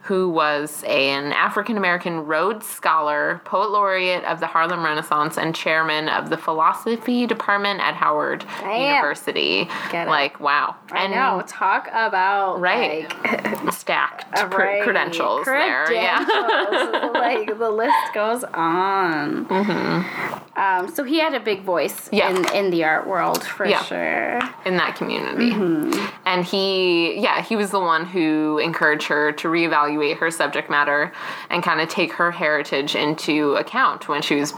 who 0.04 0.28
was 0.30 0.82
an 0.86 1.32
African 1.32 1.76
American 1.76 2.24
Rhodes 2.24 2.66
Scholar, 2.66 3.42
poet 3.44 3.70
laureate 3.70 4.24
of 4.24 4.40
the 4.40 4.46
Harlem 4.46 4.84
Renaissance, 4.84 5.36
and 5.36 5.54
chairman 5.54 6.08
of 6.08 6.30
the 6.30 6.36
philosophy 6.38 7.26
department 7.26 7.80
at 7.80 7.94
Howard 7.94 8.44
Damn. 8.60 8.80
University. 8.94 9.68
Get 9.90 10.06
it. 10.06 10.10
Like 10.10 10.40
wow, 10.40 10.76
I 10.92 11.08
know. 11.08 11.42
Talk 11.46 11.88
about 11.88 12.60
Right. 12.60 13.10
like 13.24 13.72
stacked 13.72 14.38
cr- 14.60 14.66
right. 14.66 14.82
credentials, 14.82 15.44
there. 15.44 15.92
Yeah. 15.92 16.24
Credentials. 16.24 17.14
like 17.14 17.58
the 17.58 17.70
list 17.70 18.14
goes 18.14 18.44
on. 18.44 19.46
Mm-hmm. 19.46 20.58
Um, 20.58 20.94
so 20.94 21.04
he 21.04 21.18
had 21.18 21.34
a 21.34 21.40
big 21.40 21.62
voice. 21.62 22.08
Yeah. 22.12 22.30
in, 22.30 22.54
in 22.54 22.70
the 22.70 22.84
art 22.84 23.06
world 23.06 23.42
for 23.42 23.66
Yeah. 23.66 23.82
sure. 23.82 24.40
in 24.64 24.76
that 24.76 24.96
community. 24.96 25.50
Mm-hmm. 25.50 26.06
And 26.26 26.44
he, 26.44 27.18
yeah, 27.20 27.42
he 27.42 27.56
was 27.56 27.70
the 27.70 27.80
one 27.80 28.04
who 28.04 28.58
encouraged 28.58 29.06
her 29.08 29.32
to 29.32 29.48
reevaluate 29.48 30.18
her 30.18 30.30
subject 30.30 30.68
matter 30.70 31.12
and 31.48 31.62
kind 31.62 31.80
of 31.80 31.88
take 31.88 32.12
her 32.12 32.30
heritage 32.30 32.94
into 32.94 33.54
account 33.54 34.08
when 34.08 34.22
she 34.22 34.36
was 34.36 34.52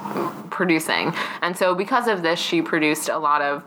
producing. 0.50 1.12
And 1.40 1.56
so, 1.56 1.74
because 1.74 2.08
of 2.08 2.22
this, 2.22 2.38
she 2.38 2.62
produced 2.62 3.08
a 3.08 3.18
lot 3.18 3.42
of 3.42 3.62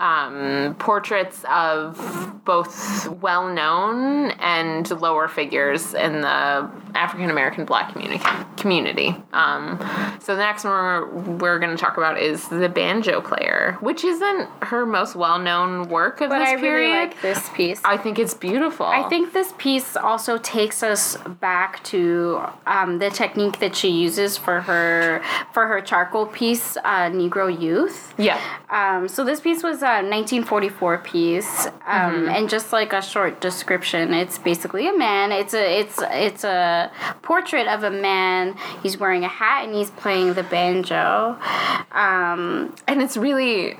um, 0.00 0.74
portraits 0.80 1.44
of 1.48 2.40
both 2.44 3.06
well 3.20 3.48
known 3.48 4.32
and 4.32 4.90
lower 5.00 5.28
figures 5.46 5.92
in 5.94 6.20
the 6.20 6.70
African 6.94 7.30
American 7.30 7.64
black 7.64 7.92
community. 7.92 8.22
community. 8.56 9.16
Um, 9.32 9.78
so, 10.20 10.36
the 10.36 10.42
next 10.42 10.62
one 10.64 10.72
we're, 10.72 11.06
we're 11.36 11.58
going 11.58 11.74
to 11.76 11.82
talk 11.82 11.96
about 11.96 12.18
is 12.20 12.46
the 12.48 12.68
banjo 12.68 13.20
player, 13.20 13.76
which 13.80 14.04
isn't 14.04 14.48
her 14.62 14.86
most 14.86 15.16
well 15.16 15.38
known 15.38 15.88
work 15.88 16.20
of 16.20 16.28
But 16.30 16.38
this 16.40 16.48
I 16.50 16.56
period. 16.56 16.90
really 16.90 16.92
like 17.06 17.20
this 17.22 17.48
piece. 17.50 17.80
I 17.84 17.96
think 17.96 18.18
it's 18.18 18.34
beautiful. 18.34 18.86
I 18.86 19.08
think 19.08 19.32
this 19.32 19.52
piece 19.58 19.96
also 19.96 20.38
takes 20.38 20.82
us 20.82 21.16
back 21.40 21.82
to 21.84 22.42
um, 22.66 22.98
the 23.00 23.10
technique 23.10 23.58
that 23.58 23.74
she 23.74 23.88
uses 23.88 24.36
for 24.36 24.60
her 24.60 25.22
for 25.52 25.66
her 25.66 25.80
charcoal 25.80 26.26
piece, 26.26 26.76
uh, 26.76 27.10
Negro 27.10 27.48
Youth. 27.60 28.14
Yeah. 28.18 28.38
Um, 28.70 29.08
so 29.08 29.24
this 29.24 29.40
piece 29.40 29.62
was 29.64 29.82
a 29.82 30.02
1944 30.04 30.98
piece, 30.98 31.66
um, 31.66 32.12
Mm-hmm. 32.12 32.28
and 32.28 32.50
just 32.50 32.72
like 32.72 32.92
a 32.92 33.00
short 33.00 33.40
description, 33.40 34.12
it's 34.12 34.38
basically 34.38 34.86
a 34.88 34.96
man. 34.96 35.31
It's 35.40 35.54
a 35.54 35.80
it's 35.80 35.98
it's 36.00 36.44
a 36.44 36.90
portrait 37.22 37.66
of 37.68 37.82
a 37.82 37.90
man. 37.90 38.56
He's 38.82 38.98
wearing 38.98 39.24
a 39.24 39.28
hat 39.28 39.64
and 39.64 39.74
he's 39.74 39.90
playing 39.90 40.34
the 40.34 40.42
banjo. 40.42 41.36
Um, 41.92 42.74
And 42.88 43.02
it's 43.02 43.16
really 43.16 43.76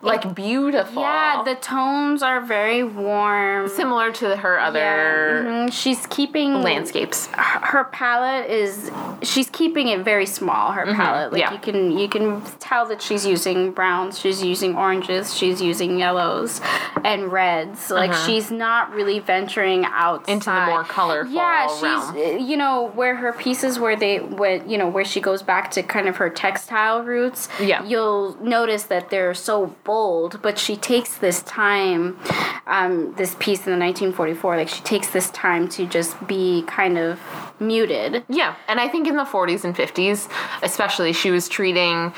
like 0.00 0.34
beautiful. 0.34 1.02
yeah, 1.02 1.42
the 1.44 1.54
tones 1.56 2.22
are 2.22 2.40
very 2.40 2.82
warm. 2.82 3.68
similar 3.68 4.12
to 4.12 4.36
her 4.36 4.58
other 4.58 4.78
Yeah, 4.78 5.66
mhm. 5.66 5.72
she's 5.72 6.06
keeping 6.06 6.62
landscapes. 6.62 7.28
her 7.72 7.84
palette 7.84 8.48
is 8.50 8.90
she's 9.22 9.48
keeping 9.50 9.88
it 9.88 10.00
very 10.04 10.26
small 10.26 10.72
her 10.72 10.86
palette 10.94 11.32
like 11.32 11.42
Mm-hmm. 11.42 11.52
yeah. 11.52 11.52
you 11.52 11.58
can 11.58 11.98
you 11.98 12.08
can 12.08 12.42
tell 12.58 12.86
that 12.86 13.00
she's 13.02 13.24
using 13.26 13.72
browns 13.72 14.18
she's 14.18 14.42
using 14.42 14.76
oranges 14.76 15.34
she's 15.36 15.60
using 15.60 15.98
yellows 15.98 16.60
and 17.04 17.32
reds 17.32 17.90
like 17.90 18.12
she's 18.26 18.50
not 18.50 18.92
really 18.92 19.18
venturing 19.20 19.84
out 19.84 20.20
Uh-huh. 20.22 20.32
Into 20.32 20.50
the 20.50 20.71
more 20.72 20.84
colorful 20.84 21.32
yeah 21.32 21.66
she's 21.68 21.82
realm. 21.82 22.16
uh, 22.16 22.20
you 22.50 22.56
know 22.56 22.90
where 22.94 23.16
her 23.16 23.32
pieces 23.32 23.78
where 23.78 23.96
they 23.96 24.18
where 24.18 24.64
you 24.66 24.76
know 24.78 24.88
where 24.88 25.04
she 25.04 25.20
goes 25.20 25.42
back 25.42 25.70
to 25.70 25.82
kind 25.82 26.08
of 26.08 26.16
her 26.16 26.28
textile 26.30 27.02
roots 27.02 27.48
Yeah. 27.60 27.84
you'll 27.84 28.36
notice 28.42 28.84
that 28.84 29.10
they're 29.10 29.34
so 29.34 29.74
bold 29.84 30.40
but 30.42 30.58
she 30.58 30.76
takes 30.76 31.16
this 31.18 31.42
time 31.42 32.18
um, 32.66 33.14
this 33.16 33.34
piece 33.38 33.60
in 33.66 33.72
the 33.72 33.78
1944 33.78 34.56
like 34.56 34.68
she 34.68 34.82
takes 34.82 35.08
this 35.10 35.30
time 35.30 35.68
to 35.68 35.86
just 35.86 36.14
be 36.26 36.62
kind 36.66 36.96
of 36.98 37.18
muted 37.60 38.24
Yeah, 38.28 38.56
and 38.68 38.80
I 38.80 38.88
think 38.88 39.06
in 39.06 39.16
the 39.16 39.24
40s 39.24 39.62
and 39.64 39.74
50s, 39.76 40.28
especially, 40.62 41.12
she 41.12 41.30
was 41.30 41.48
treating 41.48 42.12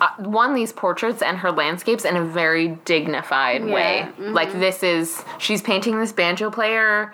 uh, 0.00 0.08
one 0.18 0.54
these 0.54 0.72
portraits 0.72 1.20
and 1.22 1.36
her 1.38 1.52
landscapes 1.52 2.04
in 2.06 2.16
a 2.16 2.24
very 2.24 2.68
dignified 2.86 3.62
way. 3.64 4.06
mm-hmm. 4.06 4.32
Like 4.32 4.52
this 4.52 4.82
is 4.82 5.22
she's 5.38 5.60
painting 5.60 5.98
this 5.98 6.12
banjo 6.12 6.50
player 6.50 7.12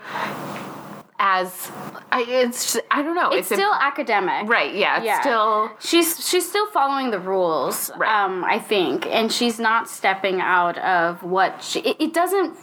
as 1.24 1.70
I, 2.10 2.24
it's 2.28 2.72
just, 2.72 2.84
I 2.90 3.00
don't 3.02 3.14
know. 3.14 3.30
it's 3.30 3.48
a- 3.50 3.54
still 3.54 3.72
academic 3.72 4.48
right. 4.48 4.74
Yeah, 4.74 4.96
it's 4.96 5.06
Yeah. 5.06 5.20
still 5.20 5.70
she's 5.78 6.28
she's 6.28 6.46
still 6.48 6.66
following 6.72 7.12
the 7.12 7.20
rules 7.20 7.92
Right. 7.96 8.10
um 8.24 8.44
i 8.44 8.58
think 8.58 9.06
and 9.06 9.30
she's 9.32 9.60
not 9.60 9.88
stepping 9.88 10.40
out 10.40 10.76
of 10.78 11.22
what 11.22 11.62
she 11.62 11.78
it, 11.80 11.96
it 12.00 12.12
doesn't 12.12 12.56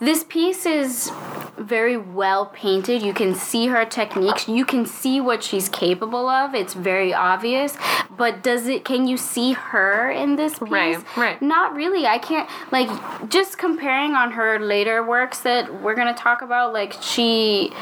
this 0.00 0.24
piece 0.24 0.64
is 0.64 1.12
very 1.58 1.96
well 1.98 2.46
painted 2.46 3.02
you 3.02 3.12
can 3.12 3.34
see 3.34 3.66
her 3.66 3.84
techniques 3.84 4.48
you 4.48 4.64
can 4.64 4.86
see 4.86 5.20
what 5.20 5.42
she's 5.44 5.68
capable 5.68 6.26
of 6.28 6.54
it's 6.54 6.72
very 6.74 7.12
obvious 7.12 7.76
but 8.16 8.42
does 8.42 8.66
it 8.66 8.84
can 8.84 9.06
you 9.06 9.16
see 9.18 9.52
her 9.52 10.10
in 10.10 10.36
this 10.36 10.58
piece 10.58 10.70
Right, 10.70 11.16
right. 11.16 11.42
not 11.42 11.74
really 11.74 12.06
i 12.06 12.18
can't 12.18 12.48
like 12.72 12.88
just 13.28 13.58
comparing 13.58 14.12
on 14.14 14.32
her 14.32 14.58
later 14.58 15.04
works 15.04 15.40
that 15.40 15.82
we're 15.82 15.94
gonna 15.94 16.14
talk 16.14 16.40
about 16.42 16.72
like 16.72 16.94
she 17.02 17.72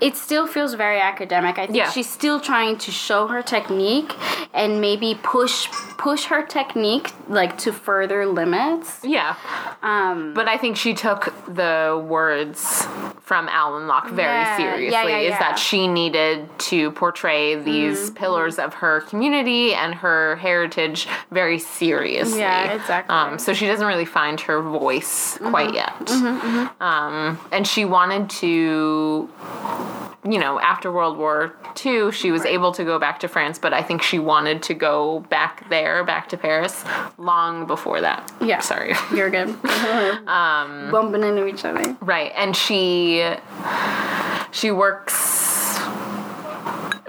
it 0.00 0.16
still 0.16 0.46
feels 0.46 0.74
very 0.74 1.00
academic. 1.00 1.58
I 1.58 1.66
think 1.66 1.76
Yeah. 1.76 1.90
she's 1.90 2.08
still 2.10 2.40
trying 2.40 2.76
to 2.78 2.90
show 2.90 3.28
her 3.28 3.42
technique 3.42 4.12
and 4.52 4.80
maybe 4.80 5.18
push 5.22 5.68
push 5.98 6.24
her 6.24 6.42
technique 6.42 7.12
like 7.28 7.56
to 7.58 7.72
further 7.72 8.26
limits. 8.26 8.98
yeah. 9.04 9.36
Um, 9.84 10.34
But 10.34 10.48
I 10.48 10.56
think 10.58 10.76
she 10.76 10.94
took 10.94 11.32
the 11.46 12.04
words 12.04 12.88
from 13.20 13.48
Alain 13.48 13.86
Locke 13.86 14.08
very 14.08 14.40
Yeah, 14.42 14.56
seriously. 14.56 15.10
yeah, 15.12 15.18
Is 15.32 15.38
that 15.38 15.60
she 15.60 15.86
needed 15.86 16.48
to 16.70 16.90
portray 16.90 17.54
these 17.54 18.00
Mm-hmm. 18.10 18.14
pillars 18.16 18.58
of 18.58 18.74
her 18.74 19.02
community 19.02 19.74
and 19.74 19.94
her 19.94 20.36
heritage 20.36 21.06
very 21.30 21.60
seriously. 21.60 22.40
Yeah, 22.40 22.72
exactly. 22.72 23.14
Mm-hmm. 23.14 23.32
Um, 23.34 23.38
so 23.38 23.54
she 23.54 23.66
doesn't 23.68 23.86
really 23.86 24.04
find 24.04 24.40
her 24.40 24.60
voice 24.60 25.38
quite 25.38 25.72
yet. 25.72 26.10
Um, 26.80 27.38
and 27.52 27.64
she 27.66 27.84
wanted 27.84 28.28
to 28.42 29.28
you 30.24 30.38
know, 30.38 30.60
after 30.60 30.92
World 30.92 31.18
War 31.18 31.56
II, 31.84 32.12
she 32.12 32.30
was 32.30 32.44
able 32.44 32.70
to 32.72 32.84
go 32.84 32.98
back 32.98 33.18
to 33.20 33.28
France, 33.28 33.58
but 33.58 33.72
I 33.72 33.82
think 33.82 34.02
she 34.02 34.20
wanted 34.20 34.62
to 34.64 34.74
go 34.74 35.20
back 35.28 35.68
there, 35.68 36.04
back 36.04 36.28
to 36.28 36.36
Paris, 36.36 36.84
long 37.18 37.66
before 37.66 38.00
that. 38.00 38.32
Yeah. 38.40 38.60
Sorry. 38.60 38.94
you're 39.14 39.30
good. 39.30 39.48
um, 40.28 40.90
Bumping 40.90 41.24
into 41.24 41.46
each 41.46 41.64
other. 41.64 41.96
Right, 42.00 42.32
and 42.36 42.56
she 42.56 43.34
she 44.52 44.70
works 44.70 45.80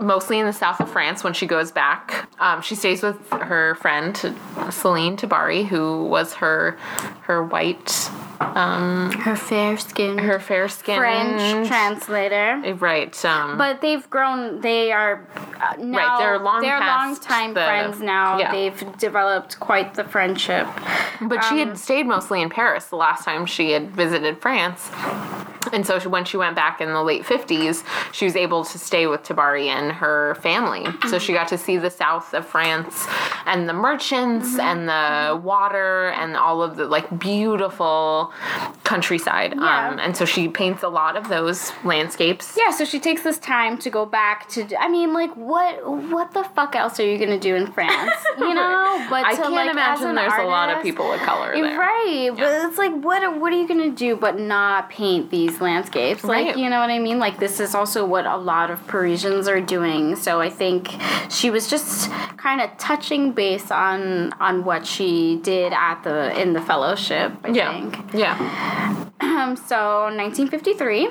mostly 0.02 0.40
in 0.40 0.46
the 0.46 0.54
south 0.54 0.80
of 0.80 0.90
France 0.90 1.24
when 1.24 1.34
she 1.34 1.46
goes 1.46 1.72
back. 1.72 2.28
Um, 2.40 2.62
she 2.62 2.76
stays 2.76 3.04
with 3.04 3.30
her 3.30 3.76
friend 3.76 4.18
Celine 4.72 5.18
Tabary, 5.18 5.66
who 5.66 6.06
was 6.06 6.34
her 6.36 6.78
her 7.22 7.44
white 7.44 8.10
her 8.54 9.36
fair 9.36 9.78
skin, 9.78 10.18
her 10.18 10.40
fair 10.40 10.68
skin, 10.68 10.98
French 10.98 11.68
translator. 11.68 12.62
right? 12.78 13.26
Um, 13.26 13.58
But 13.58 13.82
they've 13.82 14.08
grown. 14.10 14.62
They 14.62 14.92
are 14.92 15.26
uh, 15.62 15.76
now. 15.80 16.18
they're 16.18 16.40
long 16.40 16.62
They're 16.62 16.80
past 16.80 17.22
longtime 17.24 17.54
the- 17.54 17.66
friends 17.66 18.00
now. 18.02 18.38
yeah. 18.40 18.52
They've 18.52 18.98
developed 18.98 19.60
quite 19.60 19.94
the 19.96 20.04
friendship. 20.04 20.68
But 21.22 21.44
she 21.46 21.62
Um, 21.62 21.70
had 21.70 21.78
stayed 21.78 22.06
mostly 22.08 22.42
in 22.42 22.50
Paris 22.50 22.86
the 22.86 22.96
last 22.98 23.24
time 23.26 23.46
she 23.46 23.72
had 23.72 23.92
visited 23.96 24.42
France. 24.42 24.90
And 25.74 25.86
so 25.88 25.98
she, 26.00 26.08
when 26.08 26.26
she 26.26 26.38
went 26.38 26.56
back 26.56 26.82
in 26.82 26.90
the 26.94 27.02
late 27.04 27.24
50s, 27.24 27.84
she 28.12 28.26
was 28.26 28.36
able 28.36 28.64
to 28.66 28.78
stay 28.78 29.08
with 29.08 29.24
Tabary 29.24 29.68
and 29.68 29.92
her 29.92 30.36
family. 30.36 30.86
So 31.10 31.18
she 31.20 31.34
got 31.34 31.48
to 31.50 31.58
see 31.58 31.78
the 31.78 31.90
south 31.90 32.34
of 32.34 32.46
France 32.46 33.06
and 33.46 33.68
the 33.68 33.74
merchants 33.74 34.34
Mm-hmm. 34.34 34.60
and 34.60 34.90
the 34.90 35.36
water 35.38 36.08
and 36.10 36.36
all 36.36 36.62
of 36.62 36.76
the 36.76 36.86
like 36.86 37.08
beautiful 37.20 38.32
countryside. 38.84 39.54
Yeah. 39.56 39.90
Um, 39.90 40.00
and 40.00 40.16
so 40.16 40.26
she 40.26 40.48
paints 40.48 40.84
a 40.84 40.90
lot 40.90 41.16
of 41.16 41.30
those 41.30 41.72
landscapes. 41.84 42.56
Yeah, 42.58 42.72
so 42.72 42.86
she 42.86 43.00
takes 43.00 43.24
this 43.24 43.38
time 43.38 43.78
to 43.80 43.90
go 43.90 44.06
back 44.06 44.48
to. 44.50 44.68
I 44.80 44.90
mean, 44.90 45.14
like, 45.14 45.34
what 45.36 45.86
what 45.88 46.34
the 46.34 46.44
fuck 46.44 46.76
else 46.76 47.00
are 47.00 47.06
you 47.06 47.18
gonna 47.18 47.40
do 47.40 47.56
in 47.56 47.72
France? 47.72 48.12
You 48.38 48.54
know, 48.54 49.06
but 49.10 49.24
I 49.26 49.36
to, 49.36 49.42
can't 49.42 49.54
like, 49.54 49.70
imagine 49.72 50.16
there's 50.16 50.34
a 50.34 50.44
lot 50.44 50.70
of 50.76 50.82
people 50.84 51.12
of 51.14 51.20
color 51.22 51.54
there. 51.54 51.78
Right, 51.80 52.32
but 52.36 52.66
it's 52.66 52.78
like, 52.78 52.92
what 52.92 53.40
what 53.40 53.54
are 53.54 53.56
you 53.62 53.68
gonna 53.68 53.92
do 53.92 54.16
but 54.16 54.38
not 54.40 54.90
paint 54.90 55.30
these 55.30 55.53
landscapes? 55.62 56.24
Like, 56.24 56.58
you 56.58 56.70
know 56.70 56.80
what 56.80 56.90
I 56.90 57.00
mean? 57.00 57.20
Like, 57.20 57.40
this 57.40 57.60
is 57.60 57.74
also 57.76 58.06
what 58.06 58.26
a 58.26 58.38
lot 58.38 58.70
of 58.72 58.86
Parisians 58.88 59.48
are 59.48 59.62
doing. 59.62 60.16
So 60.16 60.40
I 60.42 60.50
think 60.50 60.90
she 61.30 61.50
was 61.50 61.70
just 61.70 62.10
kind 62.38 62.62
of 62.62 62.76
touching 62.78 63.32
base 63.32 63.72
on 63.72 64.34
on 64.40 64.64
what 64.66 64.86
she 64.86 65.38
did 65.44 65.74
at 65.74 66.04
the 66.04 66.40
in 66.40 66.54
the 66.54 66.62
fellowship. 66.62 67.32
I 67.44 67.50
Yeah. 67.50 67.72
think. 67.72 68.14
Yeah. 68.14 68.38
Um. 69.22 69.56
So 69.56 70.10
1953. 70.16 71.10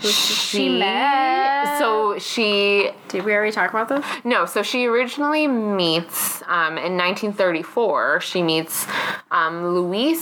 She, 0.00 0.78
met- 0.78 1.78
So 1.78 2.18
she 2.18 2.90
Did 3.08 3.24
we 3.24 3.32
already 3.34 3.52
talk 3.52 3.70
about 3.70 3.88
this? 3.88 4.04
No, 4.24 4.46
so 4.46 4.62
she 4.62 4.86
originally 4.86 5.46
meets 5.46 6.42
um, 6.46 6.78
in 6.78 6.96
1934. 6.96 8.20
She 8.20 8.42
meets 8.42 8.86
um, 9.30 9.74
Louis 9.74 10.14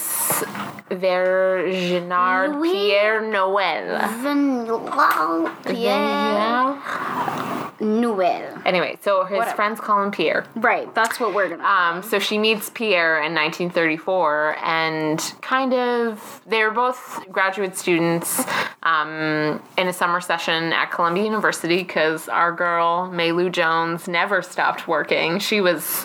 Vergniaud 0.90 2.54
Louis- 2.54 2.72
Pierre 2.72 3.22
Noël. 3.22 3.98
Pierre 5.64 6.78
Noël. 7.80 8.66
Anyway, 8.66 8.98
so 9.02 9.24
his 9.24 9.38
Whatever. 9.38 9.56
friends 9.56 9.80
call 9.80 10.02
him 10.02 10.10
Pierre. 10.10 10.44
Right, 10.56 10.92
that's 10.94 11.20
what 11.20 11.32
we're 11.34 11.48
gonna. 11.48 11.62
Um, 11.62 12.02
so 12.02 12.18
she 12.18 12.36
meets 12.38 12.70
Pierre 12.70 13.18
in 13.22 13.34
1934, 13.34 14.56
and 14.64 15.20
kind 15.42 15.72
of 15.72 16.40
they're 16.46 16.72
both 16.72 17.20
graduate 17.30 17.76
students 17.76 18.42
um, 18.82 19.62
in 19.76 19.86
a 19.86 19.92
summer 19.92 20.20
session 20.20 20.72
at 20.72 20.90
Columbia 20.90 21.24
University 21.24 21.78
because 21.78 22.28
our 22.28 22.52
girl 22.52 23.08
Mailou 23.12 23.50
Jones 23.50 24.08
never 24.08 24.42
stopped 24.42 24.88
working. 24.88 25.38
She 25.38 25.60
was 25.60 26.04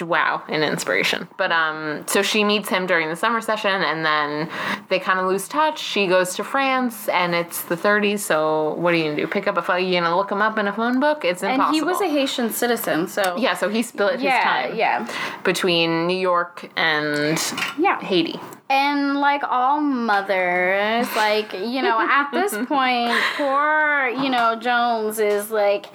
wow, 0.00 0.42
an 0.48 0.62
inspiration. 0.62 1.28
But 1.36 1.52
um, 1.52 2.04
so 2.06 2.22
she 2.22 2.44
meets 2.44 2.68
him 2.68 2.86
during 2.86 3.08
the 3.08 3.16
summer 3.16 3.40
session, 3.40 3.82
and 3.82 4.04
then 4.04 4.48
they 4.88 4.98
kind 4.98 5.18
of 5.18 5.26
lose 5.26 5.48
touch. 5.48 5.78
She 5.78 6.06
goes 6.06 6.34
to 6.36 6.44
France, 6.44 7.08
and 7.08 7.34
it's 7.34 7.62
the 7.62 7.76
30s. 7.76 8.20
So 8.20 8.74
what 8.74 8.94
are 8.94 8.96
you 8.96 9.04
gonna 9.04 9.16
do? 9.16 9.26
Pick 9.26 9.46
up 9.46 9.56
a 9.56 9.62
phone? 9.62 9.84
You 9.84 10.00
gonna 10.00 10.16
look 10.16 10.30
him 10.30 10.42
up 10.42 10.58
in 10.58 10.68
a 10.68 10.72
phone 10.72 11.00
book? 11.00 11.24
It's 11.24 11.42
impossible. 11.42 11.66
and 11.66 11.74
he 11.74 11.82
was 11.82 12.00
a 12.00 12.08
Haitian 12.08 12.50
citizen, 12.50 13.08
so 13.08 13.36
yeah, 13.36 13.54
so 13.54 13.68
he 13.68 13.82
split 13.82 14.20
his 14.20 14.32
time 14.32 14.74
yeah, 14.76 15.08
between 15.42 16.06
New 16.06 16.16
York 16.16 16.70
and 16.76 17.38
yeah. 17.78 18.00
Haiti. 18.00 18.38
And 18.74 19.20
like 19.20 19.42
all 19.44 19.80
mothers, 19.80 21.06
like, 21.14 21.52
you 21.52 21.80
know, 21.80 22.00
at 22.00 22.30
this 22.32 22.52
point, 22.66 23.12
poor, 23.36 24.08
you 24.08 24.28
know, 24.28 24.56
Jones 24.56 25.20
is 25.20 25.50
like, 25.52 25.86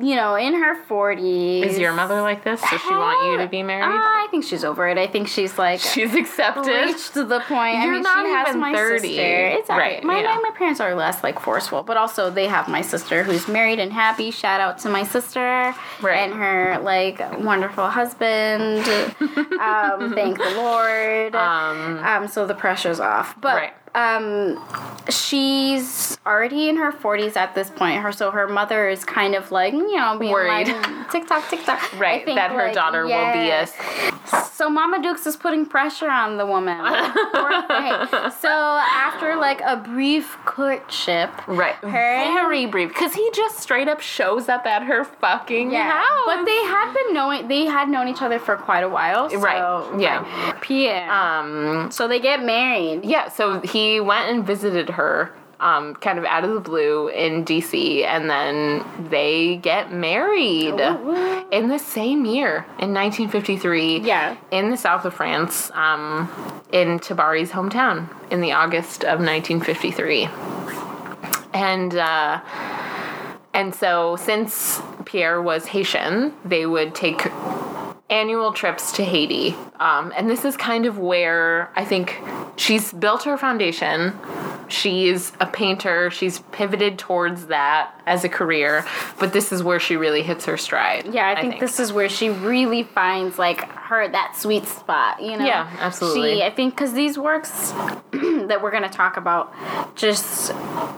you 0.00 0.14
know, 0.14 0.36
in 0.36 0.54
her 0.54 0.80
40s. 0.84 1.64
Is 1.64 1.78
your 1.78 1.92
mother 1.92 2.20
like 2.22 2.44
this? 2.44 2.60
Does 2.60 2.80
she 2.80 2.90
want 2.94 3.32
you 3.32 3.38
to 3.44 3.48
be 3.50 3.64
married? 3.64 3.82
Uh, 3.84 3.98
I 3.98 4.28
think 4.30 4.44
she's 4.44 4.62
over 4.62 4.86
it. 4.88 4.96
I 4.96 5.08
think 5.08 5.26
she's 5.26 5.58
like 5.58 5.80
She's 5.80 6.14
accepted. 6.14 6.66
reached 6.68 7.14
to 7.14 7.24
the 7.24 7.40
point. 7.40 7.78
I 7.78 7.84
You're 7.84 7.94
mean, 7.94 8.02
not 8.02 8.24
she 8.24 8.30
has 8.32 8.48
even 8.50 8.60
my 8.60 8.72
30. 8.74 8.98
sister. 9.08 9.46
It's 9.58 9.68
right. 9.68 9.78
Right, 9.78 10.04
My, 10.04 10.20
yeah. 10.20 10.34
my, 10.36 10.50
my 10.50 10.50
parents 10.56 10.80
are 10.80 10.94
less 10.94 11.22
like 11.24 11.40
forceful, 11.40 11.82
but 11.82 11.96
also 11.96 12.30
they 12.30 12.46
have 12.46 12.68
my 12.68 12.80
sister 12.82 13.24
who's 13.24 13.48
married 13.48 13.78
and 13.80 13.92
happy. 13.92 14.30
Shout 14.30 14.60
out 14.60 14.78
to 14.80 14.88
my 14.88 15.02
sister 15.02 15.74
Right. 16.00 16.18
and 16.18 16.32
her 16.34 16.78
like 16.82 17.18
wonderful 17.42 17.88
husband. 17.88 18.78
um, 19.60 20.14
thank 20.14 20.38
the 20.38 20.52
Lord. 20.56 21.34
Um, 21.34 21.87
Um, 21.96 22.28
so 22.28 22.46
the 22.46 22.54
pressure's 22.54 23.00
off. 23.00 23.40
But 23.40 23.54
Right. 23.54 23.72
Um, 23.98 24.62
she's 25.10 26.18
already 26.26 26.68
in 26.68 26.76
her 26.76 26.92
40s 26.92 27.36
at 27.36 27.54
this 27.54 27.70
point. 27.70 28.00
Her 28.02 28.12
so 28.12 28.30
her 28.30 28.46
mother 28.48 28.88
is 28.88 29.04
kind 29.04 29.34
of 29.34 29.50
like 29.50 29.72
you 29.72 29.96
know 29.96 30.16
being 30.18 30.32
Worried. 30.32 30.68
like 30.68 31.10
tick 31.10 31.26
tock 31.26 31.48
tick 31.48 31.64
tock. 31.64 31.80
Right, 31.98 32.24
think, 32.24 32.36
that 32.36 32.50
her 32.52 32.66
like, 32.66 32.74
daughter 32.74 33.04
will 33.06 33.32
be 33.32 33.50
a. 33.50 33.66
So 34.52 34.68
Mama 34.68 35.00
Dukes 35.00 35.26
is 35.26 35.36
putting 35.36 35.64
pressure 35.66 36.10
on 36.10 36.36
the 36.36 36.46
woman. 36.46 36.78
So 38.40 38.48
after 38.48 39.36
like 39.36 39.60
a 39.62 39.76
brief 39.76 40.36
courtship, 40.44 41.30
Right. 41.46 41.74
Very 41.82 42.66
brief. 42.66 42.88
Because 42.88 43.14
he 43.14 43.30
just 43.32 43.58
straight 43.60 43.88
up 43.88 44.00
shows 44.00 44.48
up 44.48 44.66
at 44.66 44.82
her 44.82 45.04
fucking 45.04 45.70
yeah, 45.70 45.90
house. 45.90 46.22
but 46.26 46.44
they 46.44 46.56
had 46.64 46.92
been 46.92 47.14
knowing 47.14 47.48
they 47.48 47.64
had 47.64 47.88
known 47.88 48.08
each 48.08 48.22
other 48.22 48.38
for 48.38 48.56
quite 48.56 48.82
a 48.84 48.88
while. 48.88 49.30
So, 49.30 49.38
Right, 49.38 50.00
yeah. 50.00 50.22
right. 50.50 50.60
Pierre. 50.60 51.10
Um, 51.10 51.90
so 51.90 52.06
they 52.08 52.20
get 52.20 52.42
married. 52.44 53.04
yeah, 53.04 53.28
so 53.28 53.60
he 53.60 53.87
went 54.00 54.30
and 54.30 54.46
visited 54.46 54.90
her. 54.90 55.34
Um, 55.60 55.96
kind 55.96 56.20
of 56.20 56.24
out 56.24 56.44
of 56.44 56.54
the 56.54 56.60
blue 56.60 57.08
in 57.08 57.44
DC, 57.44 58.04
and 58.04 58.30
then 58.30 58.84
they 59.10 59.56
get 59.56 59.92
married 59.92 60.78
Ooh. 60.78 61.44
in 61.50 61.68
the 61.68 61.80
same 61.80 62.24
year 62.24 62.58
in 62.78 62.94
1953. 62.94 63.98
Yeah. 64.02 64.36
in 64.52 64.70
the 64.70 64.76
south 64.76 65.04
of 65.04 65.14
France, 65.14 65.72
um, 65.74 66.30
in 66.70 67.00
Tabary's 67.00 67.50
hometown, 67.50 68.08
in 68.30 68.40
the 68.40 68.52
August 68.52 69.02
of 69.02 69.18
1953. 69.18 70.28
And 71.54 71.96
uh, 71.96 72.40
and 73.52 73.74
so 73.74 74.14
since 74.14 74.80
Pierre 75.06 75.42
was 75.42 75.66
Haitian, 75.66 76.32
they 76.44 76.66
would 76.66 76.94
take 76.94 77.26
annual 78.10 78.52
trips 78.52 78.92
to 78.92 79.04
Haiti. 79.04 79.54
Um, 79.78 80.12
and 80.16 80.30
this 80.30 80.44
is 80.44 80.56
kind 80.56 80.86
of 80.86 80.98
where 80.98 81.70
I 81.76 81.84
think 81.84 82.20
she's 82.56 82.92
built 82.92 83.24
her 83.24 83.36
foundation. 83.36 84.18
She's 84.68 85.32
a 85.40 85.46
painter. 85.46 86.10
She's 86.10 86.40
pivoted 86.52 86.98
towards 86.98 87.46
that 87.46 87.97
as 88.08 88.24
a 88.24 88.28
career, 88.28 88.84
but 89.18 89.32
this 89.32 89.52
is 89.52 89.62
where 89.62 89.78
she 89.78 89.96
really 89.96 90.22
hits 90.22 90.44
her 90.46 90.56
stride. 90.56 91.12
Yeah, 91.12 91.28
I 91.28 91.40
think, 91.40 91.60
this 91.60 91.78
is 91.78 91.92
where 91.92 92.08
she 92.08 92.30
really 92.30 92.82
finds 92.82 93.38
like 93.38 93.60
her 93.70 94.08
that 94.08 94.36
sweet 94.36 94.66
spot. 94.66 95.22
You 95.22 95.36
know. 95.38 95.44
Yeah, 95.44 95.70
absolutely. 95.78 96.36
She, 96.36 96.42
I 96.42 96.50
think, 96.50 96.74
because 96.74 96.92
these 96.92 97.18
works 97.18 97.70
that 98.12 98.60
we're 98.62 98.70
gonna 98.70 98.88
talk 98.88 99.16
about, 99.16 99.54
just 99.94 100.52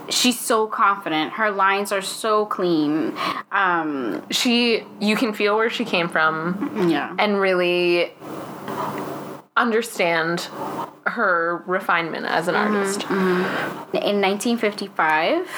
she's 0.09 0.39
so 0.39 0.67
confident. 0.67 1.33
Her 1.33 1.51
lines 1.51 1.93
are 1.93 2.03
so 2.03 2.47
clean. 2.47 3.15
Um, 3.53 4.23
she 4.31 4.85
you 5.01 5.17
can 5.17 5.35
feel 5.35 5.57
where 5.57 5.71
she 5.71 5.85
came 5.85 6.09
from 6.09 6.89
yeah. 6.89 7.15
and 7.19 7.41
really 7.41 8.13
understand 9.57 10.49
her 11.11 11.63
refinement 11.67 12.27
as 12.27 12.49
an 12.49 12.55
artist. 12.55 13.03
In 13.11 14.21
1955, 14.21 15.49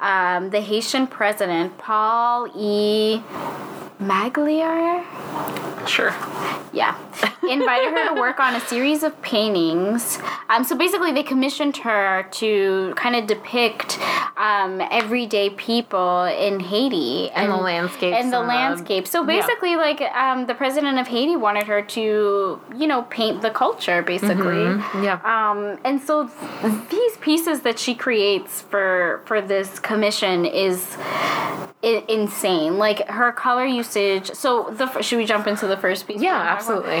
um, 0.00 0.50
the 0.50 0.60
Haitian 0.60 1.06
president 1.06 1.78
Paul 1.78 2.48
E. 2.56 3.22
Magloire. 4.00 5.04
Sure. 5.86 6.14
Yeah. 6.72 6.96
Invited 7.48 7.92
her 7.96 8.14
to 8.14 8.20
work 8.20 8.38
on 8.38 8.54
a 8.54 8.60
series 8.60 9.02
of 9.02 9.20
paintings. 9.22 10.18
Um, 10.48 10.62
so 10.62 10.76
basically, 10.76 11.12
they 11.12 11.22
commissioned 11.22 11.76
her 11.78 12.26
to 12.32 12.92
kind 12.96 13.16
of 13.16 13.26
depict 13.26 13.98
um, 14.36 14.80
everyday 14.90 15.50
people 15.50 16.24
in 16.24 16.60
Haiti 16.60 17.30
And 17.30 17.50
the 17.50 17.56
landscapes 17.56 18.16
And 18.16 18.32
the 18.32 18.38
and 18.40 18.48
the- 18.48 18.54
landscape. 18.54 19.06
So 19.08 19.20
yeah. 19.22 19.26
basically, 19.40 19.76
like 19.76 20.00
um, 20.00 20.46
the 20.46 20.54
president 20.54 20.98
of 20.98 21.08
Haiti 21.08 21.34
wanted 21.36 21.64
her 21.66 21.82
to, 21.82 22.60
you 22.76 22.86
know, 22.86 23.02
paint 23.10 23.42
the 23.42 23.50
culture, 23.50 24.02
basically. 24.02 24.62
Yeah. 25.02 25.20
Um, 25.24 25.78
and 25.84 26.00
so 26.00 26.30
these 26.90 27.16
pieces 27.18 27.60
that 27.62 27.78
she 27.78 27.94
creates 27.94 28.60
for 28.62 29.22
for 29.24 29.40
this 29.40 29.78
commission 29.80 30.44
is 30.46 30.96
I- 31.82 32.04
insane. 32.08 32.78
Like 32.78 33.08
her 33.08 33.32
color 33.32 33.64
usage. 33.64 34.30
So 34.32 34.70
the 34.70 34.84
f- 34.84 35.04
should 35.04 35.16
we 35.18 35.24
jump 35.24 35.46
into 35.46 35.66
the 35.66 35.76
first 35.76 36.06
piece? 36.06 36.20
yeah, 36.20 36.32
we're 36.32 36.44
gonna 36.44 36.60
talk 36.60 36.68
about? 36.68 36.84
absolutely. 36.94 37.00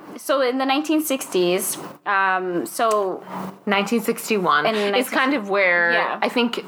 So 0.17 0.41
in 0.41 0.57
the 0.57 0.65
1960s, 0.65 1.77
um, 2.07 2.65
so 2.65 3.17
1961 3.65 4.65
And 4.65 4.95
is 4.95 5.09
kind 5.09 5.33
of 5.33 5.49
where 5.49 5.91
Yeah. 5.93 6.19
I 6.21 6.29
think 6.29 6.63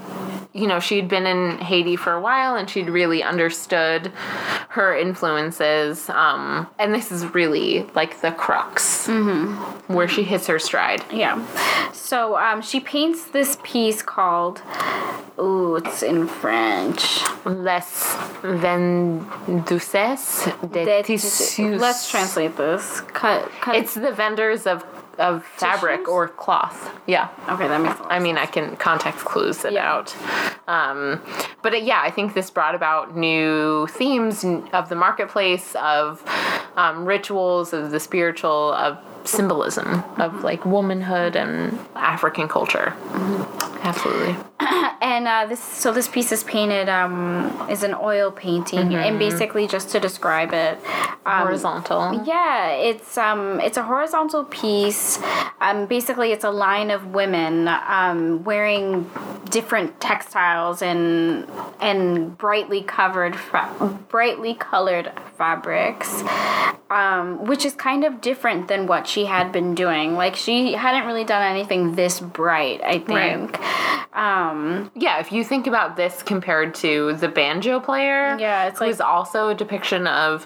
you 0.55 0.67
know, 0.67 0.79
she'd 0.79 1.07
been 1.07 1.25
in 1.25 1.57
Haiti 1.57 1.95
for 1.95 2.13
a 2.13 2.21
while 2.21 2.55
and 2.55 2.69
she'd 2.69 2.87
really 2.87 3.23
understood 3.23 4.11
her 4.69 4.95
influences. 4.95 6.07
Um, 6.11 6.67
and 6.77 6.93
this 6.93 7.11
is 7.11 7.25
really 7.33 7.87
like 7.95 8.21
the 8.21 8.31
crux 8.31 9.07
where 9.87 10.07
she 10.07 10.21
hits 10.21 10.45
her 10.45 10.59
stride. 10.59 11.03
Yeah. 11.11 11.43
So 11.91 12.37
um, 12.37 12.61
she 12.61 12.79
paints 12.79 13.25
this 13.25 13.57
piece 13.63 14.03
called, 14.03 14.61
ooh, 15.39 15.77
it's 15.77 16.03
in 16.03 16.27
French. 16.27 17.23
Les 17.45 18.15
Vendeuses 18.43 20.45
de 20.71 20.85
That- 20.85 21.05
Tissus. 21.05 21.57
Let's 21.79 22.11
translate 22.11 22.55
this. 22.57 23.01
Cut. 23.01 23.32
It's 23.67 23.93
the 23.93 24.11
vendors 24.11 24.65
of, 24.67 24.85
of 25.17 25.43
fabric 25.45 26.01
Tissues? 26.01 26.07
or 26.13 26.27
cloth. 26.29 26.91
Yeah. 27.07 27.29
okay, 27.49 27.67
that 27.67 27.81
makes 27.81 27.99
lot 27.99 28.11
I 28.11 28.19
mean, 28.19 28.37
I 28.37 28.45
can 28.45 28.75
context 28.77 29.25
clues 29.25 29.63
it 29.65 29.73
Yeah. 29.73 29.91
out. 29.93 30.15
Um, 30.67 31.21
but 31.61 31.73
uh, 31.73 31.77
yeah, 31.77 32.01
I 32.01 32.09
think 32.11 32.33
this 32.33 32.49
brought 32.49 32.75
about 32.75 33.15
new 33.15 33.87
themes 33.87 34.45
of 34.73 34.89
the 34.89 34.95
marketplace, 34.95 35.75
of 35.75 36.23
um, 36.75 37.05
rituals, 37.05 37.73
of 37.73 37.91
the 37.91 37.99
spiritual, 37.99 38.73
of 38.73 38.97
symbolism, 39.25 40.03
of 40.17 40.43
like 40.43 40.65
womanhood 40.65 41.35
and 41.35 41.77
African 41.95 42.47
culture. 42.47 42.93
Absolutely. 43.83 44.35
and 45.01 45.27
uh, 45.27 45.45
this 45.45 45.61
so 45.61 45.91
this 45.91 46.07
piece 46.07 46.31
is 46.31 46.43
painted 46.45 46.87
um, 46.87 47.67
is 47.69 47.83
an 47.83 47.93
oil 47.93 48.31
painting 48.31 48.95
and 48.95 49.19
basically 49.19 49.67
just 49.67 49.89
to 49.89 49.99
describe 49.99 50.53
it 50.53 50.79
um, 51.25 51.47
Horizontal. 51.47 52.23
yeah 52.25 52.69
it's 52.69 53.17
um 53.17 53.59
it's 53.59 53.75
a 53.75 53.83
horizontal 53.83 54.45
piece 54.45 55.19
um 55.59 55.85
basically 55.85 56.31
it's 56.31 56.45
a 56.45 56.49
line 56.49 56.91
of 56.91 57.07
women 57.07 57.67
um 57.67 58.43
wearing 58.45 59.09
different 59.49 59.99
textiles 59.99 60.81
and 60.81 61.45
and 61.81 62.37
brightly 62.37 62.81
covered 62.81 63.35
fa- 63.35 63.99
brightly 64.07 64.53
colored 64.53 65.11
fabrics 65.37 66.23
um 66.89 67.45
which 67.45 67.65
is 67.65 67.73
kind 67.73 68.05
of 68.05 68.21
different 68.21 68.69
than 68.69 68.87
what 68.87 69.05
she 69.13 69.25
had 69.25 69.51
been 69.51 69.75
doing 69.75 70.15
like 70.15 70.35
she 70.35 70.73
hadn't 70.73 71.05
really 71.07 71.23
done 71.23 71.43
anything 71.43 71.95
this 71.95 72.19
bright 72.19 72.81
i 72.83 72.97
think 72.99 73.59
um 74.15 74.91
Yeah, 74.95 75.19
if 75.19 75.31
you 75.31 75.43
think 75.43 75.65
about 75.67 75.95
this 75.95 76.21
compared 76.23 76.75
to 76.75 77.13
the 77.15 77.27
banjo 77.27 77.79
player, 77.79 78.37
Yeah, 78.39 78.67
it's 78.67 78.79
who's 78.79 79.01
also 79.01 79.49
a 79.49 79.55
depiction 79.55 80.05
of 80.05 80.45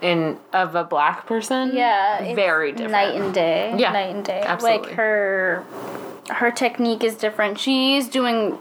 in 0.00 0.38
of 0.52 0.74
a 0.74 0.82
black 0.84 1.24
person. 1.26 1.70
Yeah, 1.72 2.34
very 2.34 2.72
different. 2.72 2.92
Night 2.92 3.14
and 3.14 3.32
day. 3.32 3.74
Yeah, 3.78 3.92
night 3.92 4.14
and 4.14 4.24
day. 4.24 4.42
absolutely. 4.44 4.88
Like 4.88 4.96
her, 4.96 5.64
her 6.30 6.50
technique 6.50 7.04
is 7.04 7.14
different. 7.16 7.58
She's 7.58 8.08
doing. 8.08 8.58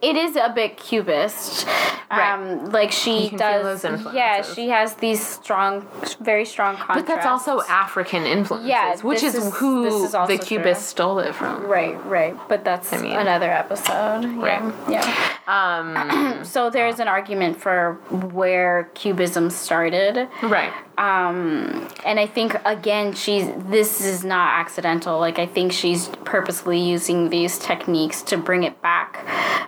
It 0.00 0.16
is 0.16 0.34
a 0.36 0.50
bit 0.54 0.76
cubist. 0.76 1.66
Right. 2.10 2.32
Um, 2.34 2.66
like 2.70 2.92
she 2.92 3.24
You 3.24 3.28
can 3.30 3.38
feel 3.38 3.62
does. 3.62 3.84
yeah, 4.12 4.42
she 4.42 4.68
has 4.68 4.94
these 4.96 5.24
strong, 5.26 5.86
very 6.20 6.44
strong 6.44 6.76
contrasts. 6.76 7.02
But 7.02 7.06
that's 7.14 7.24
also 7.26 7.62
African 7.62 8.24
influences, 8.24 8.68
Yeah, 8.68 8.96
which 9.00 9.22
is, 9.22 9.34
is- 9.34 9.54
who 9.54 9.84
is 9.86 10.12
the 10.12 10.38
Cubists 10.42 10.84
stole 10.84 11.20
it 11.20 11.34
from. 11.34 11.64
Right, 11.64 11.96
right. 12.04 12.36
But 12.48 12.64
that's 12.64 12.92
mean- 12.92 13.12
another 13.16 13.50
episode. 13.50 14.24
Right. 14.36 14.62
Yeah. 14.90 15.00
Um, 15.46 15.94
yeah. 15.94 16.42
so 16.54 16.68
there's 16.68 16.98
an 17.00 17.08
argument 17.08 17.58
for 17.58 17.94
where 18.10 18.90
Cubism 18.94 19.48
started. 19.48 20.28
right. 20.42 20.72
Um 20.98 21.88
and 22.04 22.20
i 22.20 22.26
think 22.26 22.54
again 22.66 23.12
she's 23.14 23.46
this 23.68 24.00
is 24.04 24.24
not 24.24 24.60
accidental 24.60 25.18
like 25.18 25.38
i 25.38 25.46
think 25.46 25.72
she's 25.72 26.08
purposely 26.24 26.78
using 26.78 27.30
these 27.30 27.58
techniques 27.58 28.20
to 28.22 28.36
bring 28.36 28.62
it 28.62 28.80
back 28.82 29.24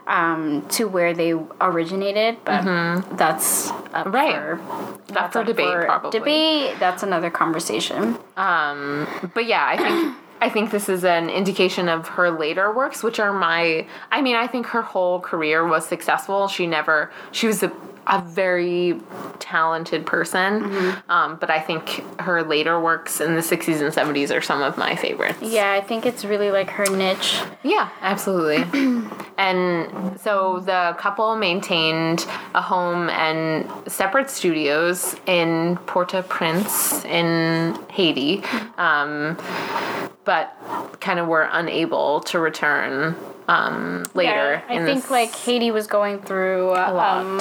um 0.06 0.64
to 0.68 0.86
where 0.86 1.14
they 1.14 1.32
originated 1.60 2.36
but 2.44 2.62
that's 3.16 3.70
Mm-hmm. 3.94 4.10
Right. 4.10 4.58
for, 4.58 5.12
That's 5.12 5.32
for 5.32 5.44
debate, 5.44 5.84
probably. 5.86 6.10
debate 6.18 6.78
that's 6.80 7.02
another 7.04 7.30
conversation 7.30 8.18
Um, 8.36 9.06
but 9.34 9.46
yeah, 9.46 9.64
I 9.66 9.76
think 9.76 10.16
I 10.42 10.50
think 10.50 10.72
this 10.72 10.88
is 10.88 11.04
an 11.04 11.30
indication 11.30 11.88
of 11.88 12.08
her 12.08 12.30
later 12.30 12.70
works, 12.74 13.02
which 13.04 13.18
are 13.20 13.32
my. 13.32 13.86
I 14.10 14.20
mean, 14.20 14.34
I 14.36 14.46
think 14.48 14.66
her 14.66 14.82
whole 14.82 15.20
career 15.20 15.64
was 15.66 15.86
successful. 15.86 16.48
She 16.48 16.66
never. 16.66 17.10
She 17.30 17.46
was 17.46 17.62
a, 17.62 17.72
a 18.06 18.20
very 18.22 18.98
talented 19.38 20.04
person, 20.06 20.94
um, 21.08 21.36
but 21.36 21.50
I 21.50 21.60
think 21.60 22.04
her 22.20 22.42
later 22.42 22.80
works 22.80 23.20
in 23.20 23.34
the 23.34 23.40
'60s 23.40 23.80
and 23.80 23.92
'70s 23.92 24.34
are 24.34 24.40
some 24.42 24.62
of 24.62 24.76
my 24.76 24.94
favorites. 24.96 25.38
yeah 25.42 25.72
i 25.72 25.80
think 25.80 26.06
it's 26.06 26.24
really 26.24 26.50
like 26.50 26.70
her 26.70 26.86
niche 26.96 27.40
Yeah, 27.62 27.88
absolutely. 28.00 28.62
and 29.38 30.20
so 30.20 30.60
the 30.60 30.94
couple 30.98 31.34
maintained 31.36 32.26
a 32.54 32.62
home 32.62 33.08
and 33.10 33.68
separate 33.90 34.30
studios 34.30 35.16
in 35.26 35.76
Port-au-Prince 35.86 37.04
in 37.04 37.78
Haiti, 37.90 38.42
um, 38.78 39.36
but 40.24 40.56
kind 41.00 41.18
of 41.18 41.26
were 41.26 41.48
unable 41.52 42.20
to 42.20 42.38
return 42.38 43.14
um, 43.48 44.04
later. 44.14 44.30
Yeah, 44.30 44.62
I 44.68 44.74
in 44.74 44.86
think 44.86 45.02
this- 45.02 45.10
like 45.10 45.34
Haiti 45.34 45.70
was 45.70 45.86
going 45.86 46.20
through 46.22 46.70
lot. 46.70 47.18
um, 47.18 47.40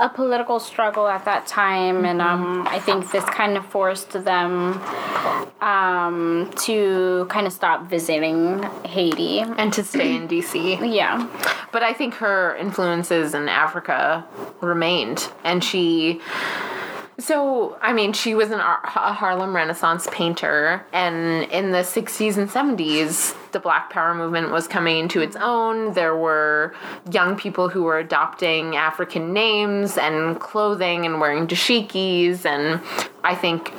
a 0.00 0.08
political 0.08 0.60
struggle 0.60 1.06
at 1.06 1.24
that 1.24 1.46
time, 1.46 2.04
and 2.04 2.20
um, 2.22 2.66
I 2.68 2.78
think 2.78 3.10
this 3.10 3.24
kind 3.24 3.56
of 3.56 3.64
forced 3.66 4.12
them 4.12 4.80
um, 5.60 6.50
to 6.64 7.26
kind 7.30 7.46
of 7.46 7.52
stop 7.52 7.86
visiting 7.88 8.62
Haiti. 8.84 9.40
and 9.40 9.72
to 9.72 9.82
stay 9.84 10.14
in 10.16 10.28
DC. 10.28 10.54
Yeah, 10.94 11.26
But 11.72 11.82
I 11.82 11.92
think 11.92 12.14
her 12.14 12.54
influences 12.56 13.34
in 13.34 13.48
Africa 13.48 14.24
remained, 14.60 15.28
and 15.42 15.62
she. 15.64 16.20
So, 17.18 17.78
I 17.80 17.92
mean, 17.92 18.12
she 18.12 18.34
was 18.34 18.50
an 18.50 18.58
a 18.60 19.12
Harlem 19.12 19.54
Renaissance 19.54 20.08
painter, 20.10 20.84
and 20.92 21.44
in 21.50 21.70
the 21.70 21.78
60s 21.78 22.36
and 22.36 22.50
70s, 22.50 23.36
the 23.54 23.60
Black 23.60 23.88
Power 23.88 24.14
movement 24.14 24.50
was 24.50 24.68
coming 24.68 24.98
into 24.98 25.22
its 25.22 25.36
own. 25.36 25.94
There 25.94 26.14
were 26.14 26.74
young 27.10 27.36
people 27.36 27.70
who 27.70 27.84
were 27.84 27.98
adopting 27.98 28.76
African 28.76 29.32
names 29.32 29.96
and 29.96 30.38
clothing 30.38 31.06
and 31.06 31.18
wearing 31.20 31.46
dashikis, 31.46 32.44
and 32.44 32.82
I 33.24 33.34
think, 33.34 33.72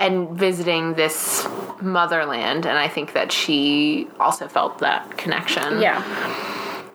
and 0.00 0.36
visiting 0.36 0.94
this 0.94 1.46
motherland, 1.80 2.66
and 2.66 2.76
I 2.76 2.88
think 2.88 3.12
that 3.12 3.30
she 3.30 4.08
also 4.18 4.48
felt 4.48 4.78
that 4.80 5.16
connection. 5.16 5.80
yeah. 5.80 6.02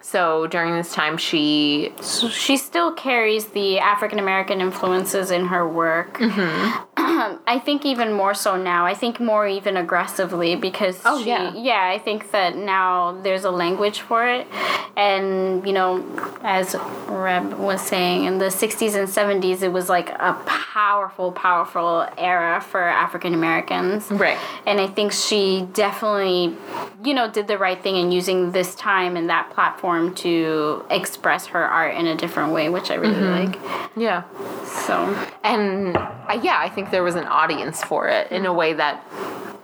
So 0.01 0.47
during 0.47 0.75
this 0.75 0.91
time, 0.91 1.17
she 1.17 1.93
So 2.01 2.29
she 2.29 2.57
still 2.57 2.91
carries 2.91 3.49
the 3.49 3.77
African 3.77 4.17
American 4.17 4.59
influences 4.59 5.29
in 5.29 5.45
her 5.45 5.69
work. 5.69 6.17
Mm-hmm. 6.17 6.88
I 7.47 7.59
think 7.63 7.85
even 7.85 8.13
more 8.13 8.33
so 8.33 8.55
now. 8.55 8.85
I 8.85 8.93
think 8.93 9.19
more 9.19 9.47
even 9.47 9.77
aggressively 9.77 10.55
because 10.55 11.01
Oh, 11.05 11.21
she, 11.21 11.29
yeah. 11.29 11.89
I 11.93 11.97
think 11.99 12.31
that 12.31 12.55
now 12.55 13.19
there's 13.23 13.43
a 13.45 13.51
language 13.51 13.99
for 14.01 14.27
it, 14.27 14.47
and 14.95 15.65
you 15.65 15.73
know, 15.73 16.03
as 16.43 16.75
Reb 17.07 17.53
was 17.53 17.81
saying, 17.81 18.25
in 18.25 18.37
the 18.37 18.45
'60s 18.45 18.95
and 18.95 19.07
'70s, 19.07 19.61
it 19.61 19.69
was 19.69 19.89
like 19.89 20.09
a 20.09 20.33
powerful, 20.45 21.31
powerful 21.31 22.07
era 22.17 22.61
for 22.61 22.81
African 22.83 23.33
Americans. 23.33 24.09
Right. 24.11 24.37
And 24.65 24.79
I 24.79 24.87
think 24.87 25.11
she 25.11 25.67
definitely, 25.73 26.55
you 27.03 27.13
know, 27.13 27.29
did 27.29 27.47
the 27.47 27.57
right 27.57 27.81
thing 27.81 27.95
in 27.95 28.11
using 28.11 28.51
this 28.51 28.75
time 28.75 29.15
and 29.17 29.29
that 29.29 29.49
platform 29.51 30.13
to 30.15 30.85
express 30.89 31.47
her 31.47 31.63
art 31.63 31.95
in 31.95 32.05
a 32.07 32.15
different 32.15 32.53
way, 32.53 32.69
which 32.69 32.91
I 32.91 32.95
really 32.95 33.09
Mm-hmm. 33.15 33.49
like. 33.49 33.91
yeah, 33.97 34.23
So, 34.63 34.95
and 35.43 35.97
uh, 35.97 36.39
yeah, 36.43 36.57
I 36.59 36.69
think 36.69 36.91
there 36.91 36.98
was 37.03 37.15
an 37.15 37.25
audience 37.25 37.83
for 37.83 38.07
it 38.07 38.31
in 38.31 38.45
a 38.45 38.53
way 38.53 38.73
that 38.73 39.03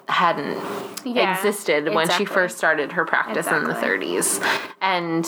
hadn't 0.08 0.58
Yeah, 1.04 1.36
existed 1.36 1.94
when 1.94 2.10
she 2.10 2.26
first 2.26 2.58
started 2.58 2.92
her 2.92 3.06
practice 3.06 3.48
in 3.48 3.64
the 3.64 3.74
30s, 3.74 4.42
and 4.82 5.26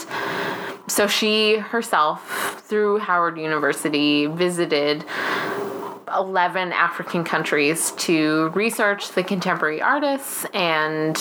so 0.88 1.08
she 1.08 1.58
herself 1.58 2.62
through 2.62 3.00
Howard 3.00 3.38
University 3.38 4.28
visited 4.28 5.04
11 6.16 6.72
African 6.72 7.24
countries 7.24 7.92
to 7.94 8.50
research 8.50 9.12
the 9.12 9.24
contemporary 9.24 9.82
artists 9.82 10.46
and 10.54 11.18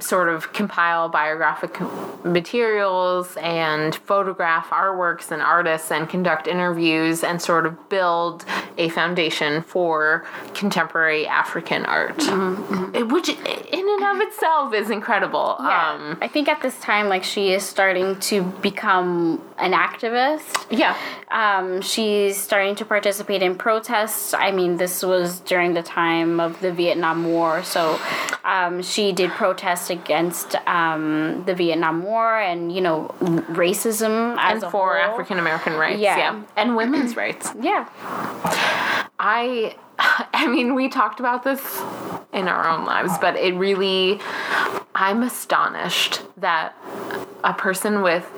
sort 0.00 0.28
of 0.28 0.52
compile 0.52 1.08
biographic 1.08 1.78
materials 2.24 3.36
and 3.40 3.94
photograph 3.94 4.70
artworks 4.70 5.30
and 5.30 5.42
artists 5.42 5.90
and 5.90 6.08
conduct 6.08 6.46
interviews 6.46 7.22
and 7.22 7.40
sort 7.40 7.66
of 7.66 7.88
build 7.88 8.44
a 8.78 8.88
foundation 8.88 9.62
for 9.62 10.24
contemporary 10.54 11.26
African 11.26 11.84
art, 11.86 12.16
It- 12.94 13.08
which 13.08 13.28
in 13.28 13.88
and 13.88 14.04
of 14.04 14.20
itself 14.26 14.72
is 14.74 14.90
incredible. 14.90 15.56
yeah. 15.60 15.90
Um, 15.92 16.18
I 16.22 16.28
think 16.28 16.48
at 16.48 16.62
this 16.62 16.78
time, 16.80 17.08
like, 17.08 17.22
she 17.24 17.52
is 17.52 17.62
starting 17.64 18.18
to 18.20 18.42
become 18.42 19.42
an 19.58 19.72
activist. 19.72 20.66
Yeah. 20.70 20.96
Um, 21.30 21.80
she's 21.82 22.36
starting 22.40 22.74
to 22.76 22.84
participate 22.84 23.42
in 23.42 23.54
protests. 23.56 24.32
I 24.34 24.50
mean, 24.50 24.76
this 24.78 25.02
was 25.02 25.40
during 25.40 25.74
the 25.74 25.82
time 25.82 26.40
of 26.40 26.60
the 26.60 26.72
Vietnam 26.72 27.24
War, 27.26 27.62
so 27.62 27.98
um, 28.44 28.82
she 28.82 29.12
did 29.12 29.30
protest 29.86 29.90
against 29.90 30.54
um, 30.66 31.44
the 31.46 31.54
Vietnam 31.54 32.02
War 32.02 32.38
and 32.38 32.72
you 32.74 32.80
know 32.80 33.14
racism 33.20 34.36
as 34.38 34.62
And 34.62 34.72
for. 34.72 34.98
African 34.98 35.38
American 35.38 35.74
rights. 35.74 36.00
Yeah. 36.00 36.16
Yeah. 36.16 36.42
And 36.56 36.76
women's 36.76 37.16
rights. 37.16 37.50
Yeah, 37.62 37.86
I 39.18 39.76
I 39.98 40.46
mean, 40.48 40.74
we 40.74 40.88
talked 40.88 41.20
about 41.20 41.44
this 41.44 41.60
in 42.32 42.48
our 42.48 42.68
own 42.68 42.84
lives, 42.84 43.12
but 43.20 43.36
it 43.36 43.54
really 43.54 44.20
I'm 44.94 45.22
astonished 45.22 46.22
that 46.38 46.74
a 47.44 47.54
person 47.54 48.02
with 48.02 48.28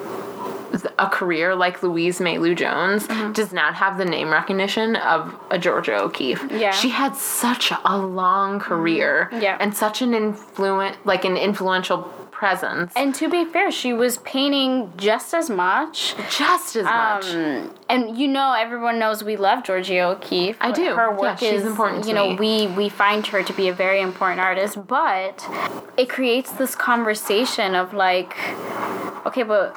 a 0.99 1.09
career 1.09 1.55
like 1.55 1.83
Louise 1.83 2.21
May 2.21 2.35
Mailou 2.35 2.57
Jones 2.57 3.07
mm-hmm. 3.07 3.33
does 3.33 3.53
not 3.53 3.75
have 3.75 3.99
the 3.99 4.05
name 4.05 4.31
recognition 4.31 4.97
of 4.97 5.35
a 5.51 5.59
Georgia 5.59 5.97
O'Keeffe. 6.01 6.45
Yeah. 6.51 6.73
She 6.73 6.89
had 6.89 7.17
such 7.17 7.73
a 7.85 7.99
long 7.99 8.59
career 8.59 9.29
mm-hmm. 9.31 9.43
Yeah. 9.43 9.57
and 9.61 9.77
such 9.77 10.03
an 10.03 10.15
influent 10.15 10.97
like 11.07 11.25
an 11.25 11.37
influential 11.37 12.03
presence. 12.31 12.93
and 12.97 13.15
to 13.15 13.31
be 13.31 13.45
fair, 13.45 13.71
she 13.71 13.93
was 13.93 14.19
painting 14.19 14.93
just 14.97 15.33
as 15.33 15.49
much. 15.49 16.15
just 16.37 16.77
as 16.77 16.85
um, 16.85 16.93
much. 16.93 17.71
And 17.95 18.19
you 18.19 18.27
know, 18.27 18.53
everyone 18.59 18.99
knows 18.99 19.23
we 19.23 19.37
love 19.37 19.63
Georgia 19.65 20.01
O'Keeffe. 20.01 20.57
I 20.61 20.73
do. 20.73 20.95
Her 20.97 21.11
Yeah, 21.13 21.17
work 21.21 21.39
she's 21.39 21.61
is 21.61 21.65
important 21.67 22.07
You 22.09 22.15
know, 22.15 22.31
me. 22.31 22.37
we 22.37 22.67
we 22.81 22.89
find 22.89 23.25
her 23.29 23.43
to 23.45 23.53
be 23.53 23.69
a 23.69 23.73
very 23.85 24.01
important 24.01 24.41
artist, 24.41 24.75
but 24.87 25.37
it 25.97 26.09
creates 26.09 26.51
this 26.53 26.75
conversation 26.75 27.75
of 27.77 27.95
like, 27.95 28.35
okay, 29.27 29.45
but 29.45 29.75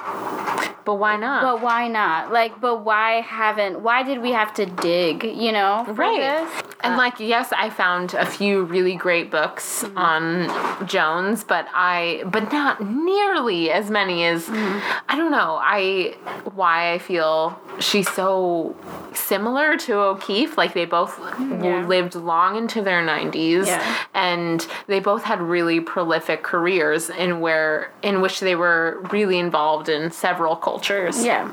but 0.86 0.96
why 0.96 1.18
not? 1.18 1.44
but 1.44 1.62
why 1.62 1.88
not? 1.90 2.32
Like, 2.32 2.60
but 2.62 2.84
why 2.86 3.22
haven't? 3.22 3.82
Why 3.82 4.04
did 4.04 4.20
we 4.22 4.32
have 4.32 4.52
to 4.56 4.66
dig? 4.66 5.24
You 5.26 5.52
know, 5.52 5.86
right 5.90 6.20
this? 6.20 6.64
and 6.84 6.96
like 6.96 7.20
yes 7.20 7.52
i 7.58 7.72
found 7.72 8.14
a 8.14 8.26
few 8.38 8.64
really 8.64 8.96
great 8.96 9.32
books 9.32 9.66
Mm-hmm. 9.84 9.98
on 9.98 10.88
jones 10.88 11.44
but 11.44 11.66
i 11.74 12.22
but 12.36 12.52
not 12.54 12.76
nearly 13.12 13.72
as 13.72 13.90
many 13.90 14.24
as 14.34 14.46
Mm-hmm. 14.46 14.78
i 15.10 15.16
don't 15.18 15.32
know 15.32 15.58
i 15.60 16.16
why 16.60 16.94
i 16.94 17.00
feel 17.00 17.60
she's 17.80 18.07
so 18.14 18.76
similar 19.14 19.78
to 19.78 19.94
O'Keeffe. 20.00 20.58
like 20.58 20.74
they 20.74 20.86
both 20.86 21.20
Yeah. 21.40 21.86
lived 21.86 22.16
long 22.16 22.56
into 22.56 22.82
their 22.82 23.02
90s 23.02 23.68
Yeah. 23.68 23.84
and 24.14 24.66
they 24.88 25.00
both 25.00 25.24
had 25.24 25.42
really 25.42 25.80
prolific 25.80 26.44
careers 26.44 27.10
in 27.10 27.40
where 27.40 27.92
in 28.02 28.22
which 28.22 28.40
they 28.40 28.56
were 28.56 29.04
really 29.12 29.40
involved 29.40 29.90
in 29.90 30.12
several 30.12 30.56
cultures 30.56 31.24
Yeah, 31.26 31.50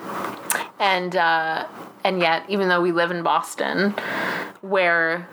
and 0.79 1.15
uh, 1.17 1.65
and 2.05 2.21
yet 2.21 2.45
even 2.49 2.69
though 2.69 2.81
we 2.83 2.93
live 2.93 3.11
in 3.11 3.23
Boston, 3.23 3.95
where 4.61 5.27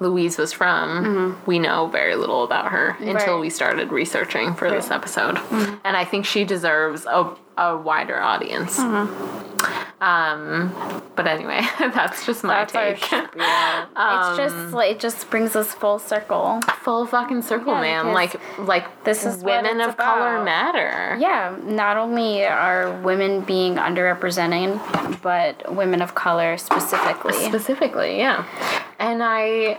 Louise 0.00 0.38
was 0.38 0.52
from, 0.52 1.38
we 1.46 1.58
know 1.58 1.86
very 1.88 2.14
little 2.16 2.44
about 2.44 2.66
her 2.72 2.96
until 2.98 3.14
Mm-hmm. 3.14 3.30
Right. 3.32 3.40
we 3.40 3.50
started 3.50 3.92
researching 3.92 4.54
for 4.54 4.70
this 4.70 4.90
episode, 4.90 5.38
and 5.84 5.96
I 5.96 6.04
think 6.04 6.24
she 6.26 6.44
deserves 6.44 7.06
a, 7.06 7.34
a 7.60 7.76
wider 7.76 8.20
audience. 8.20 8.78
Mm-hmm. 8.78 10.02
Um, 10.02 10.72
but 11.14 11.26
anyway, 11.26 11.60
that's 11.78 12.24
just 12.24 12.42
my 12.42 12.64
that's 12.64 12.72
take. 12.72 13.04
spiel. 13.04 13.26
Um, 13.96 14.30
it's 14.30 14.38
just 14.38 14.72
like 14.72 14.92
it 14.92 15.00
just 15.00 15.28
brings 15.28 15.54
us 15.54 15.74
full 15.74 15.98
circle. 15.98 16.60
Full 16.84 17.06
fucking 17.06 17.42
circle, 17.42 17.74
Yeah, 17.74 18.02
man. 18.02 18.14
Like 18.14 18.40
like 18.58 19.04
this 19.04 19.26
is 19.26 19.42
women 19.44 19.80
of 19.82 19.98
color 19.98 20.42
matter. 20.42 21.18
Yeah, 21.20 21.54
not 21.62 21.98
only 21.98 22.46
are 22.46 22.98
women 23.02 23.42
being 23.42 23.74
underrepresented, 23.74 25.20
but 25.20 25.74
women 25.74 26.00
of 26.00 26.14
color 26.14 26.56
specifically. 26.56 27.34
specifically 27.34 28.16
yeah 28.18 28.46
and 28.98 29.22
i 29.22 29.78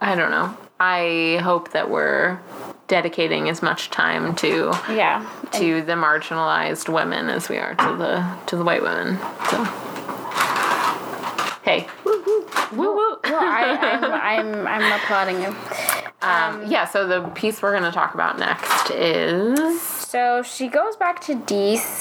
i 0.00 0.14
don't 0.14 0.30
know 0.30 0.54
i 0.80 1.38
hope 1.42 1.70
that 1.72 1.88
we're 1.90 2.38
dedicating 2.88 3.48
as 3.48 3.62
much 3.62 3.90
time 3.90 4.34
to 4.36 4.72
yeah, 4.90 5.24
to 5.52 5.82
the 5.82 5.92
marginalized 5.92 6.88
women 6.92 7.28
as 7.28 7.48
we 7.48 7.56
are 7.58 7.74
to 7.76 7.96
the 7.96 8.36
to 8.46 8.56
the 8.56 8.64
white 8.64 8.82
women 8.82 9.16
so. 9.50 9.64
Hey. 11.62 11.86
Woo 12.04 12.22
woo 12.26 12.46
woo 12.72 12.96
woo 12.96 13.18
Well, 13.24 13.40
I, 13.40 13.76
I'm, 13.82 14.66
I'm, 14.66 14.66
I'm 14.66 15.00
applauding 15.00 15.42
you. 15.42 15.48
um, 16.22 16.66
yeah 16.70 16.86
so 16.86 17.06
the 17.06 17.28
piece 17.34 17.60
we're 17.60 17.72
going 17.72 17.82
to 17.84 17.92
talk 17.92 18.14
about 18.14 18.38
next 18.38 18.90
is 18.90 19.97
So 20.08 20.42
she 20.42 20.68
goes 20.68 20.96
back 20.96 21.20
to 21.26 21.34
DC 21.34 21.98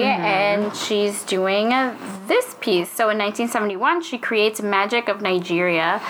Mm-hmm. 0.00 0.24
and 0.24 0.74
she's 0.74 1.22
doing 1.24 1.72
a, 1.74 1.94
this 2.26 2.56
piece. 2.60 2.88
So 2.90 3.10
in 3.10 3.18
1971, 3.18 4.02
she 4.02 4.16
creates 4.16 4.62
Magic 4.62 5.08
of 5.10 5.20
Nigeria. 5.20 6.00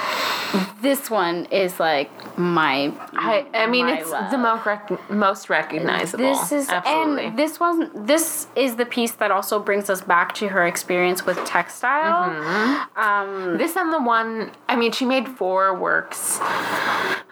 This 0.81 1.11
one 1.11 1.47
is 1.47 1.81
like 1.81 2.11
my. 2.39 2.93
I, 3.15 3.47
I 3.53 3.67
mean, 3.67 3.87
my 3.87 3.99
it's 3.99 4.11
love. 4.11 4.31
the 4.31 4.39
most 4.39 4.65
rec- 4.65 5.11
most 5.11 5.51
recognizable. 5.51 6.25
This 6.25 6.53
is 6.53 6.69
absolutely. 6.69 7.25
and 7.27 7.39
this 7.39 7.59
wasn't. 7.61 8.07
This 8.07 8.47
is 8.57 8.77
the 8.77 8.87
piece 8.87 9.13
that 9.13 9.31
also 9.31 9.59
brings 9.61 9.91
us 9.91 10.01
back 10.01 10.35
to 10.37 10.49
her 10.49 10.67
experience 10.67 11.27
with 11.27 11.37
textile. 11.45 12.31
Mm-hmm. 12.31 12.99
Um, 13.01 13.59
this 13.59 13.77
and 13.77 13.93
the 13.93 14.01
one. 14.01 14.53
I 14.69 14.77
mean, 14.77 14.93
she 14.93 15.05
made 15.05 15.29
four 15.29 15.75
works. 15.79 16.39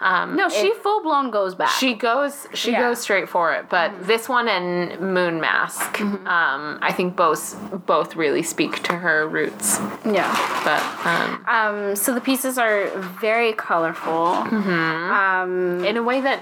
Um, 0.01 0.35
no, 0.37 0.47
she 0.47 0.73
full 0.75 1.01
blown 1.03 1.29
goes 1.31 1.55
back. 1.55 1.69
She 1.71 1.93
goes 1.95 2.47
she 2.53 2.71
Yeah. 2.71 2.81
goes 2.81 2.99
straight 3.01 3.27
for 3.27 3.53
it, 3.53 3.67
but 3.69 3.91
this 4.09 4.27
one 4.27 4.47
and 4.49 4.99
Moon 4.99 5.39
Mask, 5.39 6.01
um, 6.01 6.79
I 6.81 6.91
think 6.91 7.15
both 7.15 7.55
both 7.85 8.15
really 8.15 8.43
speak 8.43 8.83
to 8.83 8.93
her 8.93 9.27
roots. 9.27 9.79
yeah. 10.03 10.29
But 10.67 10.83
um, 11.07 11.45
Um, 11.47 11.95
so 11.95 12.13
the 12.13 12.21
pieces 12.21 12.57
are 12.57 12.89
very 13.21 13.53
colorful. 13.53 14.25
Mm-hmm. 14.55 15.11
Um, 15.23 15.85
in 15.85 15.95
a 15.97 16.03
way 16.03 16.19
that 16.21 16.39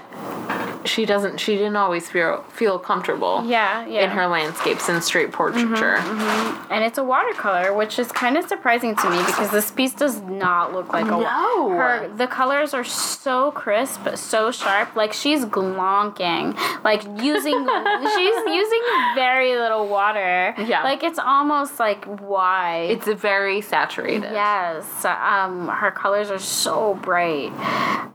she 0.84 1.04
doesn't 1.04 1.38
she 1.38 1.56
didn't 1.56 1.76
always 1.76 2.08
feel 2.08 2.42
feel 2.48 2.78
comfortable 2.78 3.44
yeah, 3.44 3.86
yeah. 3.86 4.04
in 4.04 4.10
her 4.10 4.26
landscapes 4.26 4.88
and 4.88 5.02
straight 5.02 5.32
portraiture. 5.32 5.96
Mm-hmm. 5.98 6.72
and 6.72 6.84
it's 6.84 6.98
a 6.98 7.04
watercolor, 7.04 7.74
which 7.74 7.98
is 7.98 8.10
kind 8.12 8.36
of 8.36 8.48
surprising 8.48 8.96
to 8.96 9.10
me 9.10 9.18
because 9.26 9.50
this 9.50 9.70
piece 9.70 9.92
does 9.92 10.20
not 10.22 10.72
look 10.72 10.92
like 10.92 11.06
a 11.06 11.10
No. 11.10 11.70
Her 11.70 12.08
the 12.16 12.26
colors 12.26 12.74
are 12.74 12.84
so 12.84 13.50
crisp, 13.52 14.00
so 14.14 14.50
sharp. 14.50 14.96
Like 14.96 15.12
she's 15.12 15.44
glonking, 15.44 16.56
like 16.84 17.02
using 17.22 17.57
she's 18.14 18.54
using 18.54 18.80
very 19.14 19.56
little 19.56 19.88
water. 19.88 20.54
Yeah. 20.58 20.82
like 20.84 21.02
it's 21.02 21.18
almost 21.18 21.78
like 21.80 22.04
why. 22.04 22.86
It's 22.90 23.06
very 23.08 23.60
saturated. 23.60 24.30
Yes, 24.32 25.04
um, 25.04 25.68
her 25.68 25.90
colors 25.90 26.30
are 26.30 26.38
so 26.38 26.94
bright. 27.02 27.52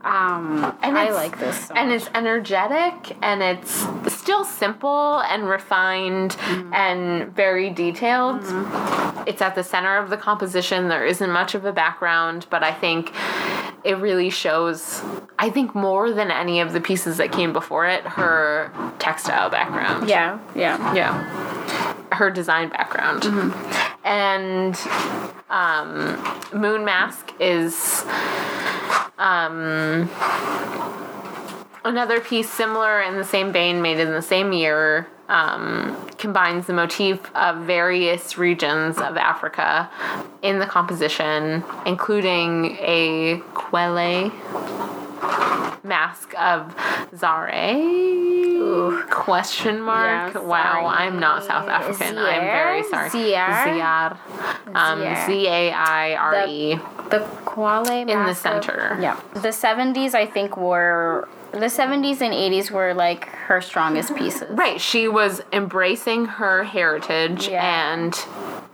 Um, 0.04 0.76
And 0.82 0.98
I 0.98 1.10
like 1.12 1.38
this. 1.38 1.66
So 1.68 1.74
and 1.74 1.90
much. 1.90 2.02
it's 2.02 2.10
energetic 2.14 3.16
and 3.22 3.42
it's 3.42 3.86
still 4.12 4.44
simple 4.44 5.20
and 5.20 5.48
refined 5.48 6.32
Mm-hmm. 6.44 6.74
and 6.74 7.34
very 7.34 7.70
detailed. 7.70 8.40
It's 9.26 9.40
at 9.42 9.54
the 9.54 9.62
center 9.62 9.96
of 9.98 10.10
the 10.10 10.16
composition. 10.16 10.88
There 10.88 11.06
isn't 11.06 11.30
much 11.30 11.54
of 11.54 11.64
a 11.64 11.72
background, 11.72 12.46
but 12.50 12.62
I 12.62 12.72
think 12.72 13.12
it 13.84 13.98
really 13.98 14.30
shows, 14.30 15.02
I 15.38 15.50
think 15.50 15.74
more 15.74 16.10
than 16.10 16.30
any 16.30 16.60
of 16.60 16.72
the 16.72 16.80
pieces 16.80 17.18
that 17.18 17.30
came 17.32 17.52
before 17.52 17.86
it, 17.86 18.02
her 18.04 18.72
textile 18.98 19.50
background. 19.50 20.08
yeah, 20.08 20.38
yeah. 20.54 20.94
Yeah. 20.94 21.22
Her 22.12 22.30
design 22.30 22.70
background. 22.70 23.22
Mm-hmm. 23.22 24.06
And 24.06 24.76
um, 25.50 26.58
Moon 26.58 26.84
Mask 26.84 27.32
is 27.40 28.04
um, 29.18 30.08
another 31.84 32.20
piece 32.20 32.48
similar 32.50 33.02
in 33.02 33.16
the 33.16 33.24
same 33.24 33.52
vein, 33.52 33.82
made 33.82 33.98
in 34.00 34.10
the 34.12 34.22
same 34.22 34.52
year. 34.52 35.08
Um, 35.26 35.96
combines 36.18 36.66
the 36.66 36.74
motif 36.74 37.34
of 37.34 37.64
various 37.64 38.36
regions 38.36 38.98
of 38.98 39.16
Africa 39.16 39.90
in 40.42 40.58
the 40.58 40.66
composition, 40.66 41.64
including 41.86 42.76
a 42.80 43.40
Kwele 43.54 44.30
mask 45.82 46.34
of 46.38 46.74
Zaire? 47.16 49.06
Question 49.10 49.80
mark. 49.80 50.34
Yeah, 50.34 50.40
wow. 50.40 50.86
I'm 50.86 51.18
not 51.18 51.44
South 51.44 51.68
African. 51.68 52.18
I'm 52.18 52.40
very 52.42 52.82
sorry. 52.84 53.08
Ziar? 53.10 53.64
Ziar. 53.64 54.18
Um. 54.74 55.00
Z 55.26 55.46
A 55.46 55.72
I 55.72 56.14
R 56.16 56.46
E. 56.48 56.74
The 57.10 57.20
Kwele 57.46 58.02
In 58.02 58.06
the 58.08 58.14
mask 58.14 58.44
of- 58.46 58.62
center. 58.64 58.98
yeah. 59.00 59.18
The 59.34 59.48
70s, 59.52 60.14
I 60.14 60.26
think, 60.26 60.56
were. 60.58 61.28
The 61.54 61.66
70s 61.66 62.20
and 62.20 62.34
80s 62.34 62.70
were 62.70 62.94
like 62.94 63.26
her 63.26 63.60
strongest 63.60 64.14
pieces. 64.16 64.44
Right. 64.50 64.80
She 64.80 65.06
was 65.08 65.40
embracing 65.52 66.26
her 66.26 66.64
heritage 66.64 67.48
Yeah. 67.48 67.92
and 67.92 68.18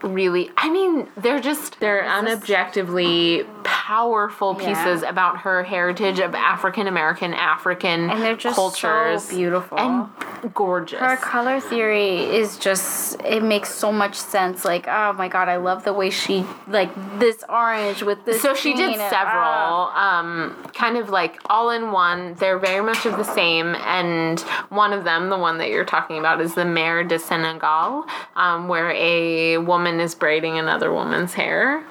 really, 0.02 0.50
I 0.56 0.70
mean, 0.70 1.08
they're 1.16 1.40
just, 1.40 1.78
they're 1.80 2.02
This 2.02 2.10
is- 2.10 2.18
unobjectively 2.40 3.46
powerful 3.90 4.54
pieces 4.54 5.02
about 5.02 5.38
her 5.38 5.64
heritage 5.64 6.20
of 6.20 6.32
African 6.32 6.86
American 6.86 7.34
African 7.34 8.08
And 8.08 8.22
they're 8.22 8.36
just 8.36 8.54
cultures 8.54 9.24
so 9.24 9.36
beautiful. 9.36 9.76
and 9.80 10.54
gorgeous. 10.54 11.00
her 11.00 11.16
color 11.16 11.58
theory 11.58 12.20
is 12.20 12.56
just 12.56 13.20
it 13.24 13.42
makes 13.42 13.74
so 13.74 13.90
much 13.90 14.14
sense 14.14 14.64
like 14.64 14.86
oh 14.86 15.12
my 15.14 15.28
god 15.28 15.48
i 15.48 15.56
love 15.56 15.84
the 15.84 15.92
way 15.92 16.08
she 16.08 16.46
like 16.68 16.90
this 17.18 17.44
orange 17.48 18.02
with 18.02 18.24
this 18.24 18.40
so 18.40 18.54
she 18.54 18.74
did 18.74 18.96
several 18.96 19.90
ah. 19.92 20.20
um, 20.20 20.70
kind 20.72 20.96
of 20.96 21.10
like 21.10 21.38
all 21.50 21.70
in 21.70 21.90
one 21.92 22.34
they're 22.34 22.58
very 22.58 22.82
much 22.82 23.04
of 23.06 23.16
the 23.16 23.24
same 23.24 23.74
and 23.74 24.40
one 24.70 24.92
of 24.92 25.04
them 25.04 25.28
the 25.28 25.38
one 25.38 25.58
that 25.58 25.68
you're 25.68 25.84
talking 25.84 26.18
about 26.18 26.40
is 26.40 26.54
the 26.54 26.64
Mare 26.64 27.04
de 27.04 27.18
Senegal 27.18 28.06
um, 28.36 28.68
where 28.68 28.92
a 28.92 29.58
woman 29.58 30.00
is 30.00 30.14
braiding 30.14 30.58
another 30.58 30.92
woman's 30.92 31.34
hair 31.34 31.84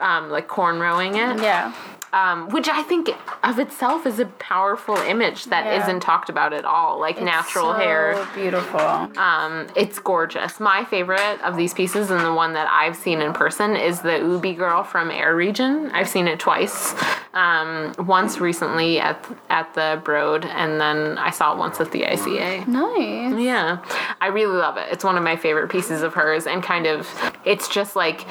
um, 0.00 0.30
like 0.30 0.48
cornrowing 0.48 1.16
it 1.16 1.29
yeah 1.38 1.72
um, 2.12 2.48
which 2.48 2.68
I 2.68 2.82
think 2.82 3.08
of 3.44 3.60
itself 3.60 4.04
is 4.04 4.18
a 4.18 4.26
powerful 4.26 4.96
image 4.96 5.44
that 5.44 5.64
Yeah. 5.64 5.86
not 5.86 6.02
talked 6.02 6.28
about 6.28 6.52
at 6.52 6.64
all 6.64 6.98
like 6.98 7.22
natural 7.22 7.66
so 7.72 7.78
hair 7.78 8.26
beautiful 8.34 8.80
um, 8.80 9.68
it's 9.76 9.98
gorgeous. 10.00 10.58
My 10.58 10.84
favorite 10.84 11.40
of 11.42 11.56
these 11.56 11.72
pieces, 11.72 12.10
and 12.10 12.20
the 12.24 12.32
one 12.32 12.54
that 12.54 12.68
I've 12.70 12.96
seen 12.96 13.20
in 13.20 13.32
person, 13.32 13.76
is 13.76 14.00
the 14.00 14.18
Ubi 14.18 14.54
Girl 14.54 14.82
from 14.82 15.10
Air 15.10 15.36
Region. 15.36 15.90
I've 15.92 16.08
seen 16.08 16.26
it 16.26 16.40
twice. 16.40 16.94
Um, 17.32 17.94
once 17.98 18.40
recently 18.40 18.98
at 18.98 19.24
at 19.48 19.72
the 19.74 20.00
Broad, 20.04 20.44
and 20.44 20.80
then 20.80 21.16
I 21.18 21.30
saw 21.30 21.52
it 21.52 21.58
once 21.58 21.80
at 21.80 21.92
the 21.92 22.02
ICA. 22.02 22.66
nice 22.66 23.40
Yeah, 23.40 23.78
I 24.20 24.26
really 24.28 24.56
love 24.56 24.76
it. 24.78 24.88
It's 24.90 25.04
one 25.04 25.16
of 25.16 25.22
my 25.22 25.36
favorite 25.36 25.70
pieces 25.70 26.02
of 26.02 26.14
hers, 26.14 26.46
and 26.46 26.62
kind 26.62 26.86
of, 26.86 27.08
it's 27.44 27.68
just 27.68 27.94
like 27.94 28.26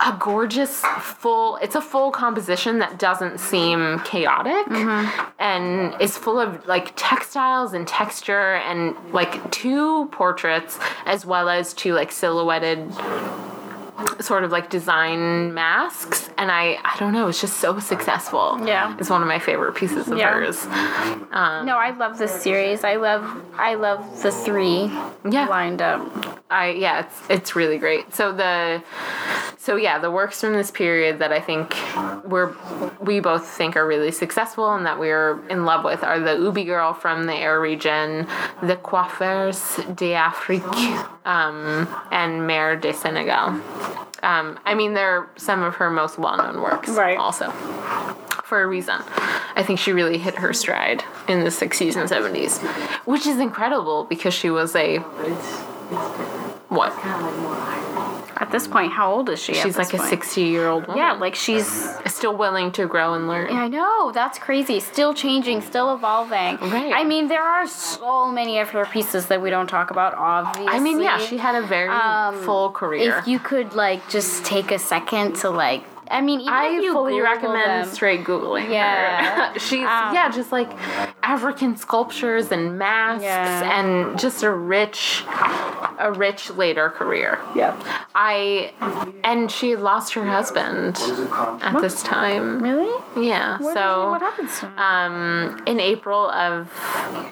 a 0.00 0.16
gorgeous 0.18 0.80
full. 1.00 1.56
It's 1.56 1.74
a 1.74 1.80
full 1.80 2.10
composition 2.10 2.78
that 2.80 2.98
doesn't 2.98 3.38
seem 3.38 4.00
chaotic, 4.00 4.66
mm-hmm. 4.66 5.30
and 5.38 6.00
is 6.00 6.16
full 6.16 6.38
of 6.38 6.66
like 6.66 6.92
textiles 6.96 7.72
and 7.72 7.86
texture, 7.86 8.54
and 8.54 8.96
like 9.12 9.50
two 9.50 10.06
portraits 10.06 10.78
as 11.06 11.24
well 11.24 11.48
as 11.48 11.72
two 11.74 11.94
like 11.94 12.12
silhouetted 12.12 12.92
sort 14.20 14.44
of 14.44 14.50
like 14.50 14.70
design 14.70 15.54
masks 15.54 16.28
and 16.36 16.50
i 16.50 16.78
i 16.84 16.96
don't 16.98 17.12
know 17.12 17.28
it's 17.28 17.40
just 17.40 17.58
so 17.58 17.78
successful 17.78 18.58
Yeah. 18.64 18.96
it's 18.98 19.08
one 19.08 19.22
of 19.22 19.28
my 19.28 19.38
favorite 19.38 19.74
pieces 19.74 20.08
of 20.08 20.18
Yeah. 20.18 20.32
hers 20.32 20.64
um, 21.32 21.64
no 21.64 21.76
i 21.76 21.90
love 21.96 22.18
this 22.18 22.32
series 22.42 22.82
i 22.84 22.96
love 22.96 23.24
i 23.56 23.74
love 23.74 24.22
the 24.22 24.30
three 24.32 24.86
Yeah. 25.28 25.46
lined 25.48 25.80
up 25.80 26.43
I 26.54 26.70
yeah, 26.70 27.00
it's 27.00 27.22
it's 27.28 27.56
really 27.56 27.78
great. 27.78 28.14
So 28.14 28.32
the 28.32 28.82
so 29.58 29.74
yeah, 29.76 29.98
the 29.98 30.10
works 30.10 30.40
from 30.40 30.52
this 30.52 30.70
period 30.70 31.18
that 31.18 31.32
I 31.32 31.40
think 31.40 31.74
we're 32.24 32.54
we 33.00 33.18
both 33.18 33.46
think 33.46 33.76
are 33.76 33.86
really 33.86 34.12
successful 34.12 34.72
and 34.72 34.86
that 34.86 34.98
we're 34.98 35.44
in 35.48 35.64
love 35.64 35.84
with 35.84 36.04
are 36.04 36.20
the 36.20 36.36
Ubi 36.36 36.64
Girl 36.64 36.94
from 36.94 37.26
the 37.26 37.34
Air 37.34 37.60
region, 37.60 38.28
the 38.62 38.76
Coiffeurs 38.76 39.80
d'Afrique, 39.94 40.62
um, 41.24 41.88
and 42.12 42.46
Mare 42.46 42.76
de 42.76 42.92
Senegal. 42.92 43.60
Um, 44.22 44.58
I 44.64 44.74
mean, 44.74 44.94
they're 44.94 45.28
some 45.36 45.62
of 45.62 45.74
her 45.74 45.90
most 45.90 46.18
well-known 46.18 46.62
works, 46.62 46.88
Right. 46.90 47.18
Also, 47.18 47.50
for 48.44 48.62
a 48.62 48.66
reason. 48.66 49.00
I 49.56 49.62
think 49.62 49.78
she 49.78 49.92
really 49.92 50.18
hit 50.18 50.36
her 50.36 50.52
stride 50.52 51.04
in 51.28 51.44
the 51.44 51.50
60s 51.50 51.96
and 51.96 52.08
70s, 52.08 52.58
which 53.06 53.26
is 53.26 53.38
incredible 53.38 54.04
because 54.04 54.32
she 54.32 54.50
was 54.50 54.74
a 54.76 54.98
what? 56.74 56.92
at 58.36 58.50
this 58.50 58.66
point 58.66 58.90
how 58.92 59.12
old 59.14 59.28
is 59.30 59.40
she 59.40 59.54
She's 59.54 59.76
this 59.76 59.92
like 59.92 59.94
a 59.94 60.08
60 60.08 60.40
year 60.42 60.66
old 60.68 60.86
woman. 60.88 60.98
yeah 60.98 61.12
like 61.12 61.34
she's 61.36 61.66
Still 62.06 62.36
willing 62.36 62.70
to 62.72 62.86
grow 62.86 63.14
and 63.14 63.26
learn. 63.28 63.48
Yeah, 63.50 63.62
I 63.64 63.68
know, 63.68 64.10
that's 64.12 64.38
crazy. 64.38 64.78
Still 64.80 65.12
changing, 65.14 65.60
still 65.62 65.92
evolving. 65.94 66.56
Right. 66.70 66.92
I 66.94 67.02
mean, 67.04 67.28
there 67.28 67.42
are 67.42 67.66
so 67.66 68.30
many 68.30 68.60
of 68.60 68.70
her 68.70 68.86
pieces 68.86 69.26
that 69.26 69.42
we 69.42 69.50
don't 69.50 69.66
talk 69.66 69.90
about, 69.90 70.14
obviously. 70.14 70.72
I 70.72 70.78
mean, 70.80 71.00
yeah, 71.02 71.18
she 71.18 71.36
had 71.36 71.54
a 71.62 71.66
very 71.66 71.88
Um, 71.90 72.40
full 72.44 72.70
career. 72.70 73.18
If 73.18 73.26
you 73.26 73.38
could, 73.40 73.74
like, 73.74 74.08
just 74.08 74.44
take 74.44 74.70
a 74.70 74.78
second 74.78 75.34
to, 75.40 75.50
like, 75.50 75.82
I 76.10 76.20
mean, 76.20 76.40
even 76.40 76.52
I 76.54 76.66
if 76.68 76.84
you 76.84 76.92
fully 76.92 77.14
Google 77.14 77.24
recommend 77.32 77.84
them, 77.86 77.92
straight 77.92 78.22
googling 78.24 78.70
Yeah. 78.70 79.50
her. 79.52 79.58
She's 79.68 79.80
Um, 79.80 80.14
yeah, 80.14 80.30
just 80.30 80.52
like 80.52 80.70
African 81.26 81.76
sculptures 81.76 82.52
and 82.52 82.78
masks 82.78 83.24
Yeah. 83.24 83.78
and 83.80 84.18
just 84.18 84.42
a 84.42 84.50
rich, 84.50 85.24
a 85.98 86.12
rich 86.12 86.50
later 86.50 86.90
career. 86.90 87.38
Yeah. 87.56 87.74
I 88.14 88.72
and 89.24 89.50
she 89.50 89.74
lost 89.76 90.12
her 90.14 90.24
husband 90.24 90.98
at 91.62 91.80
this 91.80 92.02
time. 92.02 92.62
Really? 92.62 92.92
Yeah, 93.16 93.58
What, 93.58 93.74
so 93.74 94.10
what 94.10 94.20
happens 94.20 94.58
to 94.60 94.66
her? 94.66 94.78
um, 94.78 95.62
in 95.66 95.80
April 95.80 96.28
of 96.30 96.68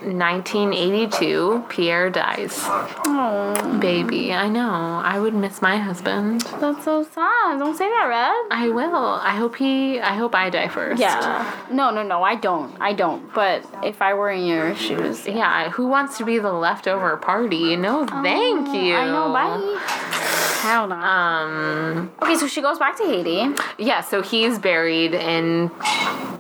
1982, 0.02 1.64
Pierre 1.68 2.08
dies. 2.10 2.58
oh, 2.64 3.78
Baby, 3.80 4.32
I 4.32 4.48
know. 4.48 5.00
I 5.04 5.18
would 5.18 5.34
miss 5.34 5.60
my 5.60 5.76
husband. 5.76 6.40
that's 6.60 6.84
so 6.84 7.02
sad. 7.02 7.58
Don't 7.58 7.76
say 7.76 7.88
that, 7.88 8.06
Red. 8.08 8.56
I 8.58 8.68
will. 8.68 8.96
I 9.22 9.36
hope 9.36 9.56
he. 9.56 10.00
I 10.00 10.14
hope 10.14 10.34
I 10.34 10.50
die 10.50 10.68
first. 10.68 11.00
Yeah. 11.00 11.44
No, 11.70 11.90
no, 11.90 12.02
no. 12.02 12.22
I 12.22 12.34
don't. 12.36 12.74
I 12.80 12.92
don't. 12.92 13.32
But 13.34 13.64
if 13.82 14.00
I 14.02 14.14
were 14.14 14.30
in 14.30 14.44
your 14.46 14.74
shoes, 14.74 15.26
Yeah. 15.26 15.70
Who 15.70 15.86
wants 15.86 16.18
to 16.18 16.24
be 16.24 16.38
the 16.38 16.52
leftover 16.52 17.16
party? 17.16 17.76
No, 17.76 18.06
thank 18.06 18.68
you. 18.74 18.94
Oh, 18.94 18.98
I 18.98 19.06
know. 19.06 19.32
Bye. 19.32 19.78
Hell 20.62 20.86
no. 20.86 20.94
Um. 20.94 22.10
okay, 22.22 22.36
so 22.36 22.46
she 22.46 22.60
goes 22.62 22.78
back 22.78 22.96
to 22.98 23.04
Haiti. 23.04 23.54
Yeah. 23.78 24.00
So 24.00 24.22
he's 24.22 24.58
buried 24.58 25.12
in 25.14 25.70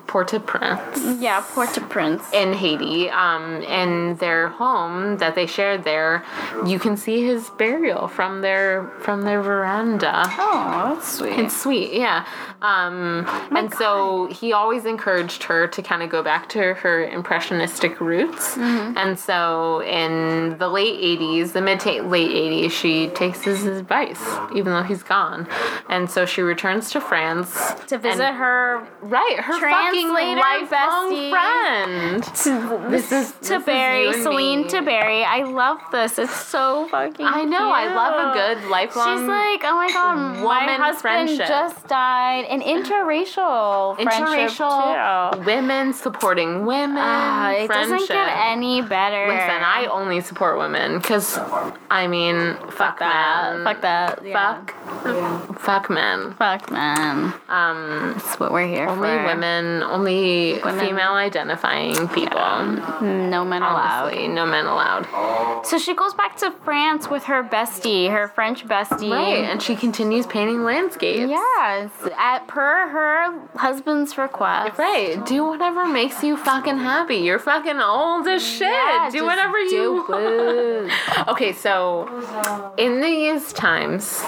Port-au-Prince. 0.06 1.20
Yeah, 1.20 1.40
Port-au-Prince. 1.54 2.22
in 2.32 2.52
Haiti, 2.52 3.08
um, 3.10 3.62
in 3.62 4.16
their 4.16 4.48
home 4.48 5.16
that 5.18 5.34
they 5.34 5.46
shared 5.46 5.84
there, 5.84 6.22
you 6.66 6.78
can 6.78 6.96
see 6.96 7.24
his 7.24 7.48
burial 7.50 8.08
from 8.08 8.42
their 8.42 8.88
from 9.00 9.22
their 9.22 9.40
veranda. 9.42 10.22
Oh, 10.38 10.92
that's 10.94 11.14
sweet. 11.14 11.38
It's 11.38 11.60
sweet, 11.60 11.94
yeah. 11.94 12.26
Um, 12.60 13.26
and 13.56 13.72
so 13.74 14.26
he 14.26 14.52
always 14.52 14.84
encouraged 14.84 15.44
her 15.44 15.66
to 15.68 15.82
kind 15.82 16.02
of 16.02 16.10
go 16.10 16.22
back 16.22 16.48
to 16.50 16.74
her 16.74 17.02
impressionistic 17.32 17.98
roots. 17.98 18.56
Mm-hmm. 18.56 18.98
And 18.98 19.18
so 19.18 19.82
in 19.82 20.58
the 20.58 20.68
late 20.68 21.00
80s, 21.00 21.52
the 21.52 21.62
mid 21.62 21.80
to 21.80 22.02
late 22.02 22.30
80s, 22.30 22.70
she 22.70 23.08
takes 23.08 23.42
his 23.42 23.64
advice, 23.64 24.22
even 24.54 24.72
though 24.72 24.82
he's 24.82 25.02
gone. 25.02 25.48
And 25.88 26.10
so 26.10 26.26
she 26.26 26.42
returns 26.42 26.90
to 26.90 27.00
France 27.00 27.74
to 27.86 27.96
visit 27.96 28.32
her 28.34 28.86
Right, 29.02 29.40
her 29.40 29.58
fucking 29.58 30.08
lifelong 30.08 31.30
friend. 31.30 32.22
to 32.22 32.86
This 32.88 33.10
is 33.10 33.32
to 33.32 33.58
this 33.58 33.64
Barry, 33.64 34.12
Celine 34.22 34.68
Tabary. 34.68 35.24
I 35.24 35.42
love 35.42 35.80
this. 35.90 36.18
It's 36.18 36.34
so 36.34 36.86
fucking. 36.88 37.26
I 37.26 37.42
know. 37.44 37.70
I 37.70 37.92
love 37.94 38.14
a 38.28 38.32
cute. 38.32 38.62
good 38.62 38.70
lifelong. 38.70 39.18
She's 39.18 39.26
like, 39.26 39.60
oh 39.64 39.74
my 39.74 39.90
god, 39.92 40.42
my 40.44 40.74
husband 40.74 41.00
friendship. 41.00 41.48
just 41.48 41.88
died. 41.88 42.44
An 42.44 42.60
interracial 42.60 43.96
friendship 43.96 44.56
interracial 44.56 45.32
too. 45.32 45.40
women 45.40 45.92
supporting 45.92 46.64
women. 46.64 46.98
It 47.62 47.68
doesn't 47.68 48.08
get 48.08 48.28
any 48.36 48.82
better. 48.82 49.26
Listen, 49.28 49.62
I 49.62 49.86
only 49.90 50.20
support 50.20 50.58
women 50.58 50.98
because, 50.98 51.38
I 51.90 52.06
mean, 52.06 52.56
fuck, 52.70 52.98
that. 52.98 53.54
men. 53.56 53.64
Fuck 53.64 53.80
that. 53.82 54.24
Yeah. 54.24 54.64
Fuck. 54.64 55.58
Fuck 55.60 55.90
men. 55.90 56.34
Fuck 56.34 56.70
men. 56.70 57.32
Um, 57.48 58.12
That's 58.14 58.38
what 58.40 58.52
we're 58.52 58.66
here 58.66 58.86
only 58.88 59.08
for. 59.08 59.24
women, 59.26 59.82
only 59.82 60.60
Women. 60.64 60.86
female 60.86 61.12
identifying 61.12 62.08
people. 62.08 62.38
No 63.02 63.44
men 63.44 63.62
allowed. 63.62 64.04
Honestly, 64.06 64.28
no 64.28 64.46
men 64.46 64.66
allowed. 64.66 65.06
So 65.66 65.78
she 65.78 65.94
goes 65.94 66.14
back 66.14 66.36
to 66.38 66.50
France 66.64 67.08
with 67.08 67.24
her 67.24 67.42
bestie, 67.42 68.10
her 68.10 68.28
French 68.28 68.66
bestie. 68.66 69.10
Right, 69.12 69.44
and 69.44 69.62
she 69.62 69.76
continues 69.76 70.26
painting 70.26 70.64
landscapes. 70.64 71.28
Yes, 71.30 71.90
at 72.18 72.46
per 72.48 72.88
her 72.88 73.38
husband's 73.56 74.16
request. 74.18 74.78
Right, 74.78 75.24
do 75.26 75.44
whatever 75.46 75.86
makes 75.86 76.22
you 76.22 76.36
fucking 76.36 76.78
happy. 76.78 77.11
You're 77.18 77.38
fucking 77.38 77.80
old 77.80 78.26
as 78.26 78.44
shit. 78.44 78.68
Yeah, 78.68 79.08
do 79.10 79.24
whatever 79.24 79.58
you 79.58 79.70
do 79.70 79.94
want. 80.08 80.92
Okay, 81.28 81.52
so 81.52 82.74
in 82.78 83.00
these 83.00 83.52
times, 83.52 84.22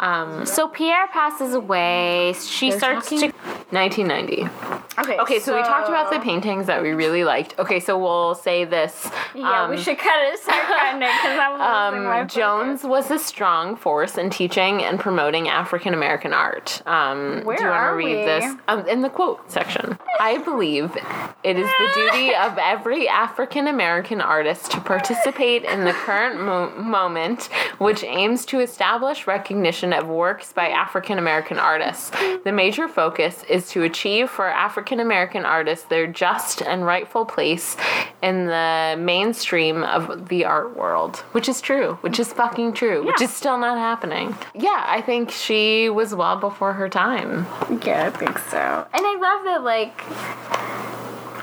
um, 0.00 0.44
So 0.46 0.68
Pierre 0.68 1.06
passes 1.08 1.54
away. 1.54 2.34
She 2.34 2.70
starts 2.70 3.08
talking 3.08 3.30
to 3.30 3.36
1990. 3.70 4.80
Okay, 4.98 5.18
Okay, 5.18 5.38
so, 5.38 5.56
we 5.56 5.62
talked 5.62 5.88
about 5.88 6.12
the 6.12 6.18
paintings 6.18 6.66
that 6.66 6.82
we 6.82 6.90
really 6.90 7.24
liked. 7.24 7.58
Okay, 7.58 7.80
so 7.80 7.96
we'll 7.98 8.34
say 8.34 8.64
this. 8.64 9.08
Yeah, 9.34 9.68
we 9.68 9.76
um, 9.76 9.82
should 9.82 9.98
cut 9.98 10.18
it. 10.24 10.40
Because 10.44 11.38
I'm 11.38 11.94
Um, 12.20 12.28
Jones 12.28 12.82
was 12.84 13.10
a 13.10 13.18
strong 13.18 13.76
force 13.76 14.18
in 14.18 14.30
teaching 14.30 14.82
and 14.82 14.98
promoting 14.98 15.48
African 15.48 15.94
American 15.94 16.32
art. 16.32 16.82
Um, 16.86 17.42
Where 17.44 17.56
do 17.56 17.64
you 17.64 17.70
want 17.70 17.90
to 17.90 17.96
read 17.96 18.18
we? 18.18 18.24
this? 18.24 18.54
Um, 18.68 18.86
in 18.88 19.02
the 19.02 19.08
quote 19.08 19.50
section. 19.50 19.98
I 20.18 20.38
believe 20.38 20.96
it 21.44 21.56
is 21.56 21.66
the 21.66 21.90
duty 21.94 22.29
of 22.34 22.58
every 22.58 23.08
African 23.08 23.66
American 23.66 24.20
artist 24.20 24.70
to 24.72 24.80
participate 24.80 25.64
in 25.64 25.84
the 25.84 25.92
current 25.92 26.40
mo- 26.40 26.70
moment, 26.76 27.44
which 27.78 28.04
aims 28.04 28.44
to 28.46 28.60
establish 28.60 29.26
recognition 29.26 29.92
of 29.92 30.06
works 30.06 30.52
by 30.52 30.68
African 30.68 31.18
American 31.18 31.58
artists. 31.58 32.10
The 32.44 32.52
major 32.52 32.88
focus 32.88 33.44
is 33.48 33.68
to 33.70 33.82
achieve 33.82 34.30
for 34.30 34.46
African 34.48 35.00
American 35.00 35.44
artists 35.44 35.86
their 35.86 36.06
just 36.06 36.62
and 36.62 36.84
rightful 36.84 37.24
place 37.24 37.76
in 38.22 38.46
the 38.46 38.96
mainstream 38.98 39.82
of 39.82 40.28
the 40.28 40.44
art 40.44 40.76
world, 40.76 41.16
which 41.32 41.48
is 41.48 41.60
true, 41.60 41.94
which 42.02 42.18
is 42.20 42.32
fucking 42.32 42.72
true, 42.74 43.04
which 43.06 43.20
is 43.20 43.32
still 43.32 43.58
not 43.58 43.78
happening. 43.78 44.36
Yeah, 44.54 44.84
I 44.86 45.00
think 45.00 45.30
she 45.30 45.88
was 45.88 46.14
well 46.14 46.36
before 46.36 46.72
her 46.74 46.88
time. 46.88 47.46
Yeah, 47.84 48.06
I 48.06 48.10
think 48.16 48.38
so. 48.38 48.86
And 48.92 49.02
I 49.06 49.16
love 49.20 49.44
that 49.44 49.62
like 49.64 50.00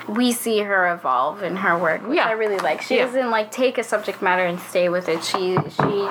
we 0.08 0.32
see 0.32 0.60
her 0.60 0.94
evolve 0.94 1.44
in 1.44 1.56
her 1.58 1.78
work, 1.78 2.02
which 2.08 2.16
Yeah. 2.18 2.28
I 2.28 2.32
really 2.32 2.58
like. 2.60 2.82
She 2.82 2.96
Yeah. 2.98 3.06
doesn't 3.06 3.30
like 3.30 3.52
take 3.52 3.78
a 3.78 3.84
subject 3.84 4.22
matter 4.22 4.44
and 4.46 4.60
stay 4.60 4.90
with 4.90 5.10
it. 5.10 5.24
She 5.24 5.58
she 5.70 6.08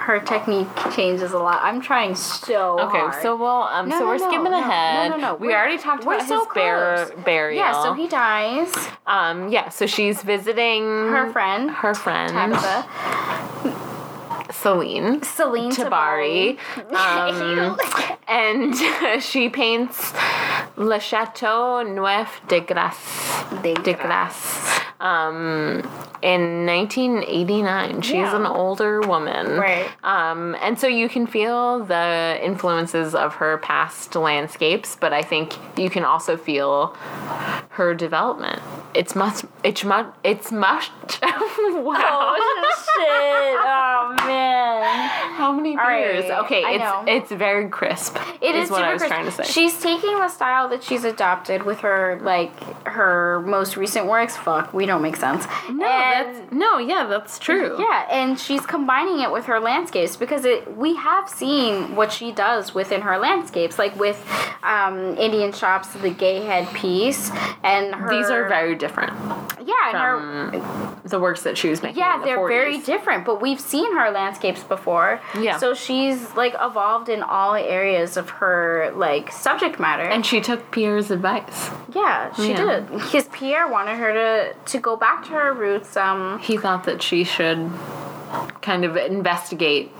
her 0.00 0.18
technique 0.18 0.66
changes 0.94 1.32
a 1.32 1.38
lot. 1.38 1.60
I'm 1.62 1.80
trying 1.80 2.14
so 2.16 2.80
Okay, 2.80 2.98
hard. 2.98 3.22
so 3.22 3.36
well, 3.36 3.62
um, 3.72 3.88
No, 3.88 3.98
so 3.98 4.04
no, 4.04 4.06
we're 4.08 4.16
no, 4.18 4.28
skipping 4.28 4.44
no, 4.44 4.50
no, 4.50 4.58
ahead. 4.58 5.10
no, 5.12 5.16
no. 5.18 5.34
We 5.34 5.48
We're- 5.48 5.58
already 5.60 5.78
talked 5.78 6.02
about 6.02 6.22
so 6.22 6.38
his 6.44 6.48
bear, 6.54 7.10
burial. 7.24 7.58
yeah, 7.62 7.82
so 7.82 7.92
he 7.92 8.08
dies. 8.08 8.74
um, 9.06 9.48
yeah, 9.50 9.68
so 9.68 9.86
she's 9.86 10.22
visiting 10.22 10.82
Her 11.10 11.30
friend 11.32 11.70
her 11.70 11.94
friend 11.94 12.32
Tabitha, 12.32 12.86
Celine. 14.52 15.22
Celine 15.22 15.70
Tabary, 15.70 16.58
Tabary. 16.76 17.78
um, 17.78 17.78
and 18.28 19.22
she 19.22 19.48
paints 19.48 20.12
Le 20.82 20.98
Chateau 20.98 21.82
Neuf 21.84 22.40
de 22.48 22.60
Grasse. 22.60 23.44
De, 23.62 23.74
de 23.82 23.92
Grasse. 23.92 24.80
Um, 25.00 25.78
in 26.22 26.66
1989, 26.66 28.02
she's 28.02 28.12
Yeah. 28.14 28.36
an 28.36 28.44
older 28.46 29.00
woman, 29.00 29.56
Right. 29.58 29.86
Um, 30.04 30.54
and 30.60 30.78
so 30.78 30.86
you 30.86 31.08
can 31.08 31.26
feel 31.26 31.80
the 31.84 32.38
influences 32.42 33.14
of 33.14 33.36
her 33.36 33.56
past 33.58 34.14
landscapes, 34.14 34.96
but 35.00 35.12
I 35.14 35.22
think 35.22 35.54
you 35.78 35.88
can 35.88 36.04
also 36.04 36.36
feel 36.36 36.94
her 37.70 37.94
development. 37.94 38.60
It's 38.92 39.14
much. 39.14 39.44
It's 39.64 39.84
much. 39.84 40.06
It's 40.24 40.52
much. 40.52 40.90
wow. 41.22 42.34
Oh 42.36 42.72
shit! 42.76 43.60
Oh 43.60 44.26
man. 44.26 45.08
How 45.36 45.52
many 45.52 45.76
beers? 45.76 46.28
right, 46.28 46.38
Okay, 46.44 46.62
I 46.64 46.70
it's 46.72 46.82
know. 46.84 47.04
it's 47.06 47.30
very 47.32 47.68
crisp. 47.68 48.18
It 48.42 48.54
is, 48.56 48.68
what 48.70 48.78
super 48.78 48.88
I 48.88 48.92
was 48.92 49.02
crisp. 49.02 49.14
trying 49.14 49.24
to 49.26 49.30
say. 49.32 49.44
She's 49.44 49.78
taking 49.80 50.18
the 50.18 50.28
style 50.28 50.68
that 50.70 50.82
she's 50.82 51.04
adopted 51.04 51.62
with 51.62 51.80
her 51.80 52.18
like 52.22 52.52
her 52.86 53.40
most 53.46 53.76
recent 53.76 54.06
works. 54.06 54.36
Fuck, 54.36 54.74
we 54.74 54.86
don't 54.90 55.02
make 55.02 55.16
sense. 55.16 55.46
no, 55.68 55.86
And- 55.86 56.36
that's 56.36 56.52
no, 56.52 56.78
yeah, 56.78 57.04
that's 57.06 57.38
true. 57.38 57.76
yeah, 57.78 58.06
and 58.10 58.38
she's 58.38 58.64
combining 58.66 59.20
it 59.20 59.30
with 59.32 59.46
her 59.46 59.60
landscapes 59.60 60.16
because 60.16 60.44
it 60.44 60.76
we 60.76 60.96
have 60.96 61.28
seen 61.28 61.96
what 61.96 62.12
she 62.12 62.32
does 62.32 62.74
within 62.74 63.00
her 63.02 63.18
landscapes, 63.18 63.78
like 63.78 63.94
with 63.98 64.18
um, 64.62 65.16
Indian 65.16 65.52
shops, 65.52 65.88
the 65.94 66.10
gay 66.10 66.40
head 66.40 66.68
piece, 66.74 67.30
and 67.62 67.94
her. 67.94 68.10
These 68.10 68.28
are 68.30 68.48
very 68.48 68.74
different 68.74 69.12
yeah, 69.62 69.88
and 69.90 69.98
her 69.98 71.00
the 71.04 71.18
works 71.20 71.42
that 71.42 71.56
she 71.58 71.68
was 71.68 71.82
making. 71.82 71.98
yeah, 71.98 72.18
the 72.18 72.24
they're 72.24 72.38
40s. 72.38 72.48
very 72.48 72.78
different, 72.78 73.24
but 73.24 73.40
we've 73.40 73.60
seen 73.60 73.96
her 73.96 74.10
landscapes 74.10 74.62
before. 74.62 75.20
Yeah. 75.38 75.58
So 75.58 75.74
she's 75.74 76.34
like 76.34 76.54
evolved 76.60 77.08
in 77.08 77.22
all 77.22 77.54
areas 77.54 78.16
of 78.16 78.30
her 78.30 78.92
like 78.96 79.30
subject 79.32 79.78
matter. 79.80 80.02
And 80.04 80.24
she 80.24 80.40
took 80.40 80.70
Pierre's 80.70 81.10
advice. 81.10 81.70
yeah, 81.94 82.32
she 82.34 82.50
Yeah. 82.50 82.64
did. 82.64 82.90
Because 82.92 83.28
Pierre 83.28 83.68
wanted 83.68 83.96
her 83.98 84.12
to 84.12 84.54
to 84.72 84.78
go 84.80 84.96
back 84.96 85.24
to 85.24 85.30
her 85.30 85.52
roots. 85.52 85.96
Um, 85.96 86.38
He 86.40 86.56
thought 86.56 86.84
that 86.84 87.02
she 87.02 87.24
should 87.24 87.70
kind 88.62 88.84
of 88.84 88.96
investigate 88.96 89.90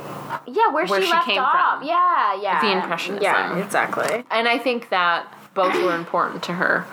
yeah, 0.46 0.68
where, 0.72 0.86
Where 0.86 1.00
she, 1.00 1.06
she 1.06 1.12
left 1.12 1.26
came 1.26 1.40
off. 1.40 1.78
from. 1.78 1.88
Yeah, 1.88 2.40
yeah. 2.40 2.60
The 2.60 2.72
Impressionism. 2.80 3.22
Yeah, 3.22 3.58
exactly. 3.58 4.24
And 4.30 4.46
I 4.46 4.58
think 4.58 4.90
that 4.90 5.26
both 5.54 5.74
were 5.74 5.96
important 5.96 6.44
to 6.44 6.52
her. 6.52 6.86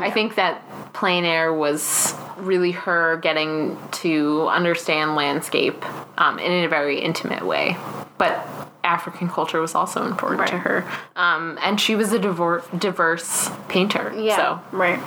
I 0.00 0.10
think 0.12 0.34
that 0.34 0.62
plein 0.92 1.24
air 1.24 1.52
was 1.52 2.14
really 2.36 2.72
her 2.72 3.16
getting 3.18 3.78
to 3.90 4.46
understand 4.48 5.14
landscape 5.14 5.84
um, 6.18 6.38
in 6.38 6.64
a 6.64 6.68
very 6.68 7.00
intimate 7.00 7.44
way. 7.44 7.76
But 8.18 8.46
African 8.84 9.28
culture 9.28 9.60
was 9.60 9.74
also 9.74 10.04
important 10.06 10.48
to 10.48 10.58
her. 10.58 10.84
Um, 11.16 11.58
and 11.62 11.80
she 11.80 11.94
was 11.94 12.12
a 12.12 12.18
divor- 12.18 12.64
diverse 12.78 13.50
painter. 13.68 14.12
Yeah. 14.16 14.36
So, 14.36 14.76
right. 14.76 14.98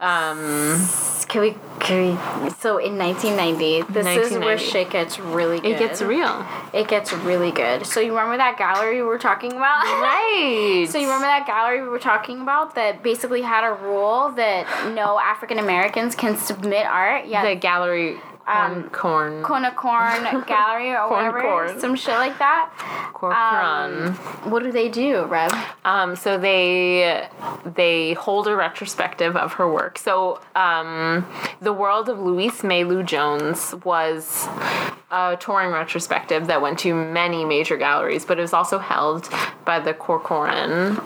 um, 0.00 0.80
Can 1.28 1.40
we? 1.42 1.54
Can 1.80 2.44
we? 2.44 2.50
So 2.50 2.78
in 2.78 2.96
1990, 2.98 3.92
this 3.92 4.32
is 4.32 4.38
where 4.38 4.56
shit 4.58 4.90
gets 4.90 5.18
really 5.18 5.60
good. 5.60 5.72
it 5.72 5.78
gets 5.78 6.00
real. 6.00 6.46
It 6.72 6.88
gets 6.88 7.12
really 7.12 7.50
good. 7.50 7.86
So 7.86 8.00
you 8.00 8.10
remember 8.12 8.36
that 8.36 8.56
gallery 8.56 8.96
we 8.96 9.02
were 9.02 9.18
talking 9.18 9.52
about? 9.52 9.82
Right. 10.02 10.86
So 10.88 10.98
you 10.98 11.06
remember 11.06 11.26
that 11.26 11.46
gallery 11.46 11.82
we 11.82 11.88
were 11.88 11.98
talking 11.98 12.40
about 12.40 12.74
that 12.74 13.02
basically 13.02 13.42
had 13.42 13.64
a 13.64 13.72
rule 13.72 14.30
that 14.32 14.92
no 14.94 15.18
African 15.18 15.58
Americans 15.58 16.14
can 16.14 16.36
submit 16.36 16.86
art? 16.86 17.26
Yeah, 17.26 17.44
the 17.48 17.54
gallery 17.54 18.18
corn, 18.44 18.90
corn, 18.90 19.42
Kona 19.42 19.72
Corn 19.72 20.44
Gallery 20.46 20.90
or 20.92 21.08
Corn 21.08 21.26
whatever, 21.26 21.40
Corn. 21.40 21.80
some 21.80 21.94
shit 21.96 22.14
like 22.14 22.38
that. 22.38 22.70
corcoran. 23.14 24.08
Um, 24.08 24.14
what 24.50 24.62
do 24.62 24.70
they 24.70 24.88
do, 24.88 25.24
Reb? 25.24 25.52
Um, 25.84 26.14
so 26.16 26.36
they 26.36 27.26
they 27.64 28.12
hold 28.14 28.46
a 28.48 28.54
retrospective 28.56 29.36
of 29.36 29.54
her 29.54 29.70
work. 29.72 29.96
So 29.98 30.40
um, 30.54 31.26
the 31.60 31.72
world 31.72 32.08
of 32.08 32.18
Lois 32.18 32.62
May 32.62 32.82
Mailou 32.82 33.04
Jones 33.04 33.74
was 33.84 34.48
a 35.12 35.36
touring 35.38 35.70
retrospective 35.70 36.46
that 36.48 36.60
went 36.62 36.78
to 36.80 36.94
many 36.94 37.44
major 37.44 37.76
galleries, 37.76 38.24
but 38.24 38.38
it 38.38 38.42
was 38.42 38.52
also 38.54 38.78
held 38.78 39.28
by 39.64 39.78
the 39.78 39.92
Corcoran. 39.94 40.98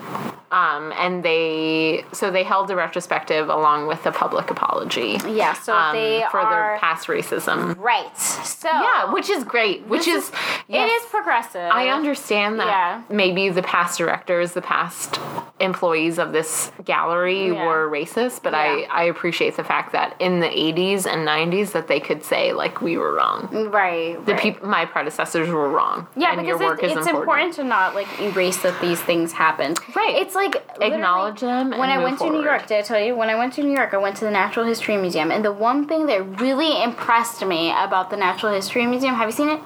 Um, 0.49 0.93
and 0.97 1.23
they 1.23 2.05
so 2.13 2.31
they 2.31 2.43
held 2.45 2.69
the 2.69 2.75
retrospective 2.77 3.49
along 3.49 3.87
with 3.87 4.05
a 4.05 4.13
public 4.13 4.49
apology. 4.49 5.17
Yeah, 5.27 5.51
so 5.51 5.75
um, 5.75 5.93
they 5.93 6.23
for 6.31 6.39
are 6.39 6.49
their 6.71 6.79
past 6.79 7.07
racism. 7.07 7.77
right. 7.77 8.17
So 8.17 8.69
Yeah, 8.69 9.11
which 9.11 9.29
is 9.29 9.43
great. 9.43 9.85
Which 9.87 10.07
is, 10.07 10.23
is- 10.23 10.31
yes. 10.69 10.89
it 10.89 10.93
is 11.03 11.09
progressive. 11.09 11.69
I 11.69 11.89
understand 11.89 12.61
that 12.61 12.67
Yeah. 12.67 13.01
maybe 13.09 13.49
the 13.49 13.61
past 13.61 13.97
directors, 13.97 14.53
the 14.53 14.61
past 14.61 15.19
employees 15.59 16.17
of 16.17 16.31
this 16.31 16.71
gallery 16.85 17.47
Yeah. 17.49 17.67
were 17.67 17.89
racist, 17.89 18.41
but 18.41 18.53
Yeah. 18.53 18.59
I, 18.59 18.87
I 18.89 19.03
appreciate 19.03 19.57
the 19.57 19.65
fact 19.65 19.91
that 19.91 20.15
in 20.19 20.39
the 20.39 20.47
80s 20.47 21.05
and 21.05 21.27
90s 21.27 21.73
that 21.73 21.89
they 21.89 21.99
could 21.99 22.23
say 22.23 22.53
like 22.53 22.79
we 22.81 22.97
were 22.97 23.13
wrong. 23.15 23.49
Right. 23.69 23.96
The 24.25 24.33
right. 24.33 24.41
peop- 24.41 24.63
my 24.63 24.85
predecessors 24.85 25.49
were 25.49 25.69
wrong. 25.69 26.07
Yeah, 26.15 26.31
and 26.31 26.41
because 26.41 26.59
your 26.59 26.69
work 26.69 26.83
it, 26.83 26.91
is 26.91 26.97
it's 26.97 27.07
important. 27.07 27.47
important. 27.47 27.53
to 27.55 27.63
not 27.63 27.95
like 27.95 28.07
erase 28.19 28.61
that 28.63 28.79
these 28.81 29.01
things 29.01 29.31
happened. 29.33 29.79
Right. 29.95 30.15
It's 30.15 30.35
like 30.35 30.55
Acknowledge 30.81 31.41
them 31.41 31.71
and 31.73 31.79
when 31.79 31.89
I 31.89 31.97
went 32.03 32.19
to 32.19 32.29
New. 32.29 32.43
York, 32.43 32.67
did 32.67 32.79
I 32.79 32.81
tell 32.81 32.99
you? 32.99 33.15
When 33.15 33.29
I 33.29 33.35
went 33.35 33.53
to 33.53 33.63
New 33.63 33.73
York, 33.73 33.93
I 33.93 33.97
went 33.97 34.15
to 34.17 34.25
the 34.25 34.31
Natural 34.31 34.65
History 34.65 34.97
Museum, 34.97 35.31
and 35.31 35.43
the 35.43 35.51
one 35.51 35.87
thing 35.87 36.05
that 36.07 36.39
really 36.39 36.81
impressed 36.81 37.43
me 37.45 37.71
about 37.71 38.09
the 38.09 38.17
Natural 38.17 38.53
History 38.53 38.85
Museum, 38.85 39.15
have 39.15 39.27
you 39.27 39.37
seen 39.41 39.49
it? 39.49 39.61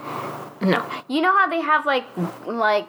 No. 0.62 0.86
You 1.08 1.22
know 1.22 1.36
how 1.36 1.48
they 1.50 1.62
have 1.62 1.86
like 1.86 2.06
like 2.46 2.88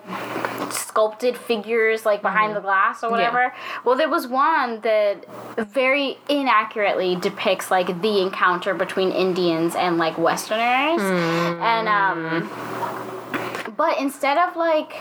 sculpted 0.70 1.36
figures 1.36 2.04
like 2.04 2.22
behind 2.22 2.54
the 2.54 2.60
glass 2.60 3.02
or 3.02 3.10
whatever? 3.10 3.54
Well, 3.84 3.96
there 3.96 4.08
was 4.08 4.26
one 4.26 4.80
that 4.80 5.24
very 5.58 6.18
inaccurately 6.28 7.16
depicts 7.16 7.70
like 7.70 8.02
the 8.02 8.20
encounter 8.20 8.74
between 8.74 9.10
Indians 9.10 9.74
and 9.74 9.98
like 9.98 10.18
Westerners. 10.18 11.00
And 11.02 11.88
um 11.88 12.50
but 13.76 13.98
instead 13.98 14.38
of 14.38 14.56
like 14.56 14.94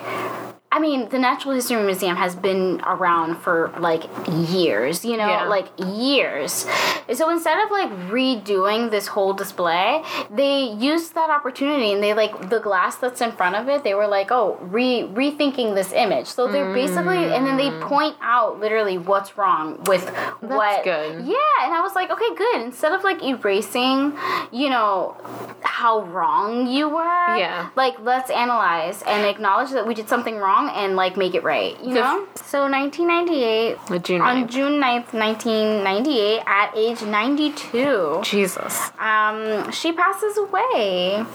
I 0.74 0.80
mean, 0.80 1.10
the 1.10 1.20
Natural 1.20 1.54
History 1.54 1.84
Museum 1.84 2.16
has 2.16 2.34
been 2.34 2.80
around 2.86 3.36
for 3.40 3.74
like 3.78 4.04
years, 4.50 5.04
you 5.04 5.18
know, 5.18 5.28
Yeah. 5.28 5.44
like 5.44 5.68
years. 5.78 6.66
So 7.14 7.30
instead 7.30 7.58
of 7.66 7.70
like 7.72 7.90
redoing 8.10 8.90
this 8.90 9.08
whole 9.08 9.34
display, 9.34 10.02
they 10.30 10.64
used 10.64 11.14
that 11.16 11.30
opportunity 11.30 11.92
and 11.92 12.02
they 12.02 12.14
like 12.14 12.50
the 12.50 12.60
glass 12.60 12.96
that's 12.96 13.20
in 13.20 13.34
front 13.34 13.58
of 13.58 13.68
it, 13.68 13.84
they 13.84 13.94
were 13.94 14.08
like, 14.08 14.32
oh, 14.32 14.58
re 14.62 15.04
rethinking 15.04 15.76
this 15.76 15.92
image. 15.92 16.28
So 16.28 16.48
they're 16.48 16.74
basically, 16.74 17.18
and 17.36 17.46
then 17.46 17.58
they 17.58 17.70
mm. 17.70 17.82
point 17.82 18.16
out 18.22 18.62
literally 18.62 18.98
what's 18.98 19.38
wrong 19.38 19.84
with 19.84 20.08
what. 20.40 20.86
good. 20.86 21.26
Yeah, 21.26 21.36
and 21.64 21.74
I 21.74 21.82
was 21.82 21.96
like, 21.96 22.10
okay, 22.12 22.34
good. 22.36 22.62
Instead 22.62 22.94
of 22.94 23.04
like 23.04 23.22
erasing, 23.22 24.18
you 24.54 24.70
know, 24.70 25.18
how 25.64 26.04
wrong 26.04 26.68
you 26.68 26.88
were, 26.88 27.36
Yeah. 27.36 27.70
like 27.76 28.00
let's 28.00 28.30
analyze 28.30 29.02
and 29.04 29.26
acknowledge 29.26 29.72
that 29.72 29.86
we 29.86 29.94
did 29.94 30.08
something 30.08 30.38
wrong 30.38 30.61
wrong 30.62 30.76
and 30.76 30.96
like 30.96 31.18
make 31.18 31.36
it 31.36 31.44
right, 31.44 31.80
you 31.84 31.94
know? 31.94 32.28
So 32.36 32.70
1998 32.70 34.04
June 34.04 34.22
on 34.22 34.44
9th. 34.46 34.50
June 34.50 34.82
9th, 34.82 35.14
1998 35.14 36.44
at 36.46 36.78
age 36.78 37.02
92, 37.02 38.22
Jesus. 38.24 38.92
um 39.00 39.72
she 39.72 39.92
passes 39.92 40.38
away 40.38 41.26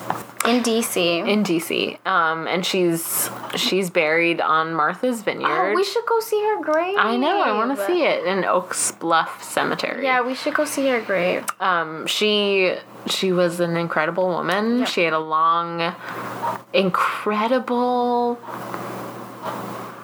in 0.47 0.62
DC. 0.62 0.97
In 0.97 1.43
DC. 1.43 2.07
Um, 2.07 2.47
and 2.47 2.64
she's 2.64 3.31
she's 3.57 3.91
buried 3.91 4.41
on 4.41 4.74
Martha's 4.74 5.22
Vineyard. 5.22 5.72
Oh, 5.72 5.74
we 5.74 5.85
should 5.85 6.07
go 6.07 6.20
see 6.20 6.41
her 6.41 6.62
grave. 6.62 6.97
I 6.99 7.16
know, 7.16 7.41
I 7.41 7.53
want 7.53 7.77
to 7.77 7.87
see 7.87 8.05
it 8.05 8.24
in 8.24 8.45
Oak 8.45 8.77
Bluffs 9.01 9.47
Cemetery. 9.47 10.05
Yeah, 10.05 10.20
we 10.22 10.35
should 10.35 10.55
go 10.55 10.64
see 10.64 10.87
her 10.89 11.01
grave. 11.01 11.45
Um, 11.61 12.07
she 12.07 12.74
she 13.07 13.33
was 13.33 13.61
an 13.61 13.77
incredible 13.77 14.29
woman. 14.29 14.81
Yep. 14.81 14.89
She 14.89 15.03
had 15.03 15.12
a 15.12 15.18
long, 15.18 15.95
incredible 16.72 18.39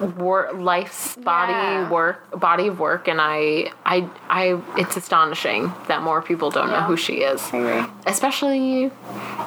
work 0.02 0.54
life's 0.54 1.16
body 1.16 1.52
Yeah. 1.52 1.88
work 1.88 2.38
body 2.38 2.66
of 2.68 2.78
work 2.80 3.08
and 3.08 3.20
I 3.20 3.70
I 3.86 4.08
I 4.28 4.58
it's 4.76 4.96
astonishing 4.96 5.72
that 5.88 6.02
more 6.02 6.20
people 6.22 6.50
don't 6.50 6.70
know 6.70 6.80
who 6.82 6.96
she 6.96 7.14
is. 7.22 7.40
I. 7.52 7.86
Especially 8.06 8.90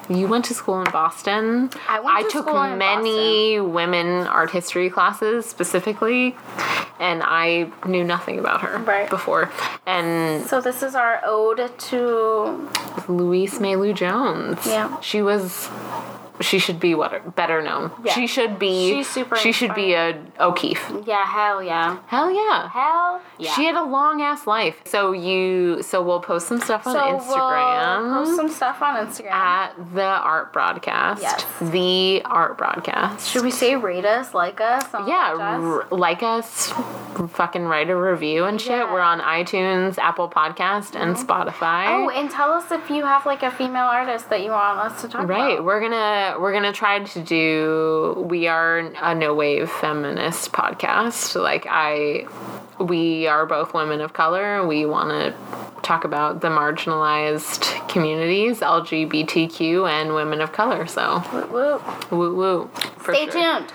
you 0.10 0.28
went 0.28 0.45
to 0.45 0.53
school 0.53 0.82
in 0.82 0.89
Boston. 0.91 1.70
I 1.89 1.99
went 1.99 2.26
to 2.28 2.32
took 2.32 2.47
school 2.47 2.62
in 2.64 2.78
many 2.78 3.60
women 3.60 4.28
art 4.28 4.51
history 4.51 4.89
classes 4.89 5.45
specifically 5.45 6.36
and 6.99 7.22
I 7.26 7.70
knew 7.86 8.03
nothing 8.03 8.39
about 8.39 8.62
her 8.62 8.78
Right. 8.80 9.10
before. 9.10 9.49
And 9.86 10.45
So 10.45 10.62
this 10.62 10.82
is 10.82 10.95
our 10.95 11.20
ode 11.26 11.78
to 11.89 12.70
Lois 13.10 13.60
Mailou 13.60 13.93
Jones. 13.93 14.66
Yeah. 14.66 14.99
She 15.01 15.22
was 15.22 15.70
she 16.41 16.59
should 16.59 16.79
be 16.79 16.95
what 16.95 17.36
better 17.36 17.61
known. 17.61 17.91
Yeah. 18.03 18.13
She 18.13 18.27
should 18.27 18.59
be 18.59 18.91
She's 18.93 19.07
super 19.09 19.36
She 19.36 19.51
should 19.51 19.73
be 19.73 19.93
a 19.93 20.19
O'Keeffe. 20.39 20.91
yeah, 21.05 21.25
hell 21.25 21.61
yeah, 21.63 21.99
Hell 22.07 22.31
yeah. 22.31 22.69
hell 22.69 23.21
yeah. 23.38 23.53
She 23.53 23.65
had 23.65 23.75
a 23.75 23.83
long 23.83 24.21
ass 24.21 24.45
life. 24.47 24.81
So 24.86 25.11
you 25.11 25.81
so 25.81 26.01
we'll 26.01 26.19
post 26.21 26.47
some 26.47 26.59
stuff 26.59 26.86
on 26.88 26.93
so 26.93 26.99
Instagram. 27.01 28.11
We'll 28.11 28.23
post 28.25 28.36
some 28.36 28.49
stuff 28.49 28.81
on 28.81 29.07
Instagram. 29.07 29.31
at 29.31 29.93
the 29.93 30.03
art 30.03 30.51
broadcast. 30.53 31.21
Yes. 31.21 31.45
The 31.61 32.21
art 32.25 32.57
broadcast. 32.57 33.29
Should 33.29 33.43
we 33.43 33.51
say 33.51 33.75
rate 33.75 34.05
us, 34.05 34.33
like 34.33 34.59
us? 34.61 34.83
yeah, 35.07 35.36
r- 35.38 35.88
like 35.91 36.23
us, 36.23 36.71
fucking 37.29 37.63
write 37.63 37.89
a 37.89 37.95
review 37.95 38.45
and 38.45 38.59
shit. 38.59 38.71
Yeah. 38.71 38.91
We're 38.93 38.99
on 39.01 39.19
iTunes, 39.21 39.97
Apple 39.97 40.29
Podcast, 40.29 40.95
and 40.95 41.15
mm-hmm. 41.15 41.29
Spotify. 41.29 41.86
Oh, 41.88 42.09
and 42.09 42.29
tell 42.29 42.51
us 42.51 42.71
if 42.71 42.89
you 42.89 43.03
have 43.05 43.25
like 43.25 43.43
a 43.43 43.51
female 43.51 43.86
artist 43.86 44.29
that 44.29 44.43
you 44.43 44.51
want 44.51 44.79
us 44.79 45.01
to 45.01 45.07
talk 45.07 45.27
Right, 45.27 45.36
about. 45.38 45.55
Right. 45.57 45.63
We're 45.63 45.81
gonna 45.81 46.24
we're 46.39 46.53
gonna 46.53 46.73
try 46.73 46.99
to 46.99 47.21
do. 47.23 48.26
We 48.28 48.47
are 48.47 48.80
a 48.80 49.15
no 49.15 49.34
wave 49.34 49.69
feminist 49.69 50.51
podcast. 50.51 51.39
Like 51.41 51.65
I, 51.69 52.28
we 52.80 53.28
are 53.28 53.45
both 53.45 53.73
women 53.73 54.01
of 54.01 54.13
color. 54.13 54.65
We 54.65 54.86
want 54.86 55.09
to 55.09 55.82
talk 55.82 56.03
about 56.03 56.41
the 56.41 56.47
marginalized 56.49 57.88
communities, 57.88 58.59
LGBTQ, 58.59 59.89
and 59.89 60.13
women 60.13 60.41
of 60.41 60.51
color. 60.51 60.88
So 60.88 61.23
Woo, 61.32 61.47
woo. 61.51 62.17
woo 62.17 62.36
woo. 62.36 62.69
Stay 63.03 63.30
sure. 63.30 63.59
tuned. 63.59 63.71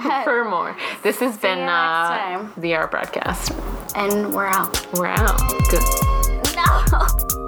for 0.24 0.44
more. 0.44 0.76
This 1.02 1.18
has 1.20 1.36
been 1.38 1.58
you 1.58 1.64
next 1.64 1.70
uh, 1.72 2.18
time. 2.18 2.52
the 2.56 2.74
art 2.76 2.90
broadcast. 2.90 3.52
And 3.94 4.32
we're 4.32 4.46
out. 4.46 4.86
We're 4.94 5.06
out. 5.06 5.38
Good. 5.70 5.82
No. 6.54 7.44